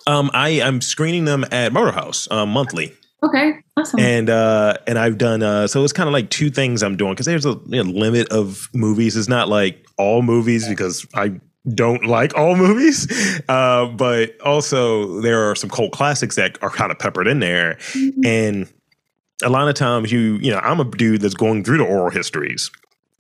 um, 0.07 0.31
I 0.33 0.61
I'm 0.61 0.81
screening 0.81 1.25
them 1.25 1.45
at 1.51 1.73
Motor 1.73 1.91
House 1.91 2.29
um, 2.31 2.49
monthly. 2.49 2.93
Okay, 3.23 3.53
awesome. 3.77 3.99
And 3.99 4.29
uh, 4.29 4.77
and 4.87 4.97
I've 4.97 5.17
done 5.17 5.43
uh, 5.43 5.67
so 5.67 5.83
it's 5.83 5.93
kind 5.93 6.07
of 6.07 6.13
like 6.13 6.29
two 6.29 6.49
things 6.49 6.81
I'm 6.81 6.97
doing 6.97 7.13
because 7.13 7.27
there's 7.27 7.45
a 7.45 7.59
you 7.67 7.83
know, 7.83 7.91
limit 7.91 8.29
of 8.29 8.67
movies. 8.73 9.15
It's 9.15 9.29
not 9.29 9.47
like 9.47 9.85
all 9.97 10.21
movies 10.21 10.67
because 10.67 11.05
I 11.13 11.39
don't 11.67 12.05
like 12.05 12.35
all 12.35 12.55
movies, 12.55 13.07
uh, 13.49 13.87
but 13.87 14.39
also 14.41 15.21
there 15.21 15.49
are 15.49 15.55
some 15.55 15.69
cult 15.69 15.91
classics 15.91 16.35
that 16.35 16.61
are 16.63 16.69
kind 16.69 16.91
of 16.91 16.99
peppered 16.99 17.27
in 17.27 17.39
there, 17.39 17.75
mm-hmm. 17.91 18.25
and 18.25 18.73
a 19.43 19.49
lot 19.49 19.67
of 19.67 19.75
times 19.75 20.11
you 20.11 20.37
you 20.41 20.51
know 20.51 20.59
I'm 20.59 20.79
a 20.79 20.85
dude 20.85 21.21
that's 21.21 21.33
going 21.33 21.63
through 21.63 21.77
the 21.77 21.85
oral 21.85 22.09
histories. 22.09 22.71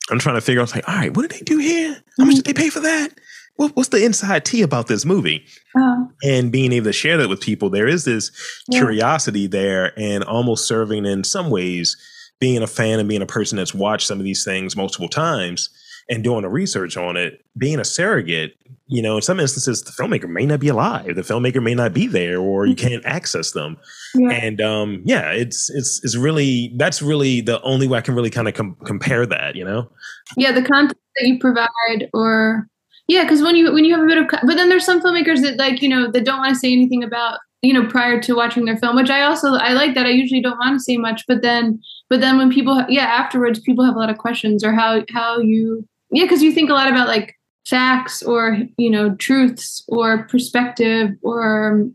I'm 0.09 0.19
trying 0.19 0.35
to 0.35 0.41
figure 0.41 0.61
out 0.61 0.73
like, 0.75 0.87
all 0.89 0.95
right, 0.95 1.15
what 1.15 1.21
did 1.21 1.31
they 1.31 1.43
do 1.43 1.57
here? 1.57 2.01
How 2.17 2.25
much 2.25 2.35
did 2.35 2.45
they 2.45 2.53
pay 2.53 2.69
for 2.69 2.81
that? 2.81 3.09
What, 3.55 3.75
what's 3.75 3.89
the 3.89 4.03
inside 4.03 4.43
tea 4.43 4.61
about 4.61 4.87
this 4.87 5.05
movie? 5.05 5.45
Uh, 5.79 6.05
and 6.23 6.51
being 6.51 6.71
able 6.71 6.85
to 6.85 6.93
share 6.93 7.17
that 7.17 7.29
with 7.29 7.41
people, 7.41 7.69
there 7.69 7.87
is 7.87 8.05
this 8.05 8.31
yeah. 8.67 8.79
curiosity 8.79 9.47
there, 9.47 9.93
and 9.97 10.23
almost 10.23 10.67
serving 10.67 11.05
in 11.05 11.23
some 11.23 11.49
ways 11.49 11.95
being 12.39 12.63
a 12.63 12.67
fan 12.67 12.99
and 12.99 13.07
being 13.07 13.21
a 13.21 13.27
person 13.27 13.57
that's 13.57 13.73
watched 13.73 14.07
some 14.07 14.17
of 14.17 14.25
these 14.25 14.43
things 14.43 14.75
multiple 14.75 15.07
times 15.07 15.69
and 16.09 16.23
doing 16.23 16.41
the 16.41 16.49
research 16.49 16.97
on 16.97 17.17
it, 17.17 17.43
being 17.57 17.79
a 17.79 17.85
surrogate, 17.85 18.55
you 18.87 19.01
know, 19.01 19.15
in 19.15 19.21
some 19.21 19.39
instances, 19.39 19.83
the 19.83 19.91
filmmaker 19.91 20.29
may 20.29 20.45
not 20.45 20.59
be 20.59 20.67
alive, 20.67 21.15
the 21.15 21.21
filmmaker 21.21 21.63
may 21.63 21.73
not 21.73 21.93
be 21.93 22.07
there, 22.07 22.39
or 22.39 22.65
you 22.65 22.75
can't 22.75 23.05
access 23.05 23.51
them. 23.51 23.77
Yeah. 24.13 24.31
And 24.31 24.59
um, 24.59 25.01
yeah, 25.05 25.31
it's 25.31 25.69
it's 25.69 26.01
it's 26.03 26.17
really 26.17 26.73
that's 26.75 27.01
really 27.01 27.41
the 27.41 27.61
only 27.61 27.87
way 27.87 27.99
I 27.99 28.01
can 28.01 28.15
really 28.15 28.29
kind 28.29 28.47
of 28.47 28.53
com- 28.53 28.75
compare 28.85 29.25
that, 29.25 29.55
you 29.55 29.63
know. 29.63 29.89
Yeah, 30.35 30.51
the 30.51 30.61
content 30.61 30.99
that 31.15 31.27
you 31.27 31.39
provide, 31.39 32.09
or 32.13 32.67
yeah, 33.07 33.23
because 33.23 33.41
when 33.41 33.55
you 33.55 33.71
when 33.73 33.85
you 33.85 33.93
have 33.95 34.03
a 34.03 34.07
bit 34.07 34.17
of, 34.17 34.27
but 34.29 34.55
then 34.55 34.69
there's 34.69 34.85
some 34.85 35.01
filmmakers 35.01 35.41
that 35.41 35.57
like 35.57 35.81
you 35.81 35.89
know 35.89 36.11
that 36.11 36.25
don't 36.25 36.39
want 36.39 36.53
to 36.53 36.59
say 36.59 36.71
anything 36.71 37.03
about 37.03 37.39
you 37.61 37.73
know 37.73 37.85
prior 37.87 38.21
to 38.21 38.35
watching 38.35 38.65
their 38.65 38.77
film, 38.77 38.95
which 38.95 39.09
I 39.09 39.23
also 39.23 39.53
I 39.53 39.73
like 39.73 39.95
that. 39.95 40.05
I 40.05 40.09
usually 40.09 40.41
don't 40.41 40.57
want 40.57 40.75
to 40.75 40.83
say 40.83 40.97
much, 40.97 41.23
but 41.27 41.41
then 41.41 41.79
but 42.09 42.19
then 42.19 42.37
when 42.37 42.51
people 42.51 42.83
yeah 42.89 43.05
afterwards 43.05 43.59
people 43.59 43.85
have 43.85 43.95
a 43.95 43.99
lot 43.99 44.09
of 44.09 44.17
questions 44.17 44.63
or 44.63 44.73
how 44.73 45.03
how 45.13 45.39
you 45.39 45.87
yeah 46.11 46.23
because 46.23 46.41
you 46.41 46.51
think 46.51 46.69
a 46.69 46.73
lot 46.73 46.89
about 46.89 47.07
like 47.07 47.35
facts 47.67 48.23
or 48.23 48.57
you 48.77 48.89
know 48.89 49.15
truths 49.15 49.83
or 49.87 50.23
perspective 50.27 51.11
or 51.21 51.87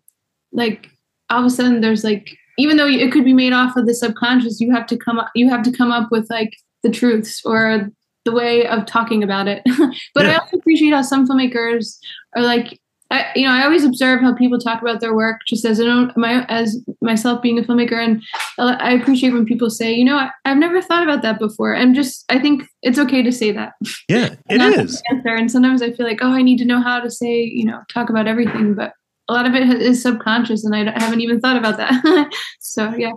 like 0.52 0.88
all 1.30 1.40
of 1.40 1.46
a 1.46 1.50
sudden 1.50 1.80
there's 1.80 2.04
like 2.04 2.30
even 2.58 2.76
though 2.76 2.86
it 2.86 3.12
could 3.12 3.24
be 3.24 3.34
made 3.34 3.52
off 3.52 3.76
of 3.76 3.86
the 3.86 3.94
subconscious 3.94 4.60
you 4.60 4.72
have 4.72 4.86
to 4.86 4.96
come 4.96 5.18
up 5.18 5.28
you 5.34 5.48
have 5.48 5.62
to 5.62 5.72
come 5.72 5.90
up 5.90 6.08
with 6.10 6.28
like 6.30 6.52
the 6.82 6.90
truths 6.90 7.42
or 7.44 7.90
the 8.26 8.32
way 8.32 8.66
of 8.66 8.84
talking 8.84 9.22
about 9.22 9.48
it. 9.48 9.62
but 10.14 10.26
yeah. 10.26 10.32
I 10.32 10.36
also 10.36 10.58
appreciate 10.58 10.92
how 10.92 11.00
some 11.00 11.26
filmmakers 11.26 11.96
are 12.36 12.42
like, 12.42 12.78
I, 13.10 13.26
you 13.36 13.46
know, 13.46 13.52
I 13.52 13.64
always 13.64 13.84
observe 13.84 14.20
how 14.20 14.34
people 14.34 14.58
talk 14.58 14.82
about 14.82 15.00
their 15.00 15.14
work 15.14 15.40
just 15.46 15.64
as 15.64 15.78
an, 15.78 16.12
my 16.16 16.44
as 16.46 16.80
myself 17.00 17.40
being 17.40 17.58
a 17.58 17.62
filmmaker, 17.62 18.02
and 18.02 18.22
I 18.58 18.92
appreciate 18.94 19.32
when 19.32 19.44
people 19.44 19.70
say, 19.70 19.92
you 19.92 20.04
know, 20.04 20.16
I, 20.16 20.30
have 20.44 20.58
never 20.58 20.82
thought 20.82 21.04
about 21.04 21.22
that 21.22 21.38
before. 21.38 21.76
I'm 21.76 21.94
just, 21.94 22.24
I 22.28 22.40
think 22.40 22.64
it's 22.82 22.98
okay 22.98 23.22
to 23.22 23.30
say 23.30 23.52
that. 23.52 23.74
Yeah, 24.08 24.34
it 24.48 24.60
is. 24.60 25.02
Answer. 25.10 25.34
And 25.34 25.50
sometimes 25.50 25.82
I 25.82 25.92
feel 25.92 26.06
like, 26.06 26.18
oh, 26.20 26.32
I 26.32 26.42
need 26.42 26.58
to 26.58 26.64
know 26.64 26.80
how 26.80 27.00
to 27.00 27.10
say, 27.10 27.42
you 27.42 27.64
know, 27.64 27.80
talk 27.92 28.10
about 28.10 28.26
everything, 28.26 28.74
but 28.74 28.92
a 29.28 29.32
lot 29.32 29.46
of 29.46 29.54
it 29.54 29.82
is 29.82 30.00
subconscious 30.02 30.64
and 30.64 30.74
I 30.74 30.98
haven't 30.98 31.20
even 31.20 31.40
thought 31.40 31.56
about 31.56 31.76
that. 31.78 32.30
so 32.60 32.94
yeah. 32.94 33.12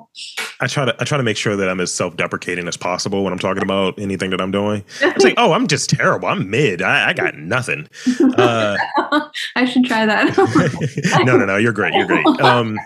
I 0.59 0.67
try 0.67 0.85
to 0.85 0.95
I 0.99 1.03
try 1.03 1.17
to 1.17 1.23
make 1.23 1.37
sure 1.37 1.55
that 1.55 1.69
I'm 1.69 1.79
as 1.79 1.93
self-deprecating 1.93 2.67
as 2.67 2.75
possible 2.77 3.23
when 3.23 3.31
I'm 3.31 3.39
talking 3.39 3.61
about 3.61 3.99
anything 3.99 4.31
that 4.31 4.41
I'm 4.41 4.51
doing. 4.51 4.83
It's 5.01 5.23
like, 5.23 5.35
oh, 5.37 5.53
I'm 5.53 5.67
just 5.67 5.89
terrible. 5.89 6.27
I'm 6.27 6.49
mid. 6.49 6.81
I, 6.81 7.09
I 7.09 7.13
got 7.13 7.35
nothing. 7.35 7.87
Uh, 8.39 8.77
I 9.55 9.65
should 9.65 9.83
try 9.85 10.05
that. 10.05 10.37
no, 11.25 11.35
no, 11.35 11.45
no. 11.45 11.57
You're 11.57 11.73
great. 11.73 11.93
You're 11.93 12.05
great. 12.05 12.25
Um, 12.41 12.77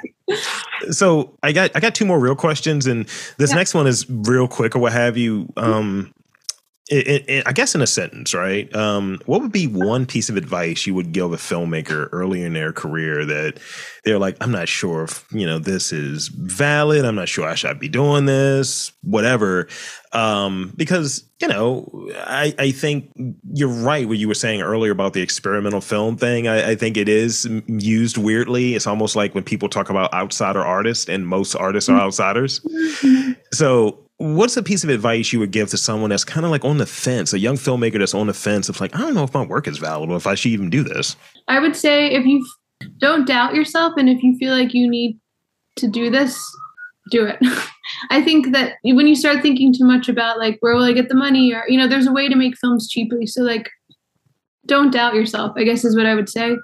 so 0.89 1.37
I 1.43 1.51
got 1.51 1.71
I 1.75 1.79
got 1.79 1.93
two 1.93 2.05
more 2.05 2.19
real 2.19 2.35
questions, 2.35 2.87
and 2.87 3.05
this 3.37 3.51
yeah. 3.51 3.57
next 3.57 3.73
one 3.73 3.87
is 3.87 4.09
real 4.09 4.47
quick 4.47 4.75
or 4.75 4.79
what 4.79 4.93
have 4.93 5.17
you. 5.17 5.51
Um, 5.57 6.13
it, 6.89 7.29
it, 7.29 7.47
I 7.47 7.53
guess 7.53 7.75
in 7.75 7.81
a 7.81 7.87
sentence, 7.87 8.33
right? 8.33 8.73
Um, 8.75 9.21
what 9.25 9.41
would 9.41 9.53
be 9.53 9.67
one 9.67 10.05
piece 10.05 10.29
of 10.29 10.35
advice 10.35 10.85
you 10.85 10.93
would 10.93 11.13
give 11.13 11.31
a 11.31 11.37
filmmaker 11.37 12.09
early 12.11 12.43
in 12.43 12.53
their 12.53 12.73
career 12.73 13.25
that 13.25 13.57
they're 14.03 14.19
like, 14.19 14.35
I'm 14.41 14.51
not 14.51 14.67
sure 14.67 15.03
if 15.03 15.25
you 15.31 15.45
know 15.45 15.59
this 15.59 15.93
is 15.93 16.27
valid. 16.27 17.05
I'm 17.05 17.15
not 17.15 17.29
sure 17.29 17.47
I 17.47 17.55
should 17.55 17.79
be 17.79 17.87
doing 17.87 18.25
this, 18.25 18.91
whatever. 19.01 19.69
Um, 20.11 20.73
because 20.75 21.23
you 21.39 21.47
know, 21.47 21.89
I, 22.17 22.53
I 22.59 22.71
think 22.71 23.11
you're 23.53 23.67
right. 23.67 24.07
What 24.07 24.17
you 24.17 24.27
were 24.27 24.33
saying 24.33 24.61
earlier 24.61 24.91
about 24.91 25.13
the 25.13 25.21
experimental 25.21 25.81
film 25.81 26.17
thing, 26.17 26.47
I, 26.47 26.71
I 26.71 26.75
think 26.75 26.97
it 26.97 27.09
is 27.09 27.49
used 27.67 28.17
weirdly. 28.17 28.75
It's 28.75 28.87
almost 28.87 29.15
like 29.15 29.33
when 29.33 29.43
people 29.43 29.69
talk 29.69 29.89
about 29.89 30.13
outsider 30.13 30.61
artists, 30.61 31.07
and 31.07 31.25
most 31.27 31.55
artists 31.55 31.89
are 31.89 31.93
mm-hmm. 31.93 32.01
outsiders. 32.01 32.61
So 33.53 34.02
what's 34.17 34.55
a 34.57 34.63
piece 34.63 34.83
of 34.83 34.89
advice 34.89 35.33
you 35.33 35.39
would 35.39 35.51
give 35.51 35.69
to 35.69 35.77
someone 35.77 36.09
that's 36.09 36.23
kind 36.23 36.45
of 36.45 36.51
like 36.51 36.63
on 36.63 36.77
the 36.77 36.85
fence, 36.85 37.33
a 37.33 37.39
young 37.39 37.55
filmmaker 37.55 37.99
that's 37.99 38.13
on 38.13 38.27
the 38.27 38.33
fence 38.33 38.69
of 38.69 38.79
like, 38.79 38.95
I 38.95 38.99
don't 38.99 39.13
know 39.13 39.23
if 39.23 39.33
my 39.33 39.43
work 39.43 39.67
is 39.67 39.77
valid 39.77 40.09
or 40.09 40.17
if 40.17 40.27
I 40.27 40.35
should 40.35 40.51
even 40.51 40.69
do 40.69 40.83
this? 40.83 41.15
I 41.47 41.59
would 41.59 41.75
say 41.75 42.07
if 42.11 42.25
you 42.25 42.45
don't 42.99 43.25
doubt 43.25 43.55
yourself 43.55 43.93
and 43.97 44.09
if 44.09 44.21
you 44.23 44.37
feel 44.37 44.53
like 44.53 44.73
you 44.73 44.89
need 44.89 45.19
to 45.77 45.87
do 45.87 46.09
this, 46.09 46.39
do 47.09 47.25
it. 47.25 47.39
I 48.09 48.21
think 48.21 48.53
that 48.53 48.75
when 48.83 49.07
you 49.07 49.15
start 49.15 49.41
thinking 49.41 49.73
too 49.73 49.85
much 49.85 50.07
about 50.07 50.37
like 50.37 50.57
where 50.61 50.75
will 50.75 50.83
I 50.83 50.93
get 50.93 51.09
the 51.09 51.15
money 51.15 51.53
or 51.53 51.63
you 51.67 51.77
know, 51.77 51.87
there's 51.87 52.07
a 52.07 52.13
way 52.13 52.29
to 52.29 52.35
make 52.35 52.57
films 52.57 52.89
cheaply. 52.89 53.25
So 53.25 53.41
like 53.41 53.69
don't 54.65 54.91
doubt 54.91 55.15
yourself, 55.15 55.53
I 55.57 55.63
guess 55.63 55.83
is 55.83 55.95
what 55.95 56.05
I 56.05 56.15
would 56.15 56.29
say. 56.29 56.55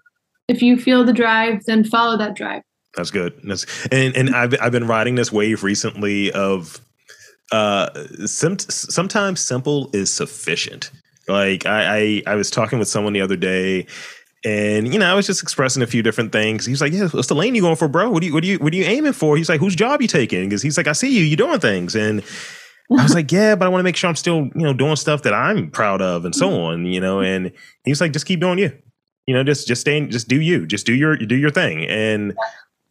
If 0.47 0.61
you 0.61 0.77
feel 0.77 1.03
the 1.03 1.13
drive, 1.13 1.65
then 1.65 1.83
follow 1.83 2.17
that 2.17 2.35
drive. 2.35 2.63
That's 2.95 3.11
good. 3.11 3.39
That's, 3.43 3.65
and 3.91 4.15
and 4.15 4.35
I've 4.35 4.55
I've 4.61 4.71
been 4.71 4.87
riding 4.87 5.15
this 5.15 5.31
wave 5.31 5.63
recently 5.63 6.31
of 6.31 6.79
uh, 7.51 7.89
sim- 8.25 8.59
sometimes 8.59 9.39
simple 9.39 9.89
is 9.93 10.13
sufficient. 10.13 10.91
Like 11.27 11.65
I, 11.65 11.97
I, 11.97 12.23
I 12.27 12.35
was 12.35 12.49
talking 12.49 12.79
with 12.79 12.87
someone 12.87 13.13
the 13.13 13.21
other 13.21 13.35
day, 13.35 13.85
and 14.45 14.91
you 14.91 14.99
know, 14.99 15.11
I 15.11 15.13
was 15.13 15.27
just 15.27 15.43
expressing 15.43 15.83
a 15.83 15.87
few 15.87 16.01
different 16.01 16.31
things. 16.31 16.65
He's 16.65 16.81
like, 16.81 16.93
"Yeah, 16.93 17.07
what's 17.09 17.27
the 17.27 17.35
lane 17.35 17.55
you 17.55 17.61
going 17.61 17.75
for, 17.75 17.87
bro? 17.87 18.09
What 18.09 18.21
do 18.21 18.27
you, 18.27 18.33
what 18.33 18.43
do 18.43 18.49
you, 18.49 18.57
what 18.59 18.73
are 18.73 18.75
you 18.75 18.85
aiming 18.85 19.13
for?" 19.13 19.37
He's 19.37 19.49
like, 19.49 19.59
"Whose 19.59 19.75
job 19.75 20.01
you 20.01 20.07
taking?" 20.07 20.47
Because 20.47 20.61
he's 20.61 20.77
like, 20.77 20.87
"I 20.87 20.93
see 20.93 21.15
you, 21.15 21.23
you 21.23 21.35
doing 21.35 21.59
things," 21.59 21.95
and 21.95 22.23
I 22.97 23.03
was 23.03 23.13
like, 23.19 23.31
"Yeah, 23.31 23.55
but 23.55 23.65
I 23.65 23.69
want 23.69 23.79
to 23.79 23.83
make 23.83 23.95
sure 23.95 24.09
I'm 24.09 24.15
still, 24.15 24.49
you 24.55 24.63
know, 24.63 24.73
doing 24.73 24.95
stuff 24.95 25.23
that 25.23 25.33
I'm 25.33 25.69
proud 25.69 26.01
of, 26.01 26.25
and 26.25 26.35
so 26.35 26.49
on, 26.51 26.85
you 26.85 26.99
know." 27.01 27.19
And 27.19 27.51
he's 27.83 28.01
like, 28.01 28.13
"Just 28.13 28.25
keep 28.25 28.39
doing 28.39 28.59
you." 28.59 28.71
You 29.27 29.35
know, 29.35 29.43
just 29.43 29.67
just 29.67 29.81
stay, 29.81 30.03
just 30.07 30.27
do 30.27 30.41
you, 30.41 30.65
just 30.65 30.85
do 30.85 30.93
your 30.93 31.15
do 31.15 31.35
your 31.35 31.51
thing, 31.51 31.85
and 31.85 32.33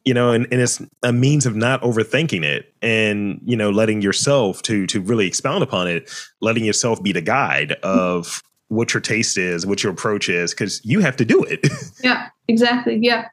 you 0.08 0.14
know, 0.14 0.32
and, 0.32 0.48
and 0.50 0.62
it's 0.62 0.80
a 1.02 1.12
means 1.12 1.44
of 1.44 1.54
not 1.54 1.82
overthinking 1.82 2.42
it 2.42 2.72
and, 2.80 3.42
you 3.44 3.54
know, 3.54 3.68
letting 3.68 4.00
yourself 4.00 4.62
to 4.62 4.86
to 4.86 5.02
really 5.02 5.26
expound 5.26 5.62
upon 5.62 5.86
it, 5.86 6.10
letting 6.40 6.64
yourself 6.64 7.02
be 7.02 7.12
the 7.12 7.20
guide 7.20 7.72
of 7.82 8.42
what 8.68 8.94
your 8.94 9.02
taste 9.02 9.36
is, 9.36 9.66
what 9.66 9.82
your 9.82 9.92
approach 9.92 10.30
is, 10.30 10.54
because 10.54 10.82
you 10.82 11.00
have 11.00 11.14
to 11.16 11.26
do 11.26 11.44
it. 11.44 11.60
yeah, 12.02 12.30
exactly. 12.48 12.98
Yeah. 13.02 13.28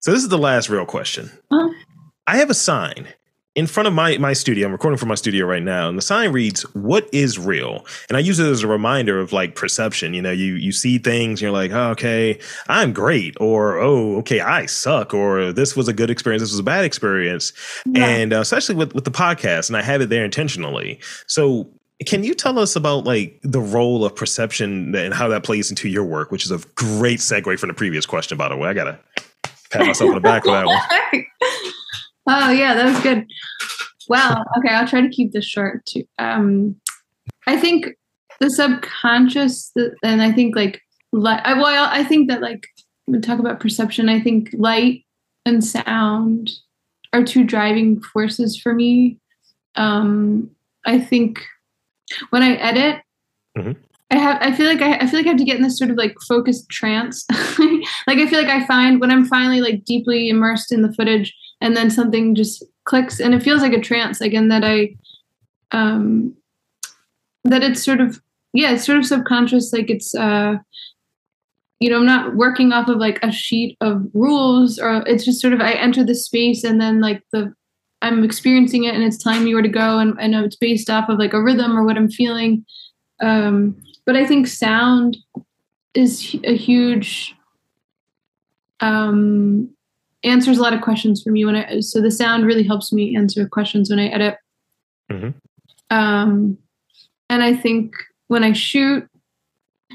So 0.00 0.10
this 0.10 0.24
is 0.24 0.28
the 0.28 0.38
last 0.38 0.68
real 0.68 0.84
question. 0.84 1.30
Uh-huh. 1.52 1.72
I 2.26 2.38
have 2.38 2.50
a 2.50 2.54
sign 2.54 3.06
in 3.58 3.66
front 3.66 3.88
of 3.88 3.92
my 3.92 4.16
my 4.18 4.32
studio. 4.32 4.66
I'm 4.66 4.72
recording 4.72 4.98
from 4.98 5.08
my 5.08 5.16
studio 5.16 5.44
right 5.44 5.62
now, 5.62 5.88
and 5.88 5.98
the 5.98 6.02
sign 6.02 6.30
reads, 6.30 6.62
"What 6.74 7.08
is 7.12 7.40
real?" 7.40 7.84
And 8.08 8.16
I 8.16 8.20
use 8.20 8.38
it 8.38 8.46
as 8.46 8.62
a 8.62 8.68
reminder 8.68 9.18
of 9.18 9.32
like 9.32 9.56
perception. 9.56 10.14
You 10.14 10.22
know, 10.22 10.30
you 10.30 10.54
you 10.54 10.70
see 10.70 10.98
things, 10.98 11.40
and 11.40 11.42
you're 11.42 11.50
like, 11.50 11.72
oh, 11.72 11.90
"Okay, 11.90 12.38
I'm 12.68 12.92
great," 12.92 13.36
or 13.40 13.78
"Oh, 13.78 14.18
okay, 14.18 14.38
I 14.38 14.66
suck," 14.66 15.12
or 15.12 15.52
"This 15.52 15.76
was 15.76 15.88
a 15.88 15.92
good 15.92 16.08
experience. 16.08 16.40
This 16.40 16.52
was 16.52 16.60
a 16.60 16.62
bad 16.62 16.84
experience," 16.84 17.52
yeah. 17.84 18.06
and 18.06 18.32
uh, 18.32 18.38
especially 18.38 18.76
with 18.76 18.94
with 18.94 19.04
the 19.04 19.10
podcast, 19.10 19.68
and 19.68 19.76
I 19.76 19.82
have 19.82 20.00
it 20.02 20.08
there 20.08 20.24
intentionally. 20.24 21.00
So 21.26 21.68
can 22.06 22.22
you 22.22 22.34
tell 22.34 22.60
us 22.60 22.76
about 22.76 23.02
like 23.02 23.40
the 23.42 23.60
role 23.60 24.04
of 24.04 24.14
perception 24.14 24.94
and 24.94 25.12
how 25.12 25.26
that 25.26 25.42
plays 25.42 25.68
into 25.68 25.88
your 25.88 26.04
work, 26.04 26.30
which 26.30 26.44
is 26.44 26.52
a 26.52 26.60
great 26.76 27.18
segue 27.18 27.58
from 27.58 27.68
the 27.68 27.74
previous 27.74 28.06
question, 28.06 28.38
by 28.38 28.48
the 28.48 28.56
way. 28.56 28.68
I 28.68 28.72
gotta 28.72 29.00
pat 29.72 29.84
myself 29.84 30.10
on 30.10 30.14
the 30.14 30.20
back 30.20 30.44
for 30.44 30.52
that 30.52 30.66
one. 30.66 31.24
Oh 32.28 32.50
yeah, 32.50 32.74
that 32.74 32.84
was 32.84 33.00
good. 33.00 33.26
Well, 34.08 34.44
okay, 34.58 34.74
I'll 34.74 34.86
try 34.86 35.00
to 35.00 35.08
keep 35.08 35.32
this 35.32 35.46
short 35.46 35.84
too. 35.86 36.04
Um, 36.18 36.76
I 37.46 37.58
think 37.58 37.88
the 38.40 38.50
subconscious, 38.50 39.72
and 40.02 40.22
I 40.22 40.32
think 40.32 40.54
like 40.54 40.80
light. 41.12 41.42
Well, 41.44 41.88
I 41.90 42.04
think 42.04 42.28
that 42.28 42.42
like 42.42 42.66
we 43.06 43.18
talk 43.20 43.38
about 43.38 43.60
perception. 43.60 44.08
I 44.08 44.20
think 44.20 44.50
light 44.52 45.04
and 45.46 45.64
sound 45.64 46.50
are 47.12 47.24
two 47.24 47.44
driving 47.44 48.00
forces 48.00 48.58
for 48.58 48.74
me. 48.74 49.18
Um, 49.74 50.50
I 50.84 50.98
think 50.98 51.42
when 52.30 52.42
I 52.42 52.54
edit, 52.56 53.02
mm-hmm. 53.56 53.72
I 54.10 54.18
have 54.18 54.38
I 54.40 54.52
feel 54.52 54.66
like 54.66 54.82
I, 54.82 54.98
I 54.98 55.06
feel 55.06 55.20
like 55.20 55.26
I 55.26 55.30
have 55.30 55.38
to 55.38 55.44
get 55.44 55.56
in 55.56 55.62
this 55.62 55.78
sort 55.78 55.90
of 55.90 55.96
like 55.96 56.14
focused 56.26 56.68
trance. 56.68 57.24
like 57.30 58.18
I 58.18 58.26
feel 58.26 58.40
like 58.40 58.50
I 58.50 58.66
find 58.66 59.00
when 59.00 59.10
I'm 59.10 59.24
finally 59.24 59.60
like 59.60 59.84
deeply 59.84 60.28
immersed 60.28 60.72
in 60.72 60.82
the 60.82 60.92
footage, 60.92 61.34
and 61.60 61.76
then 61.76 61.90
something 61.90 62.34
just 62.34 62.64
clicks 62.84 63.20
and 63.20 63.34
it 63.34 63.42
feels 63.42 63.60
like 63.62 63.72
a 63.72 63.80
trance 63.80 64.20
again 64.20 64.48
that 64.48 64.64
i 64.64 64.94
um 65.72 66.34
that 67.44 67.62
it's 67.62 67.82
sort 67.82 68.00
of 68.00 68.20
yeah 68.52 68.72
it's 68.72 68.84
sort 68.84 68.98
of 68.98 69.06
subconscious 69.06 69.72
like 69.72 69.90
it's 69.90 70.14
uh 70.14 70.56
you 71.80 71.90
know 71.90 71.98
i'm 71.98 72.06
not 72.06 72.34
working 72.34 72.72
off 72.72 72.88
of 72.88 72.96
like 72.96 73.22
a 73.22 73.30
sheet 73.30 73.76
of 73.80 74.02
rules 74.14 74.78
or 74.78 75.02
it's 75.06 75.24
just 75.24 75.40
sort 75.40 75.52
of 75.52 75.60
i 75.60 75.72
enter 75.72 76.04
the 76.04 76.14
space 76.14 76.64
and 76.64 76.80
then 76.80 77.00
like 77.00 77.22
the 77.32 77.52
i'm 78.02 78.24
experiencing 78.24 78.84
it 78.84 78.94
and 78.94 79.02
it's 79.04 79.22
telling 79.22 79.44
me 79.44 79.52
where 79.52 79.62
to 79.62 79.68
go 79.68 79.98
and 79.98 80.18
i 80.20 80.26
know 80.26 80.44
it's 80.44 80.56
based 80.56 80.88
off 80.88 81.08
of 81.08 81.18
like 81.18 81.32
a 81.32 81.42
rhythm 81.42 81.76
or 81.76 81.84
what 81.84 81.96
i'm 81.96 82.10
feeling. 82.10 82.64
Um 83.20 83.76
but 84.06 84.16
i 84.16 84.24
think 84.24 84.46
sound 84.46 85.16
is 85.94 86.36
a 86.44 86.56
huge 86.56 87.34
um 88.80 89.70
answers 90.24 90.58
a 90.58 90.62
lot 90.62 90.72
of 90.72 90.80
questions 90.80 91.22
for 91.22 91.30
me 91.30 91.44
when 91.44 91.56
I 91.56 91.80
so 91.80 92.00
the 92.00 92.10
sound 92.10 92.44
really 92.44 92.62
helps 92.62 92.92
me 92.92 93.16
answer 93.16 93.48
questions 93.48 93.90
when 93.90 93.98
I 93.98 94.06
edit. 94.06 94.36
Mm-hmm. 95.10 95.96
Um, 95.96 96.58
and 97.30 97.42
I 97.42 97.54
think 97.54 97.94
when 98.28 98.44
I 98.44 98.52
shoot, 98.52 99.08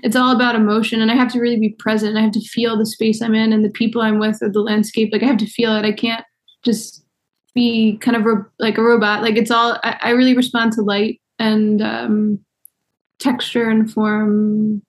it's 0.01 0.15
all 0.15 0.35
about 0.35 0.55
emotion, 0.55 1.01
and 1.01 1.11
I 1.11 1.15
have 1.15 1.31
to 1.33 1.39
really 1.39 1.59
be 1.59 1.75
present. 1.77 2.17
I 2.17 2.21
have 2.21 2.31
to 2.31 2.41
feel 2.41 2.77
the 2.77 2.85
space 2.85 3.21
I'm 3.21 3.35
in 3.35 3.53
and 3.53 3.63
the 3.63 3.69
people 3.69 4.01
I'm 4.01 4.19
with 4.19 4.41
or 4.41 4.49
the 4.49 4.61
landscape. 4.61 5.09
Like 5.11 5.23
I 5.23 5.27
have 5.27 5.37
to 5.37 5.45
feel 5.45 5.75
it. 5.75 5.85
I 5.85 5.91
can't 5.91 6.25
just 6.63 7.05
be 7.53 7.97
kind 7.97 8.17
of 8.17 8.23
ro- 8.23 8.45
like 8.59 8.77
a 8.77 8.83
robot. 8.83 9.21
Like 9.21 9.35
it's 9.35 9.51
all. 9.51 9.79
I, 9.83 9.97
I 10.01 10.09
really 10.11 10.35
respond 10.35 10.73
to 10.73 10.81
light 10.81 11.21
and 11.39 11.81
um, 11.81 12.39
texture 13.19 13.69
and 13.69 13.91
form. 13.91 14.81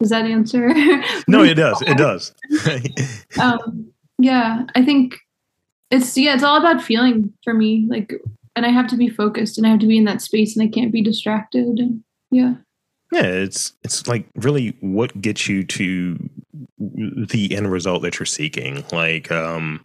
Does 0.00 0.10
that 0.10 0.26
answer? 0.26 0.68
no, 1.28 1.42
it 1.44 1.54
does. 1.54 1.82
It 1.82 1.96
does. 1.96 2.32
um, 3.40 3.92
yeah, 4.18 4.64
I 4.74 4.84
think 4.84 5.16
it's 5.90 6.16
yeah, 6.16 6.34
it's 6.34 6.42
all 6.42 6.58
about 6.58 6.82
feeling 6.82 7.32
for 7.44 7.54
me. 7.54 7.86
Like, 7.88 8.12
and 8.56 8.66
I 8.66 8.70
have 8.70 8.88
to 8.88 8.96
be 8.96 9.08
focused, 9.08 9.58
and 9.58 9.66
I 9.66 9.70
have 9.70 9.80
to 9.80 9.86
be 9.86 9.96
in 9.96 10.04
that 10.04 10.22
space, 10.22 10.56
and 10.56 10.66
I 10.66 10.70
can't 10.70 10.92
be 10.92 11.02
distracted. 11.02 11.78
And 11.78 12.02
yeah, 12.30 12.54
yeah, 13.12 13.22
it's 13.22 13.72
it's 13.84 14.06
like 14.06 14.28
really 14.34 14.76
what 14.80 15.18
gets 15.20 15.48
you 15.48 15.64
to 15.64 16.18
the 16.78 17.54
end 17.56 17.70
result 17.70 18.02
that 18.02 18.18
you're 18.18 18.26
seeking. 18.26 18.84
Like, 18.92 19.30
um, 19.30 19.84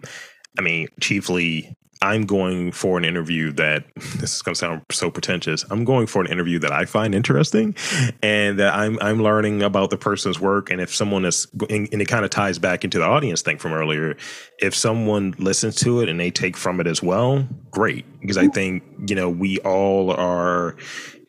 I 0.57 0.61
mean, 0.61 0.88
chiefly 0.99 1.75
I'm 2.04 2.26
going 2.26 2.74
for 2.74 2.97
an 2.97 3.06
interview 3.06 3.54
that 3.54 3.86
this 3.95 4.36
is 4.36 4.41
going 4.41 4.54
to 4.54 4.60
sound 4.60 4.82
so 4.91 5.10
pretentious. 5.10 5.64
I'm 5.72 5.86
going 5.86 6.06
for 6.06 6.22
an 6.22 6.28
interview 6.28 6.60
that 6.60 6.72
I 6.72 6.84
find 6.86 7.16
interesting, 7.16 7.76
and 8.22 8.60
that 8.60 8.74
I'm 8.74 8.99
I'm 9.01 9.24
learning 9.24 9.64
about 9.64 9.89
the 9.89 9.97
person's 9.97 10.39
work. 10.39 10.70
And 10.70 10.82
if 10.82 10.93
someone 10.93 11.24
is, 11.24 11.47
and, 11.70 11.88
and 11.91 12.01
it 12.01 12.08
kind 12.08 12.26
of 12.26 12.30
ties 12.32 12.60
back 12.60 12.84
into 12.84 12.99
the 12.99 13.06
audience 13.06 13.41
thing 13.41 13.58
from 13.58 13.74
earlier. 13.74 14.18
If 14.60 14.76
someone 14.76 15.34
listens 15.38 15.76
to 15.78 16.01
it 16.01 16.10
and 16.10 16.20
they 16.20 16.30
take 16.30 16.58
from 16.58 16.82
it 16.82 16.88
as 16.88 17.01
well, 17.01 17.47
great. 17.72 18.06
Because 18.20 18.38
I 18.38 18.47
think 18.49 18.84
you 19.08 19.16
know 19.16 19.30
we 19.30 19.60
all 19.60 20.12
are 20.12 20.76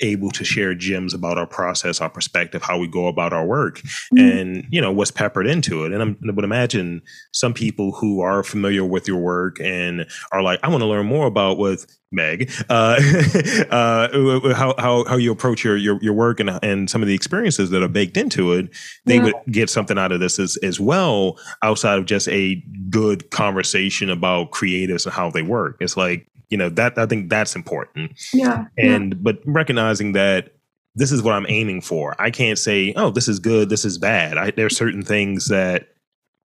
able 0.04 0.30
to 0.30 0.44
share 0.44 0.74
gems 0.74 1.14
about 1.14 1.38
our 1.38 1.46
process, 1.46 2.00
our 2.00 2.10
perspective, 2.10 2.62
how 2.62 2.78
we 2.78 2.86
go 2.86 3.08
about 3.08 3.32
our 3.32 3.44
work, 3.44 3.78
mm-hmm. 3.78 4.18
and 4.18 4.66
you 4.70 4.80
know 4.80 4.92
what's 4.92 5.10
peppered 5.10 5.46
into 5.46 5.84
it. 5.84 5.92
And 5.92 6.02
I'm, 6.02 6.16
I 6.28 6.32
would 6.32 6.44
imagine 6.44 7.02
some 7.32 7.54
people 7.54 7.92
who 7.92 8.20
are 8.20 8.42
familiar 8.42 8.84
with 8.84 9.08
your 9.08 9.18
work 9.18 9.60
and 9.60 10.06
are 10.32 10.42
like, 10.42 10.60
I 10.62 10.68
want 10.68 10.82
to 10.82 10.86
learn 10.86 11.06
more 11.06 11.26
about 11.26 11.58
what 11.58 11.84
Meg, 12.14 12.50
uh, 12.70 13.00
uh, 13.70 14.54
how, 14.54 14.74
how 14.78 15.04
how 15.04 15.16
you 15.16 15.32
approach 15.32 15.64
your 15.64 15.76
your, 15.76 15.98
your 16.00 16.14
work 16.14 16.40
and 16.40 16.50
and 16.62 16.88
some 16.88 17.02
of 17.02 17.08
the 17.08 17.14
experiences 17.14 17.70
that 17.70 17.82
are 17.82 17.88
baked 17.88 18.16
into 18.16 18.52
it, 18.52 18.70
they 19.04 19.16
yeah. 19.16 19.24
would 19.24 19.34
get 19.50 19.68
something 19.68 19.98
out 19.98 20.12
of 20.12 20.20
this 20.20 20.38
as 20.38 20.56
as 20.58 20.78
well 20.78 21.38
outside 21.62 21.98
of 21.98 22.06
just 22.06 22.28
a 22.28 22.62
good 22.88 23.30
conversation 23.30 24.08
about 24.10 24.52
creatives 24.52 25.04
and 25.04 25.14
how 25.14 25.30
they 25.30 25.42
work. 25.42 25.76
It's 25.80 25.96
like 25.96 26.26
you 26.50 26.56
know 26.56 26.68
that 26.68 26.98
i 26.98 27.06
think 27.06 27.28
that's 27.28 27.56
important. 27.56 28.12
Yeah 28.32 28.66
and 28.76 29.12
yeah. 29.12 29.18
but 29.20 29.38
recognizing 29.44 30.12
that 30.12 30.54
this 30.94 31.12
is 31.12 31.22
what 31.22 31.34
i'm 31.34 31.46
aiming 31.48 31.80
for. 31.80 32.14
I 32.18 32.30
can't 32.30 32.58
say 32.58 32.92
oh 32.96 33.10
this 33.10 33.28
is 33.28 33.38
good 33.38 33.68
this 33.68 33.84
is 33.84 33.98
bad. 33.98 34.38
I, 34.38 34.50
there 34.50 34.66
are 34.66 34.70
certain 34.70 35.02
things 35.02 35.48
that 35.48 35.88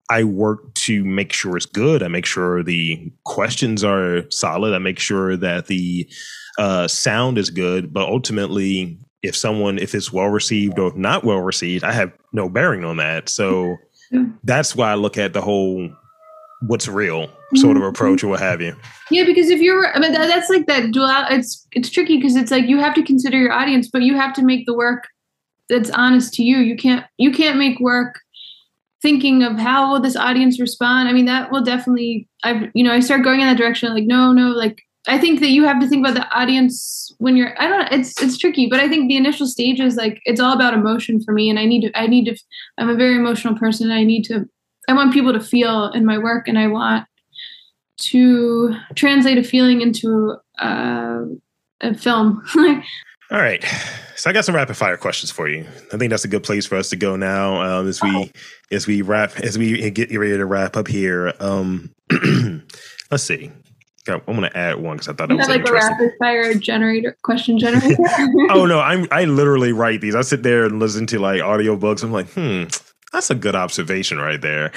i 0.09 0.23
work 0.23 0.73
to 0.75 1.03
make 1.03 1.33
sure 1.33 1.57
it's 1.57 1.65
good. 1.65 2.03
I 2.03 2.07
make 2.07 2.25
sure 2.25 2.63
the 2.63 3.11
questions 3.25 3.83
are 3.83 4.29
solid. 4.31 4.73
I 4.73 4.79
make 4.79 4.99
sure 4.99 5.35
that 5.37 5.67
the 5.67 6.09
uh, 6.57 6.87
sound 6.87 7.37
is 7.37 7.51
good. 7.51 7.93
But 7.93 8.07
ultimately 8.07 8.99
if 9.23 9.35
someone 9.35 9.77
if 9.79 9.95
it's 9.95 10.13
well 10.13 10.29
received 10.29 10.79
or 10.79 10.93
not 10.95 11.23
well 11.23 11.41
received 11.41 11.83
i 11.83 11.91
have 11.91 12.13
no 12.33 12.47
bearing 12.49 12.83
on 12.83 12.97
that. 12.97 13.29
So 13.29 13.77
yeah. 14.11 14.25
that's 14.43 14.75
why 14.75 14.91
i 14.91 14.95
look 14.95 15.17
at 15.17 15.33
the 15.33 15.41
whole 15.41 15.89
what's 16.61 16.87
real 16.87 17.29
sort 17.55 17.77
of 17.77 17.81
mm-hmm. 17.81 17.89
approach 17.89 18.23
or 18.23 18.27
what 18.27 18.39
have 18.39 18.61
you. 18.61 18.75
Yeah, 19.09 19.25
because 19.25 19.49
if 19.49 19.61
you're, 19.61 19.95
I 19.95 19.99
mean, 19.99 20.11
that, 20.11 20.27
that's 20.27 20.49
like 20.49 20.65
that 20.67 20.91
dual. 20.91 21.09
It's 21.29 21.65
it's 21.71 21.89
tricky 21.89 22.17
because 22.17 22.35
it's 22.35 22.51
like 22.51 22.67
you 22.67 22.79
have 22.79 22.93
to 22.95 23.03
consider 23.03 23.37
your 23.37 23.53
audience, 23.53 23.89
but 23.89 24.01
you 24.01 24.15
have 24.15 24.33
to 24.35 24.43
make 24.43 24.65
the 24.65 24.73
work 24.73 25.07
that's 25.69 25.89
honest 25.91 26.33
to 26.35 26.43
you. 26.43 26.57
You 26.57 26.75
can't 26.75 27.05
you 27.17 27.31
can't 27.31 27.57
make 27.57 27.79
work 27.79 28.19
thinking 29.01 29.43
of 29.43 29.57
how 29.57 29.91
will 29.91 30.01
this 30.01 30.15
audience 30.15 30.59
respond. 30.59 31.07
I 31.07 31.13
mean, 31.13 31.25
that 31.25 31.51
will 31.51 31.63
definitely. 31.63 32.27
I've 32.43 32.69
you 32.73 32.83
know 32.83 32.91
I 32.91 32.99
start 32.99 33.23
going 33.23 33.39
in 33.39 33.47
that 33.47 33.57
direction. 33.57 33.93
Like 33.93 34.05
no 34.05 34.33
no 34.33 34.49
like 34.49 34.81
I 35.07 35.17
think 35.17 35.39
that 35.39 35.49
you 35.49 35.63
have 35.63 35.79
to 35.79 35.87
think 35.87 36.05
about 36.05 36.15
the 36.15 36.29
audience 36.37 37.15
when 37.19 37.37
you're 37.37 37.59
I 37.61 37.67
don't 37.67 37.79
know 37.79 37.97
it's 37.97 38.21
it's 38.21 38.37
tricky 38.37 38.67
but 38.67 38.79
I 38.79 38.89
think 38.89 39.07
the 39.07 39.15
initial 39.15 39.47
stage 39.47 39.79
is 39.79 39.95
like 39.95 40.21
it's 40.25 40.41
all 40.41 40.53
about 40.53 40.73
emotion 40.73 41.23
for 41.23 41.33
me 41.33 41.49
and 41.49 41.57
I 41.57 41.65
need 41.65 41.81
to 41.81 41.97
I 41.97 42.07
need 42.07 42.25
to 42.25 42.37
I'm 42.77 42.89
a 42.89 42.95
very 42.95 43.15
emotional 43.15 43.57
person 43.57 43.89
and 43.89 43.97
I 43.97 44.03
need 44.03 44.23
to 44.25 44.47
I 44.89 44.93
want 44.93 45.13
people 45.13 45.33
to 45.33 45.39
feel 45.39 45.91
in 45.91 46.05
my 46.05 46.17
work 46.17 46.47
and 46.47 46.59
I 46.59 46.67
want 46.67 47.07
to 47.97 48.75
translate 48.95 49.37
a 49.37 49.43
feeling 49.43 49.81
into 49.81 50.35
uh, 50.59 51.21
a 51.81 51.93
film. 51.95 52.43
All 53.29 53.39
right. 53.39 53.63
So 54.15 54.29
I 54.29 54.33
got 54.33 54.45
some 54.45 54.55
rapid 54.55 54.77
fire 54.77 54.97
questions 54.97 55.31
for 55.31 55.49
you. 55.49 55.65
I 55.93 55.97
think 55.97 56.11
that's 56.11 56.23
a 56.23 56.29
good 56.29 56.43
place 56.43 56.65
for 56.65 56.75
us 56.75 56.89
to 56.91 56.95
go 56.95 57.15
now 57.17 57.61
um, 57.61 57.87
as 57.87 58.01
we 58.01 58.09
oh. 58.09 58.25
as 58.71 58.87
we 58.87 59.01
wrap 59.01 59.37
as 59.39 59.57
we 59.57 59.91
get 59.91 60.17
ready 60.17 60.37
to 60.37 60.45
wrap 60.45 60.77
up 60.77 60.87
here. 60.87 61.33
Um, 61.39 61.93
let's 63.11 63.23
see. 63.23 63.51
I'm 64.09 64.21
going 64.25 64.41
to 64.41 64.57
add 64.57 64.77
one 64.77 64.95
because 64.95 65.09
I 65.09 65.13
thought 65.13 65.29
you 65.29 65.35
that 65.35 65.49
was 65.49 65.49
like 65.49 65.67
a 65.67 65.73
rapid 65.73 66.11
fire 66.17 66.53
generator 66.53 67.17
question 67.23 67.59
generator. 67.59 67.97
oh 68.49 68.65
no, 68.65 68.79
I'm 68.83 69.07
I 69.11 69.25
literally 69.25 69.73
write 69.73 69.99
these. 69.99 70.15
I 70.15 70.21
sit 70.21 70.43
there 70.43 70.65
and 70.65 70.79
listen 70.79 71.05
to 71.07 71.19
like 71.19 71.41
audiobooks. 71.41 72.03
I'm 72.03 72.13
like, 72.13 72.29
hmm, 72.29 72.63
that's 73.11 73.29
a 73.29 73.35
good 73.35 73.55
observation 73.55 74.19
right 74.19 74.41
there. 74.41 74.71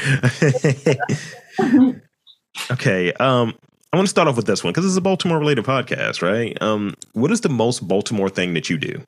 Okay. 2.70 3.12
Um, 3.14 3.54
I 3.92 3.96
want 3.96 4.06
to 4.06 4.10
start 4.10 4.28
off 4.28 4.36
with 4.36 4.46
this 4.46 4.62
one 4.62 4.72
because 4.72 4.86
it's 4.86 4.96
a 4.96 5.00
Baltimore 5.00 5.38
related 5.38 5.64
podcast, 5.64 6.22
right? 6.22 6.60
Um, 6.62 6.94
what 7.12 7.32
is 7.32 7.40
the 7.40 7.48
most 7.48 7.86
Baltimore 7.88 8.28
thing 8.28 8.54
that 8.54 8.70
you 8.70 8.78
do? 8.78 9.02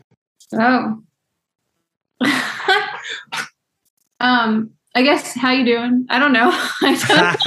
Oh. 0.54 1.02
um, 4.20 4.70
I 4.94 5.02
guess 5.02 5.34
how 5.34 5.52
you 5.52 5.64
doing? 5.64 6.06
I 6.10 6.18
don't 6.18 6.32
know. 6.32 6.48
is 6.82 7.02
that 7.06 7.38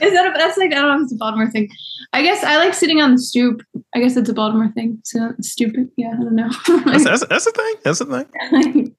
a, 0.00 0.38
that's 0.38 0.56
like 0.56 0.72
I 0.72 0.76
don't 0.76 0.88
know 0.88 0.96
if 0.96 1.02
it's 1.02 1.12
a 1.12 1.16
Baltimore 1.16 1.50
thing. 1.50 1.68
I 2.12 2.22
guess 2.22 2.44
I 2.44 2.56
like 2.56 2.74
sitting 2.74 3.02
on 3.02 3.12
the 3.12 3.18
stoop. 3.18 3.62
I 3.94 3.98
guess 3.98 4.16
it's 4.16 4.28
a 4.28 4.34
Baltimore 4.34 4.70
thing. 4.72 5.00
So 5.04 5.34
stupid. 5.40 5.90
Yeah, 5.96 6.12
I 6.12 6.22
don't 6.22 6.34
know. 6.34 6.50
that's, 6.86 7.04
that's, 7.04 7.26
that's 7.26 7.44
the 7.44 7.52
thing. 7.52 7.74
That's 7.82 8.00
a 8.00 8.06
thing. 8.06 8.94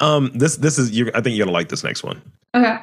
um, 0.00 0.30
this 0.34 0.56
this 0.56 0.78
is 0.78 0.90
you. 0.92 1.10
I 1.14 1.20
think 1.20 1.36
you're 1.36 1.46
gonna 1.46 1.54
like 1.54 1.68
this 1.70 1.82
next 1.82 2.04
one. 2.04 2.20
Okay. 2.54 2.78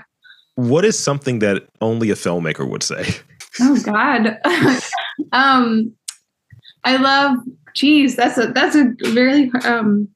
What 0.57 0.85
is 0.85 0.97
something 0.97 1.39
that 1.39 1.67
only 1.81 2.09
a 2.09 2.15
filmmaker 2.15 2.67
would 2.67 2.83
say? 2.83 3.05
Oh 3.59 3.75
God. 3.81 4.37
um, 5.31 5.91
I 6.83 6.97
love. 6.97 7.39
Geez, 7.73 8.15
that's 8.15 8.37
a 8.37 8.51
that's 8.51 8.75
a 8.75 8.93
very 9.13 9.49
um. 9.63 10.07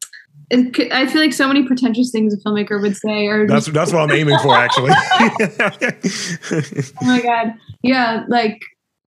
It, 0.51 0.91
I 0.91 1.07
feel 1.07 1.23
like 1.23 1.33
so 1.33 1.47
many 1.47 1.65
pretentious 1.65 2.11
things 2.11 2.35
a 2.35 2.37
filmmaker 2.37 2.79
would 2.79 2.95
say 2.95 3.25
are. 3.25 3.47
That's 3.47 3.65
that's 3.65 3.91
what 3.91 4.03
I'm 4.03 4.11
aiming 4.11 4.37
for, 4.43 4.53
actually. 4.53 4.91
oh 7.01 7.01
my 7.01 7.19
god! 7.19 7.55
Yeah, 7.81 8.25
like 8.27 8.61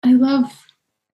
I 0.04 0.14
love 0.14 0.54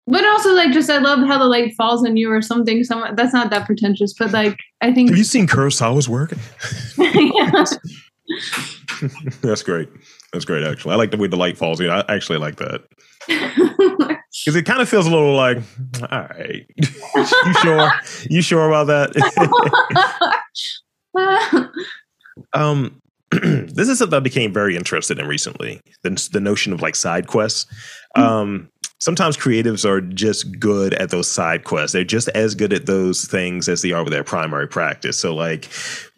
but 0.10 0.26
also 0.26 0.54
like 0.54 0.72
just 0.72 0.90
I 0.90 0.98
love 0.98 1.20
how 1.28 1.38
the 1.38 1.46
light 1.46 1.76
falls 1.76 2.06
on 2.06 2.18
you 2.18 2.32
or 2.32 2.42
something. 2.42 2.84
Some 2.84 3.16
that's 3.16 3.34
not 3.34 3.50
that 3.52 3.66
pretentious, 3.66 4.14
but 4.14 4.32
like 4.32 4.58
I 4.82 4.94
think. 4.94 5.10
Have 5.10 5.18
you 5.18 5.24
seen 5.24 5.48
Kurosawa's 5.48 6.10
work? 6.10 6.34
that's 9.42 9.64
great. 9.64 9.90
That's 10.34 10.46
great. 10.46 10.66
Actually, 10.66 10.94
I 10.94 10.98
like 10.98 11.12
the 11.12 11.18
way 11.18 11.28
the 11.28 11.38
light 11.38 11.58
falls. 11.58 11.80
in. 11.80 11.90
I 11.90 12.04
actually 12.08 12.38
like 12.38 12.58
that 12.58 12.84
because 13.28 14.56
it 14.56 14.66
kind 14.66 14.82
of 14.82 14.90
feels 14.90 15.08
a 15.08 15.10
little 15.10 15.36
like, 15.36 15.58
all 16.12 16.20
right, 16.20 16.66
you 16.78 17.54
sure? 17.62 17.92
You 18.30 18.42
sure 18.42 18.68
about 18.68 18.88
that? 18.88 20.44
um, 22.54 23.02
this 23.32 23.90
is 23.90 24.00
something 24.00 24.18
I 24.18 24.22
became 24.22 24.54
very 24.54 24.76
interested 24.76 25.20
in 25.20 25.28
recently. 25.28 25.82
The, 26.04 26.30
the 26.32 26.40
notion 26.40 26.74
of 26.74 26.82
like 26.82 26.96
side 26.96 27.28
quests. 27.28 27.66
Mm. 28.18 28.22
Um, 28.22 28.70
sometimes 29.00 29.38
creatives 29.38 29.86
are 29.86 30.02
just 30.02 30.60
good 30.60 30.94
at 30.96 31.10
those 31.10 31.28
side 31.28 31.64
quests. 31.64 31.94
They're 31.94 32.04
just 32.04 32.30
as 32.30 32.56
good 32.56 32.74
at 32.74 32.86
those 32.86 33.26
things 33.26 33.70
as 33.70 33.82
they 33.82 33.92
are 33.92 34.04
with 34.04 34.14
their 34.14 34.24
primary 34.24 34.68
practice. 34.68 35.18
So, 35.18 35.34
like, 35.34 35.70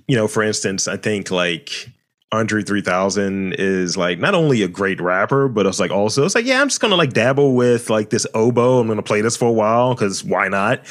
you 0.08 0.16
know, 0.16 0.28
for 0.28 0.44
instance, 0.44 0.88
I 0.88 0.98
think 0.98 1.32
like 1.32 1.90
Andre 2.34 2.64
3000 2.64 3.54
is 3.60 3.98
like 3.98 4.18
not 4.18 4.34
only 4.34 4.62
a 4.62 4.68
great 4.70 5.02
rapper, 5.02 5.50
but 5.50 5.66
it's 5.66 5.82
like 5.82 5.92
also, 5.92 6.24
it's 6.24 6.34
like, 6.34 6.46
yeah, 6.46 6.62
I'm 6.62 6.70
just 6.70 6.80
gonna 6.80 6.96
like 6.96 7.12
dabble 7.12 7.56
with 7.56 7.90
like 7.90 8.10
this 8.10 8.26
oboe. 8.34 8.80
I'm 8.80 8.88
gonna 8.88 9.04
play 9.04 9.20
this 9.20 9.36
for 9.36 9.50
a 9.50 9.52
while 9.52 9.94
because 9.94 10.24
why 10.24 10.48
not? 10.48 10.82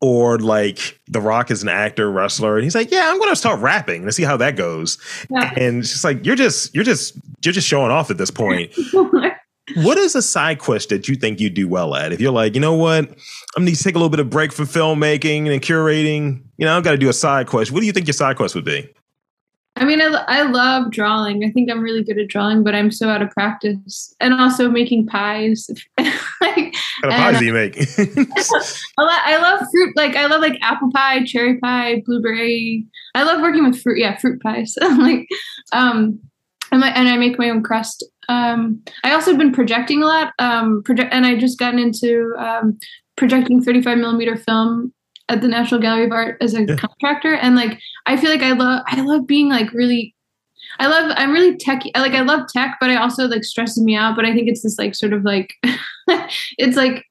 Or 0.00 0.38
like 0.38 0.98
The 1.08 1.20
Rock 1.20 1.50
is 1.50 1.62
an 1.62 1.68
actor, 1.68 2.10
wrestler, 2.10 2.56
and 2.56 2.64
he's 2.64 2.74
like, 2.74 2.90
yeah, 2.90 3.10
I'm 3.10 3.18
gonna 3.18 3.36
start 3.36 3.60
rapping 3.60 4.04
and 4.04 4.14
see 4.14 4.22
how 4.22 4.38
that 4.38 4.56
goes. 4.56 4.96
Yeah. 5.28 5.52
And 5.56 5.80
it's 5.80 5.90
just 5.90 6.04
like, 6.04 6.24
you're 6.24 6.36
just, 6.36 6.74
you're 6.74 6.84
just, 6.84 7.18
you're 7.44 7.52
just 7.52 7.68
showing 7.68 7.90
off 7.90 8.10
at 8.10 8.16
this 8.16 8.30
point. 8.30 8.72
what 9.74 9.98
is 9.98 10.14
a 10.14 10.22
side 10.22 10.60
quest 10.60 10.88
that 10.88 11.08
you 11.08 11.16
think 11.16 11.40
you 11.40 11.50
do 11.50 11.68
well 11.68 11.94
at? 11.94 12.12
If 12.12 12.20
you're 12.20 12.32
like, 12.32 12.54
you 12.54 12.60
know 12.60 12.74
what, 12.74 13.04
I'm 13.04 13.16
gonna 13.54 13.66
need 13.66 13.76
to 13.76 13.84
take 13.84 13.96
a 13.96 13.98
little 13.98 14.08
bit 14.08 14.20
of 14.20 14.30
break 14.30 14.50
from 14.50 14.66
filmmaking 14.66 15.52
and 15.52 15.60
curating. 15.60 16.42
You 16.56 16.64
know, 16.64 16.76
I've 16.76 16.84
got 16.84 16.92
to 16.92 16.98
do 16.98 17.10
a 17.10 17.12
side 17.12 17.48
quest. 17.48 17.70
What 17.70 17.80
do 17.80 17.86
you 17.86 17.92
think 17.92 18.06
your 18.06 18.14
side 18.14 18.36
quest 18.36 18.54
would 18.54 18.64
be? 18.64 18.88
I 19.78 19.84
mean, 19.84 20.00
I, 20.00 20.06
I 20.26 20.42
love 20.42 20.90
drawing. 20.90 21.44
I 21.44 21.50
think 21.50 21.70
I'm 21.70 21.82
really 21.82 22.02
good 22.02 22.18
at 22.18 22.28
drawing, 22.28 22.64
but 22.64 22.74
I'm 22.74 22.90
so 22.90 23.10
out 23.10 23.20
of 23.20 23.30
practice. 23.30 24.14
And 24.20 24.32
also 24.32 24.70
making 24.70 25.06
pies. 25.06 25.68
like, 25.98 26.10
what 26.40 27.10
kind 27.10 27.12
of 27.12 27.12
pies 27.12 27.38
do 27.38 27.44
you 27.44 27.52
make? 27.52 27.76
I 28.98 29.36
love 29.36 29.60
fruit. 29.70 29.92
Like 29.94 30.16
I 30.16 30.26
love 30.26 30.40
like 30.40 30.58
apple 30.62 30.90
pie, 30.92 31.24
cherry 31.24 31.58
pie, 31.58 32.02
blueberry. 32.06 32.86
I 33.14 33.24
love 33.24 33.42
working 33.42 33.64
with 33.64 33.80
fruit. 33.82 33.98
Yeah, 33.98 34.16
fruit 34.16 34.40
pies. 34.42 34.74
like, 34.80 35.28
um, 35.72 36.20
and, 36.72 36.80
my, 36.80 36.88
and 36.88 37.08
I 37.08 37.16
make 37.18 37.38
my 37.38 37.50
own 37.50 37.62
crust. 37.62 38.04
Um, 38.28 38.82
I 39.04 39.12
also 39.12 39.32
have 39.32 39.38
been 39.38 39.52
projecting 39.52 40.02
a 40.02 40.06
lot. 40.06 40.32
Um, 40.38 40.82
project, 40.84 41.12
and 41.12 41.26
I 41.26 41.36
just 41.36 41.58
gotten 41.58 41.78
into 41.78 42.34
um, 42.38 42.78
projecting 43.16 43.62
35 43.62 43.98
millimeter 43.98 44.36
film 44.36 44.92
at 45.28 45.40
the 45.40 45.48
National 45.48 45.80
Gallery 45.80 46.06
of 46.06 46.12
Art 46.12 46.36
as 46.40 46.54
a 46.54 46.64
yeah. 46.64 46.76
contractor, 46.76 47.34
and 47.34 47.56
like 47.56 47.78
I 48.06 48.16
feel 48.16 48.30
like 48.30 48.42
I 48.42 48.52
love 48.52 48.82
I 48.86 49.00
love 49.00 49.26
being 49.26 49.48
like 49.48 49.72
really. 49.72 50.14
I 50.78 50.88
love. 50.88 51.12
I'm 51.16 51.32
really 51.32 51.56
techy. 51.56 51.90
Like 51.96 52.12
I 52.12 52.20
love 52.20 52.48
tech, 52.48 52.76
but 52.80 52.90
I 52.90 52.96
also 52.96 53.26
like 53.26 53.44
stresses 53.44 53.82
me 53.82 53.96
out. 53.96 54.14
But 54.14 54.26
I 54.26 54.34
think 54.34 54.48
it's 54.48 54.62
this 54.62 54.78
like 54.78 54.94
sort 54.94 55.14
of 55.14 55.24
like, 55.24 55.54
it's 56.58 56.76
like, 56.76 57.04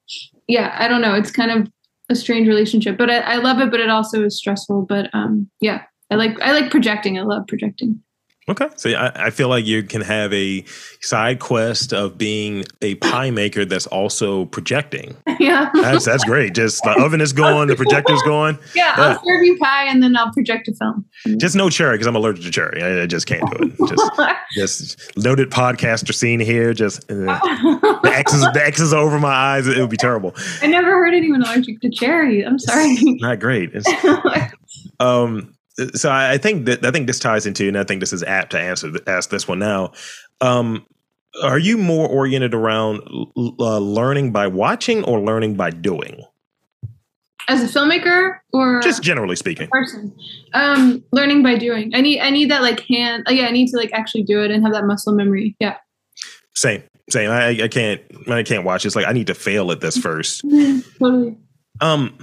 yeah. 0.47 0.75
I 0.77 0.87
don't 0.87 1.01
know. 1.01 1.15
It's 1.15 1.31
kind 1.31 1.49
of 1.49 1.71
a 2.09 2.15
strange 2.15 2.47
relationship, 2.47 2.95
but 2.95 3.09
I, 3.09 3.19
I 3.19 3.35
love 3.37 3.59
it. 3.59 3.71
But 3.71 3.79
it 3.79 3.89
also 3.89 4.23
is 4.23 4.37
stressful. 4.37 4.83
But 4.83 5.09
um, 5.13 5.49
yeah. 5.61 5.83
I 6.11 6.15
like 6.15 6.39
I 6.41 6.51
like 6.51 6.69
projecting. 6.69 7.17
I 7.17 7.23
love 7.23 7.47
projecting. 7.47 8.01
Okay. 8.47 8.69
So 8.75 8.91
I, 8.91 9.25
I, 9.25 9.29
feel 9.31 9.49
like 9.49 9.65
you 9.65 9.81
can 9.81 10.01
have 10.01 10.31
a 10.31 10.63
side 11.01 11.39
quest 11.39 11.93
of 11.93 12.15
being 12.15 12.63
a 12.79 12.93
pie 12.95 13.31
maker 13.31 13.65
that's 13.65 13.87
also 13.87 14.45
projecting. 14.45 15.15
Yeah. 15.37 15.69
That's 15.75 16.05
that's 16.05 16.23
great. 16.23 16.55
Just 16.55 16.81
the 16.83 16.91
oven 16.99 17.19
is 17.21 17.33
going, 17.33 17.67
the 17.67 17.75
projector's 17.75 18.21
going. 18.23 18.57
Yeah, 18.73 18.95
yeah. 18.97 19.09
I'll 19.09 19.23
serve 19.23 19.43
you 19.43 19.57
pie 19.57 19.85
and 19.85 20.01
then 20.01 20.15
I'll 20.15 20.31
project 20.31 20.67
a 20.69 20.73
film. 20.73 21.05
Just 21.37 21.55
no 21.55 21.69
cherry 21.69 21.95
because 21.95 22.07
I'm 22.07 22.15
allergic 22.15 22.45
to 22.45 22.51
cherry. 22.51 22.81
I, 22.81 23.03
I, 23.03 23.05
just 23.05 23.27
can't 23.27 23.43
do 23.51 23.65
it. 23.65 23.89
Just 23.89 24.11
just 24.53 25.17
noted 25.17 25.51
podcaster 25.51 26.13
scene 26.15 26.39
here. 26.39 26.73
Just 26.73 27.11
uh, 27.11 27.15
the 27.15 28.11
X's 28.15 28.41
the 28.53 28.65
X's 28.65 28.93
over 28.93 29.19
my 29.19 29.29
eyes. 29.29 29.67
It, 29.67 29.77
it 29.77 29.81
would 29.81 29.89
be 29.89 29.97
terrible. 29.97 30.33
I 30.61 30.67
never 30.67 30.89
heard 30.89 31.13
anyone 31.13 31.43
allergic 31.43 31.81
to 31.81 31.89
cherry. 31.89 32.43
I'm 32.43 32.57
sorry. 32.57 32.91
It's 32.91 33.21
not 33.21 33.39
great. 33.39 33.71
It's, 33.73 33.87
um 34.99 35.54
so 35.93 36.11
I 36.11 36.37
think 36.37 36.65
that 36.65 36.85
I 36.85 36.91
think 36.91 37.07
this 37.07 37.19
ties 37.19 37.45
into, 37.45 37.67
and 37.67 37.77
I 37.77 37.83
think 37.83 37.99
this 37.99 38.13
is 38.13 38.23
apt 38.23 38.51
to 38.51 38.59
answer 38.59 38.91
ask 39.07 39.29
this 39.29 39.47
one 39.47 39.59
now. 39.59 39.91
Um, 40.41 40.85
are 41.43 41.59
you 41.59 41.77
more 41.77 42.07
oriented 42.07 42.53
around 42.53 43.01
uh, 43.35 43.79
learning 43.79 44.31
by 44.31 44.47
watching 44.47 45.03
or 45.03 45.19
learning 45.19 45.55
by 45.55 45.69
doing? 45.69 46.23
As 47.47 47.61
a 47.61 47.67
filmmaker, 47.67 48.39
or 48.53 48.81
just 48.81 49.03
generally 49.03 49.35
speaking, 49.35 49.67
person, 49.67 50.15
um, 50.53 51.03
learning 51.11 51.43
by 51.43 51.57
doing. 51.57 51.91
I 51.93 52.01
need 52.01 52.19
I 52.19 52.31
need 52.31 52.49
that 52.49 52.61
like 52.61 52.79
hand. 52.81 53.25
Oh 53.27 53.31
yeah, 53.31 53.45
I 53.45 53.51
need 53.51 53.67
to 53.67 53.77
like 53.77 53.91
actually 53.93 54.23
do 54.23 54.43
it 54.43 54.49
and 54.49 54.63
have 54.63 54.73
that 54.73 54.85
muscle 54.85 55.13
memory. 55.13 55.55
Yeah. 55.59 55.77
Same, 56.55 56.83
same. 57.09 57.29
I, 57.29 57.49
I 57.49 57.67
can't 57.67 58.01
I 58.27 58.41
can't 58.43 58.63
watch. 58.63 58.85
It's 58.85 58.95
like 58.95 59.05
I 59.05 59.11
need 59.11 59.27
to 59.27 59.35
fail 59.35 59.71
at 59.71 59.81
this 59.81 59.97
first. 60.01 60.41
totally. 60.99 61.37
Um 61.81 62.17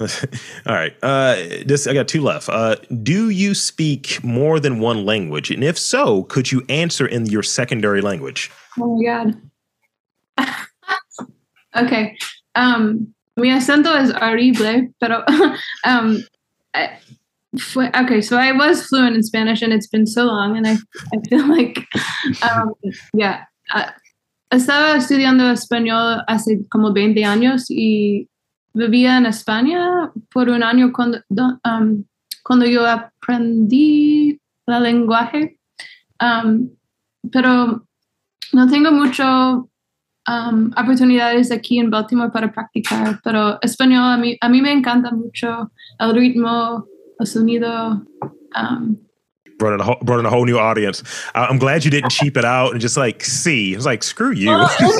all 0.66 0.74
right. 0.74 0.96
Uh, 1.02 1.34
this 1.66 1.86
I 1.86 1.94
got 1.94 2.08
two 2.08 2.22
left. 2.22 2.48
Uh, 2.48 2.76
do 3.02 3.28
you 3.28 3.54
speak 3.54 4.22
more 4.24 4.58
than 4.58 4.80
one 4.80 5.04
language? 5.04 5.50
And 5.50 5.62
if 5.62 5.78
so, 5.78 6.24
could 6.24 6.50
you 6.50 6.64
answer 6.68 7.06
in 7.06 7.26
your 7.26 7.42
secondary 7.42 8.00
language? 8.00 8.50
Oh 8.78 8.96
my 8.96 9.04
god. 9.04 10.46
okay. 11.76 12.16
Um, 12.54 13.14
mi 13.36 13.50
acento 13.50 13.94
es 13.94 14.10
horrible, 14.12 14.88
pero 15.00 15.24
um, 15.84 16.24
I, 16.74 16.98
okay. 17.76 18.20
So 18.20 18.36
I 18.38 18.52
was 18.52 18.86
fluent 18.86 19.16
in 19.16 19.22
Spanish, 19.22 19.60
and 19.62 19.72
it's 19.72 19.86
been 19.86 20.06
so 20.06 20.24
long, 20.24 20.56
and 20.56 20.66
I 20.66 20.76
I 21.12 21.20
feel 21.28 21.46
like 21.48 21.86
um, 22.42 22.74
yeah. 23.14 23.44
Uh, 23.72 23.90
estaba 24.50 24.96
estudiando 24.96 25.48
español 25.50 26.24
hace 26.26 26.66
como 26.68 26.92
20 26.92 27.24
años 27.24 27.66
y 27.68 28.29
vivía 28.72 29.18
en 29.18 29.26
España 29.26 30.12
por 30.32 30.48
un 30.48 30.62
año 30.62 30.92
cuando, 30.92 31.18
um, 31.30 32.04
cuando 32.42 32.66
yo 32.66 32.86
aprendí 32.86 34.40
el 34.66 34.82
lenguaje, 34.82 35.58
um, 36.20 36.70
pero 37.30 37.86
no 38.52 38.68
tengo 38.68 38.92
mucho 38.92 39.68
um, 40.28 40.70
oportunidades 40.76 41.50
aquí 41.52 41.78
en 41.78 41.90
Baltimore 41.90 42.30
para 42.30 42.52
practicar, 42.52 43.20
pero 43.22 43.58
español 43.62 44.12
a 44.12 44.16
mí, 44.16 44.36
a 44.40 44.48
mí 44.48 44.62
me 44.62 44.72
encanta 44.72 45.10
mucho 45.10 45.72
el 45.98 46.14
ritmo, 46.14 46.86
el 47.18 47.26
sonido. 47.26 48.04
Um, 48.56 48.96
brought 49.60 49.74
in 49.74 49.80
a 49.80 49.84
whole, 49.84 49.98
brought 50.02 50.18
in 50.18 50.26
a 50.26 50.30
whole 50.30 50.44
new 50.44 50.58
audience. 50.58 51.04
I'm 51.36 51.58
glad 51.58 51.84
you 51.84 51.90
didn't 51.92 52.10
cheap 52.10 52.36
it 52.36 52.44
out 52.44 52.72
and 52.72 52.80
just 52.80 52.96
like 52.96 53.22
see. 53.22 53.74
It 53.74 53.76
was 53.76 53.86
like 53.86 54.02
screw 54.02 54.32
you. 54.32 54.48
Well, 54.48 54.68
there's 54.78 54.90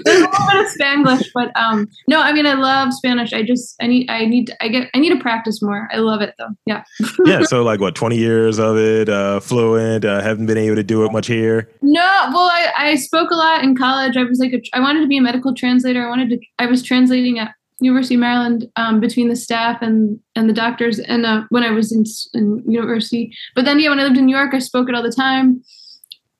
a 0.00 0.10
little 0.20 0.46
bit 0.48 0.60
of 0.60 0.72
Spanglish, 0.72 1.28
but 1.32 1.56
um, 1.56 1.88
no, 2.08 2.20
I 2.20 2.32
mean 2.32 2.46
I 2.46 2.54
love 2.54 2.92
Spanish. 2.92 3.32
I 3.32 3.44
just 3.44 3.76
I 3.80 3.86
need 3.86 4.10
I 4.10 4.24
need 4.24 4.50
I 4.60 4.68
get 4.68 4.88
I 4.94 4.98
need 4.98 5.10
to 5.10 5.20
practice 5.20 5.62
more. 5.62 5.88
I 5.92 5.98
love 5.98 6.22
it 6.22 6.34
though. 6.38 6.48
Yeah. 6.66 6.82
yeah. 7.24 7.42
So 7.42 7.62
like 7.62 7.80
what 7.80 7.94
20 7.94 8.16
years 8.16 8.58
of 8.58 8.76
it, 8.76 9.08
uh, 9.08 9.38
fluent. 9.38 10.04
Uh, 10.04 10.20
haven't 10.22 10.46
been 10.46 10.58
able 10.58 10.76
to 10.76 10.82
do 10.82 11.04
it 11.04 11.12
much 11.12 11.28
here. 11.28 11.70
No, 11.82 12.30
well 12.32 12.48
I 12.50 12.72
I 12.76 12.94
spoke 12.96 13.30
a 13.30 13.36
lot 13.36 13.62
in 13.62 13.76
college. 13.76 14.16
I 14.16 14.24
was 14.24 14.38
like 14.40 14.52
a, 14.52 14.60
I 14.72 14.80
wanted 14.80 15.02
to 15.02 15.06
be 15.06 15.18
a 15.18 15.22
medical 15.22 15.54
translator. 15.54 16.04
I 16.04 16.08
wanted 16.08 16.30
to. 16.30 16.38
I 16.58 16.66
was 16.66 16.82
translating 16.82 17.38
at 17.38 17.54
University 17.80 18.14
of 18.14 18.20
Maryland 18.20 18.70
um, 18.76 19.00
between 19.00 19.28
the 19.28 19.36
staff 19.36 19.80
and 19.82 20.18
and 20.34 20.48
the 20.48 20.52
doctors. 20.52 20.98
And 20.98 21.26
uh, 21.26 21.44
when 21.50 21.62
I 21.62 21.70
was 21.70 21.92
in, 21.92 22.04
in 22.34 22.62
university, 22.70 23.34
but 23.54 23.64
then 23.64 23.78
yeah, 23.78 23.90
when 23.90 24.00
I 24.00 24.04
lived 24.04 24.18
in 24.18 24.26
New 24.26 24.36
York, 24.36 24.54
I 24.54 24.58
spoke 24.58 24.88
it 24.88 24.94
all 24.94 25.02
the 25.02 25.12
time. 25.12 25.62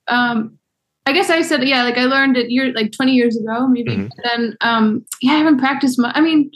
Um, 0.08 0.58
I 1.06 1.12
guess 1.12 1.30
I 1.30 1.42
said 1.42 1.66
yeah, 1.66 1.82
like 1.82 1.98
I 1.98 2.04
learned 2.04 2.36
it 2.36 2.50
year 2.50 2.72
like 2.72 2.92
20 2.92 3.12
years 3.12 3.36
ago, 3.36 3.66
maybe. 3.66 3.96
Mm-hmm. 3.96 4.08
then 4.24 4.56
um, 4.60 5.04
yeah, 5.22 5.32
I 5.32 5.38
haven't 5.38 5.58
practiced 5.58 5.98
much. 5.98 6.12
I 6.16 6.20
mean, 6.20 6.50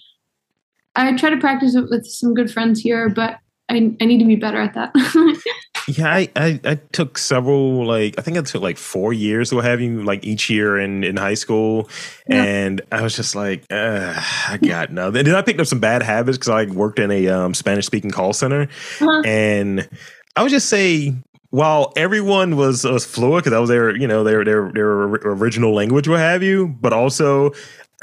I 0.97 1.15
try 1.17 1.31
to 1.31 1.39
practice 1.39 1.75
it 1.75 1.89
with 1.91 2.07
some 2.07 2.35
good 2.35 2.51
friends 2.51 2.81
here, 2.81 3.09
but 3.09 3.39
I 3.69 3.97
I 4.01 4.05
need 4.05 4.19
to 4.19 4.27
be 4.27 4.37
better 4.37 4.61
at 4.61 4.75
that. 4.75 4.93
Yeah, 5.87 6.09
I, 6.09 6.29
I, 6.35 6.61
I 6.65 6.75
took 6.93 7.19
several 7.19 7.87
like 7.87 8.15
I 8.19 8.23
think 8.23 8.39
I 8.39 8.43
took 8.43 8.63
like 8.63 8.79
four 8.79 9.13
years 9.13 9.51
to 9.51 9.59
have 9.59 9.81
you 9.81 10.03
like 10.03 10.25
each 10.25 10.49
year 10.49 10.79
in 10.79 11.05
in 11.05 11.17
high 11.17 11.35
school, 11.35 11.91
yeah. 12.29 12.43
and 12.43 12.81
I 12.91 13.03
was 13.03 13.15
just 13.17 13.35
like, 13.35 13.65
I 13.71 14.59
got 14.63 14.93
nothing. 14.93 15.19
And 15.19 15.29
then 15.29 15.35
I 15.35 15.43
picked 15.43 15.61
up 15.61 15.67
some 15.67 15.81
bad 15.81 16.03
habits 16.03 16.39
because 16.39 16.49
I 16.49 16.65
worked 16.65 16.99
in 16.99 17.11
a 17.11 17.29
um, 17.29 17.55
Spanish 17.55 17.85
speaking 17.87 18.11
call 18.11 18.33
center, 18.33 18.63
uh-huh. 18.63 19.23
and 19.27 19.89
I 20.37 20.43
would 20.43 20.51
just 20.51 20.69
say 20.69 21.15
while 21.51 21.93
everyone 21.97 22.57
was 22.57 22.85
was 22.85 23.05
fluent 23.05 23.45
because 23.45 23.53
that 23.53 23.61
was 23.61 23.71
their 23.71 23.95
you 23.95 24.09
know 24.09 24.25
their 24.25 24.45
their 24.45 24.73
their 24.73 24.87
original 24.87 25.75
language, 25.75 26.09
what 26.09 26.19
have 26.19 26.43
you, 26.43 26.69
but 26.81 26.93
also 26.93 27.53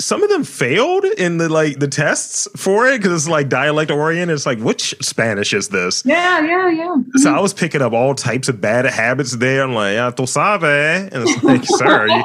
some 0.01 0.23
of 0.23 0.29
them 0.29 0.43
failed 0.43 1.05
in 1.05 1.37
the 1.37 1.47
like 1.47 1.79
the 1.79 1.87
tests 1.87 2.47
for 2.55 2.87
it 2.87 2.97
because 2.97 3.13
it's 3.13 3.29
like 3.29 3.49
dialect 3.49 3.91
oriented. 3.91 4.33
It's 4.33 4.45
like 4.45 4.59
which 4.59 4.95
Spanish 5.01 5.53
is 5.53 5.69
this? 5.69 6.03
Yeah, 6.05 6.39
yeah, 6.41 6.69
yeah. 6.69 6.87
Mm-hmm. 6.87 7.19
So 7.19 7.33
I 7.33 7.39
was 7.39 7.53
picking 7.53 7.81
up 7.81 7.93
all 7.93 8.15
types 8.15 8.49
of 8.49 8.59
bad 8.59 8.85
habits 8.85 9.37
there. 9.37 9.63
I'm 9.63 9.73
like, 9.73 9.97
ah, 9.97 10.11
tú 10.11 10.27
sabes, 10.27 11.09
and 11.13 11.27
it's 11.27 11.43
like, 11.43 11.63
sir, 11.65 12.07
you, 12.07 12.23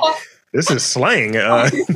this 0.53 0.71
is 0.71 0.83
slang. 0.83 1.37
Uh, 1.37 1.71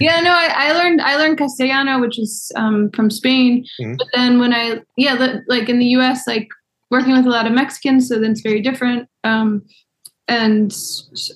yeah, 0.00 0.20
no, 0.20 0.30
I, 0.30 0.52
I, 0.54 0.72
learned 0.72 1.00
I 1.00 1.16
learned 1.16 1.38
Castellano, 1.38 2.00
which 2.00 2.18
is 2.18 2.52
um, 2.56 2.90
from 2.90 3.10
Spain. 3.10 3.64
Mm-hmm. 3.80 3.94
But 3.96 4.08
then 4.12 4.38
when 4.38 4.52
I 4.52 4.80
yeah, 4.96 5.38
like 5.48 5.68
in 5.68 5.78
the 5.78 5.86
U.S., 5.86 6.26
like 6.26 6.48
working 6.90 7.16
with 7.16 7.26
a 7.26 7.30
lot 7.30 7.46
of 7.46 7.52
Mexicans, 7.52 8.08
so 8.08 8.20
then 8.20 8.32
it's 8.32 8.42
very 8.42 8.60
different. 8.60 9.08
Um, 9.24 9.62
and 10.28 10.74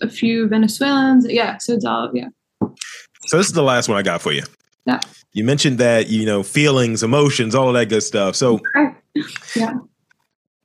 a 0.00 0.08
few 0.08 0.48
Venezuelans. 0.48 1.26
Yeah, 1.28 1.58
so 1.58 1.74
it's 1.74 1.84
all 1.84 2.10
yeah. 2.14 2.28
So 3.28 3.36
this 3.36 3.46
is 3.46 3.52
the 3.52 3.62
last 3.62 3.90
one 3.90 3.98
I 3.98 4.02
got 4.02 4.22
for 4.22 4.32
you. 4.32 4.42
Yeah. 4.86 5.00
You 5.32 5.44
mentioned 5.44 5.76
that 5.78 6.08
you 6.08 6.24
know 6.24 6.42
feelings, 6.42 7.02
emotions, 7.02 7.54
all 7.54 7.68
of 7.68 7.74
that 7.74 7.90
good 7.90 8.02
stuff. 8.02 8.34
So 8.34 8.58
yeah. 9.54 9.74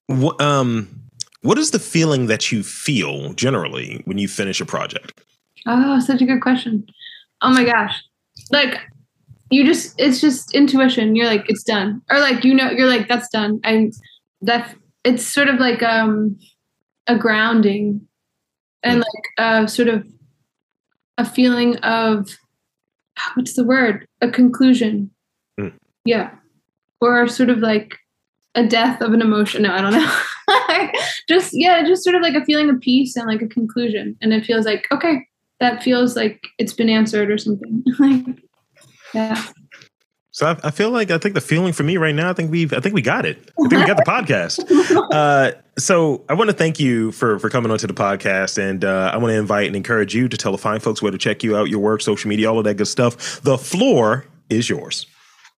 What 0.07 0.39
um 0.41 0.88
what 1.41 1.57
is 1.57 1.72
the 1.72 1.80
feeling 1.80 2.28
that 2.28 2.53
you 2.53 2.64
feel 2.64 3.34
generally 3.34 4.01
when 4.05 4.18
you 4.18 4.30
finish 4.30 4.61
a 4.61 4.66
project? 4.66 5.22
Oh, 5.66 5.99
such 5.99 6.22
a 6.22 6.26
good 6.26 6.41
question. 6.41 6.88
Oh 7.41 7.51
my 7.51 7.66
gosh. 7.66 8.01
Like 8.49 8.80
you 9.51 9.66
just 9.66 9.93
it's 9.99 10.22
just 10.22 10.55
intuition. 10.55 11.18
You're 11.18 11.28
like 11.28 11.43
it's 11.49 11.64
done. 11.64 12.01
Or 12.09 12.20
like 12.20 12.45
you 12.45 12.53
know 12.53 12.72
you're 12.72 12.88
like 12.88 13.09
that's 13.09 13.28
done. 13.28 13.59
And 13.66 13.93
that 14.41 14.74
it's 15.03 15.26
sort 15.26 15.49
of 15.49 15.59
like 15.59 15.84
um 15.84 16.39
a 17.07 17.18
grounding 17.18 18.07
and 18.84 19.01
mm. 19.01 19.03
like 19.03 19.66
a 19.66 19.68
sort 19.68 19.89
of 19.89 20.07
a 21.18 21.26
feeling 21.26 21.76
of 21.80 22.30
what's 23.36 23.53
the 23.53 23.64
word? 23.64 24.07
A 24.22 24.30
conclusion. 24.30 25.11
Mm. 25.59 25.74
Yeah. 26.05 26.32
Or 27.01 27.28
sort 27.28 27.49
of 27.49 27.59
like 27.59 27.97
a 28.55 28.66
death 28.66 29.01
of 29.01 29.14
an 29.14 29.22
emotion. 29.22 29.64
No, 29.64 29.74
I 29.74 29.82
don't 29.82 29.93
know. 29.93 30.91
just 31.30 31.51
yeah, 31.53 31.84
just 31.86 32.03
sort 32.03 32.16
of 32.16 32.22
like 32.22 32.36
a 32.36 32.45
feeling 32.45 32.70
of 32.70 32.80
peace 32.80 33.16
and 33.16 33.28
like 33.28 33.41
a 33.41 33.47
conclusion. 33.47 34.16
And 34.22 34.34
it 34.34 34.45
feels 34.45 34.66
like, 34.66 34.88
okay, 34.91 35.28
that 35.59 35.84
feels 35.84 36.16
like 36.16 36.45
it's 36.59 36.74
been 36.74 36.89
answered 36.89 37.32
or 37.32 37.38
something. 37.38 37.84
like 37.99 38.26
yeah. 39.14 39.43
So 40.34 40.47
I, 40.47 40.67
I, 40.67 40.71
feel 40.71 40.89
like 40.89 41.11
I 41.11 41.19
think 41.19 41.36
the 41.36 41.41
feeling 41.41 41.73
for 41.73 41.84
me 41.84 41.97
right 41.97 42.13
now, 42.13 42.31
I 42.31 42.34
think 42.34 42.49
we've 42.49 42.73
I 42.73 42.79
think 42.79 42.95
we 42.95 43.03
got 43.03 43.23
it. 43.23 43.51
I 43.63 43.69
think 43.69 43.81
we 43.81 43.86
got 43.86 43.97
the 43.97 44.03
podcast. 44.03 44.63
Uh, 45.13 45.51
so 45.77 46.23
I 46.27 46.34
want 46.34 46.49
to 46.49 46.55
thank 46.55 46.79
you 46.79 47.11
for 47.11 47.38
for 47.38 47.49
coming 47.49 47.71
onto 47.71 47.86
the 47.86 47.93
podcast, 47.93 48.57
and 48.57 48.84
uh, 48.84 49.11
I 49.13 49.17
want 49.17 49.31
to 49.31 49.38
invite 49.38 49.67
and 49.67 49.75
encourage 49.75 50.15
you 50.15 50.27
to 50.27 50.38
tell 50.38 50.51
the 50.51 50.57
fine 50.57 50.79
folks 50.79 51.03
where 51.03 51.11
to 51.11 51.17
check 51.17 51.43
you 51.43 51.55
out, 51.55 51.69
your 51.69 51.79
work, 51.79 52.01
social 52.01 52.29
media, 52.29 52.49
all 52.49 52.57
of 52.57 52.63
that 52.63 52.75
good 52.75 52.88
stuff. 52.88 53.41
The 53.41 53.57
floor 53.57 54.25
is 54.49 54.69
yours. 54.69 55.05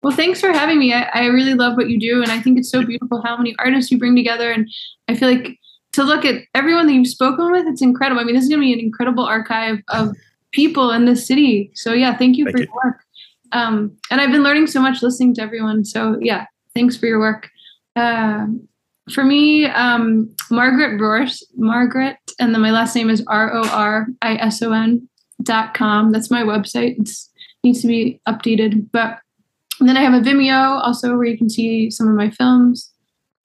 Well, 0.02 0.14
thanks 0.14 0.40
for 0.40 0.50
having 0.50 0.78
me. 0.78 0.92
I, 0.92 1.02
I 1.14 1.26
really 1.26 1.54
love 1.54 1.76
what 1.76 1.88
you 1.88 2.00
do, 2.00 2.22
and 2.22 2.32
I 2.32 2.40
think 2.40 2.58
it's 2.58 2.70
so 2.70 2.84
beautiful 2.84 3.22
how 3.22 3.36
many 3.36 3.54
artists 3.58 3.92
you 3.92 3.98
bring 3.98 4.16
together. 4.16 4.50
And 4.50 4.68
I 5.08 5.14
feel 5.14 5.30
like 5.30 5.58
to 5.92 6.02
look 6.02 6.24
at 6.24 6.42
everyone 6.54 6.86
that 6.86 6.94
you've 6.94 7.06
spoken 7.06 7.52
with, 7.52 7.66
it's 7.66 7.82
incredible. 7.82 8.20
I 8.20 8.24
mean, 8.24 8.34
this 8.34 8.44
is 8.44 8.50
going 8.50 8.60
to 8.60 8.66
be 8.66 8.72
an 8.72 8.80
incredible 8.80 9.24
archive 9.24 9.78
of 9.88 10.16
people 10.52 10.90
in 10.90 11.04
this 11.04 11.26
city. 11.26 11.70
So 11.74 11.92
yeah, 11.92 12.16
thank 12.16 12.36
you 12.36 12.44
thank 12.44 12.56
for 12.56 12.62
you. 12.62 12.66
your 12.66 12.92
work. 12.92 13.03
Um, 13.54 13.96
and 14.10 14.20
I've 14.20 14.32
been 14.32 14.42
learning 14.42 14.66
so 14.66 14.80
much 14.80 15.02
listening 15.02 15.34
to 15.36 15.42
everyone. 15.42 15.84
So 15.84 16.18
yeah, 16.20 16.44
thanks 16.74 16.96
for 16.96 17.06
your 17.06 17.20
work. 17.20 17.48
Uh, 17.96 18.46
for 19.12 19.24
me, 19.24 19.66
um, 19.66 20.34
Margaret 20.50 21.00
Roris, 21.00 21.42
Margaret, 21.56 22.16
and 22.40 22.52
then 22.52 22.60
my 22.60 22.70
last 22.70 22.94
name 22.96 23.08
is 23.08 23.24
R 23.28 23.54
O 23.54 23.66
R 23.68 24.06
I 24.22 24.34
S 24.36 24.60
O 24.62 24.72
N 24.72 25.08
dot 25.42 25.74
com. 25.74 26.10
That's 26.10 26.30
my 26.30 26.42
website. 26.42 26.98
It 26.98 27.10
needs 27.62 27.80
to 27.82 27.86
be 27.86 28.20
updated. 28.28 28.90
But 28.92 29.18
then 29.80 29.96
I 29.96 30.02
have 30.02 30.14
a 30.14 30.20
Vimeo 30.20 30.80
also 30.82 31.16
where 31.16 31.26
you 31.26 31.38
can 31.38 31.50
see 31.50 31.90
some 31.90 32.08
of 32.08 32.14
my 32.14 32.30
films. 32.30 32.90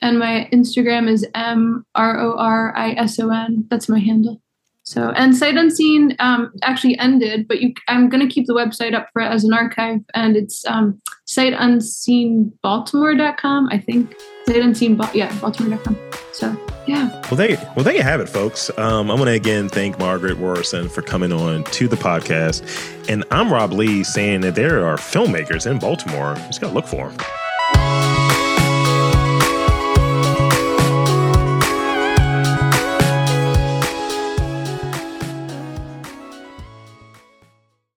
And 0.01 0.17
my 0.17 0.49
Instagram 0.53 1.09
is 1.09 1.27
M 1.35 1.85
R 1.93 2.19
O 2.19 2.37
R 2.37 2.75
I 2.75 2.91
S 2.91 3.19
O 3.19 3.29
N. 3.29 3.65
That's 3.69 3.89
my 3.89 3.99
handle. 3.99 4.41
So, 4.89 5.11
and 5.11 5.37
Sight 5.37 5.55
Unseen 5.55 6.15
um, 6.17 6.51
actually 6.63 6.97
ended, 6.97 7.47
but 7.47 7.61
you, 7.61 7.75
I'm 7.87 8.09
going 8.09 8.27
to 8.27 8.33
keep 8.33 8.47
the 8.47 8.55
website 8.55 8.95
up 8.95 9.07
for 9.13 9.21
it 9.21 9.27
as 9.27 9.43
an 9.43 9.53
archive, 9.53 9.99
and 10.15 10.35
it's 10.35 10.65
um, 10.65 10.99
sightunseenbaltimore.com, 11.27 13.69
I 13.71 13.77
think. 13.77 14.15
Sight 14.47 14.63
Unseen, 14.63 14.99
yeah, 15.13 15.31
baltimore.com. 15.39 15.95
So, 16.33 16.57
yeah. 16.87 17.11
Well, 17.29 17.35
there, 17.35 17.71
well, 17.75 17.85
there 17.85 17.93
you 17.93 18.01
have 18.01 18.19
it, 18.19 18.29
folks. 18.29 18.75
Um, 18.79 19.11
I 19.11 19.13
want 19.13 19.27
to 19.27 19.33
again 19.33 19.69
thank 19.69 19.99
Margaret 19.99 20.39
Rorison 20.39 20.89
for 20.89 21.03
coming 21.03 21.31
on 21.31 21.65
to 21.65 21.87
the 21.87 21.95
podcast. 21.95 22.63
And 23.07 23.23
I'm 23.29 23.53
Rob 23.53 23.73
Lee 23.73 24.03
saying 24.03 24.41
that 24.41 24.55
there 24.55 24.87
are 24.87 24.97
filmmakers 24.97 25.69
in 25.69 25.77
Baltimore. 25.77 26.33
Just 26.47 26.61
got 26.61 26.69
to 26.69 26.73
look 26.73 26.87
for 26.87 27.09
them. 27.09 27.17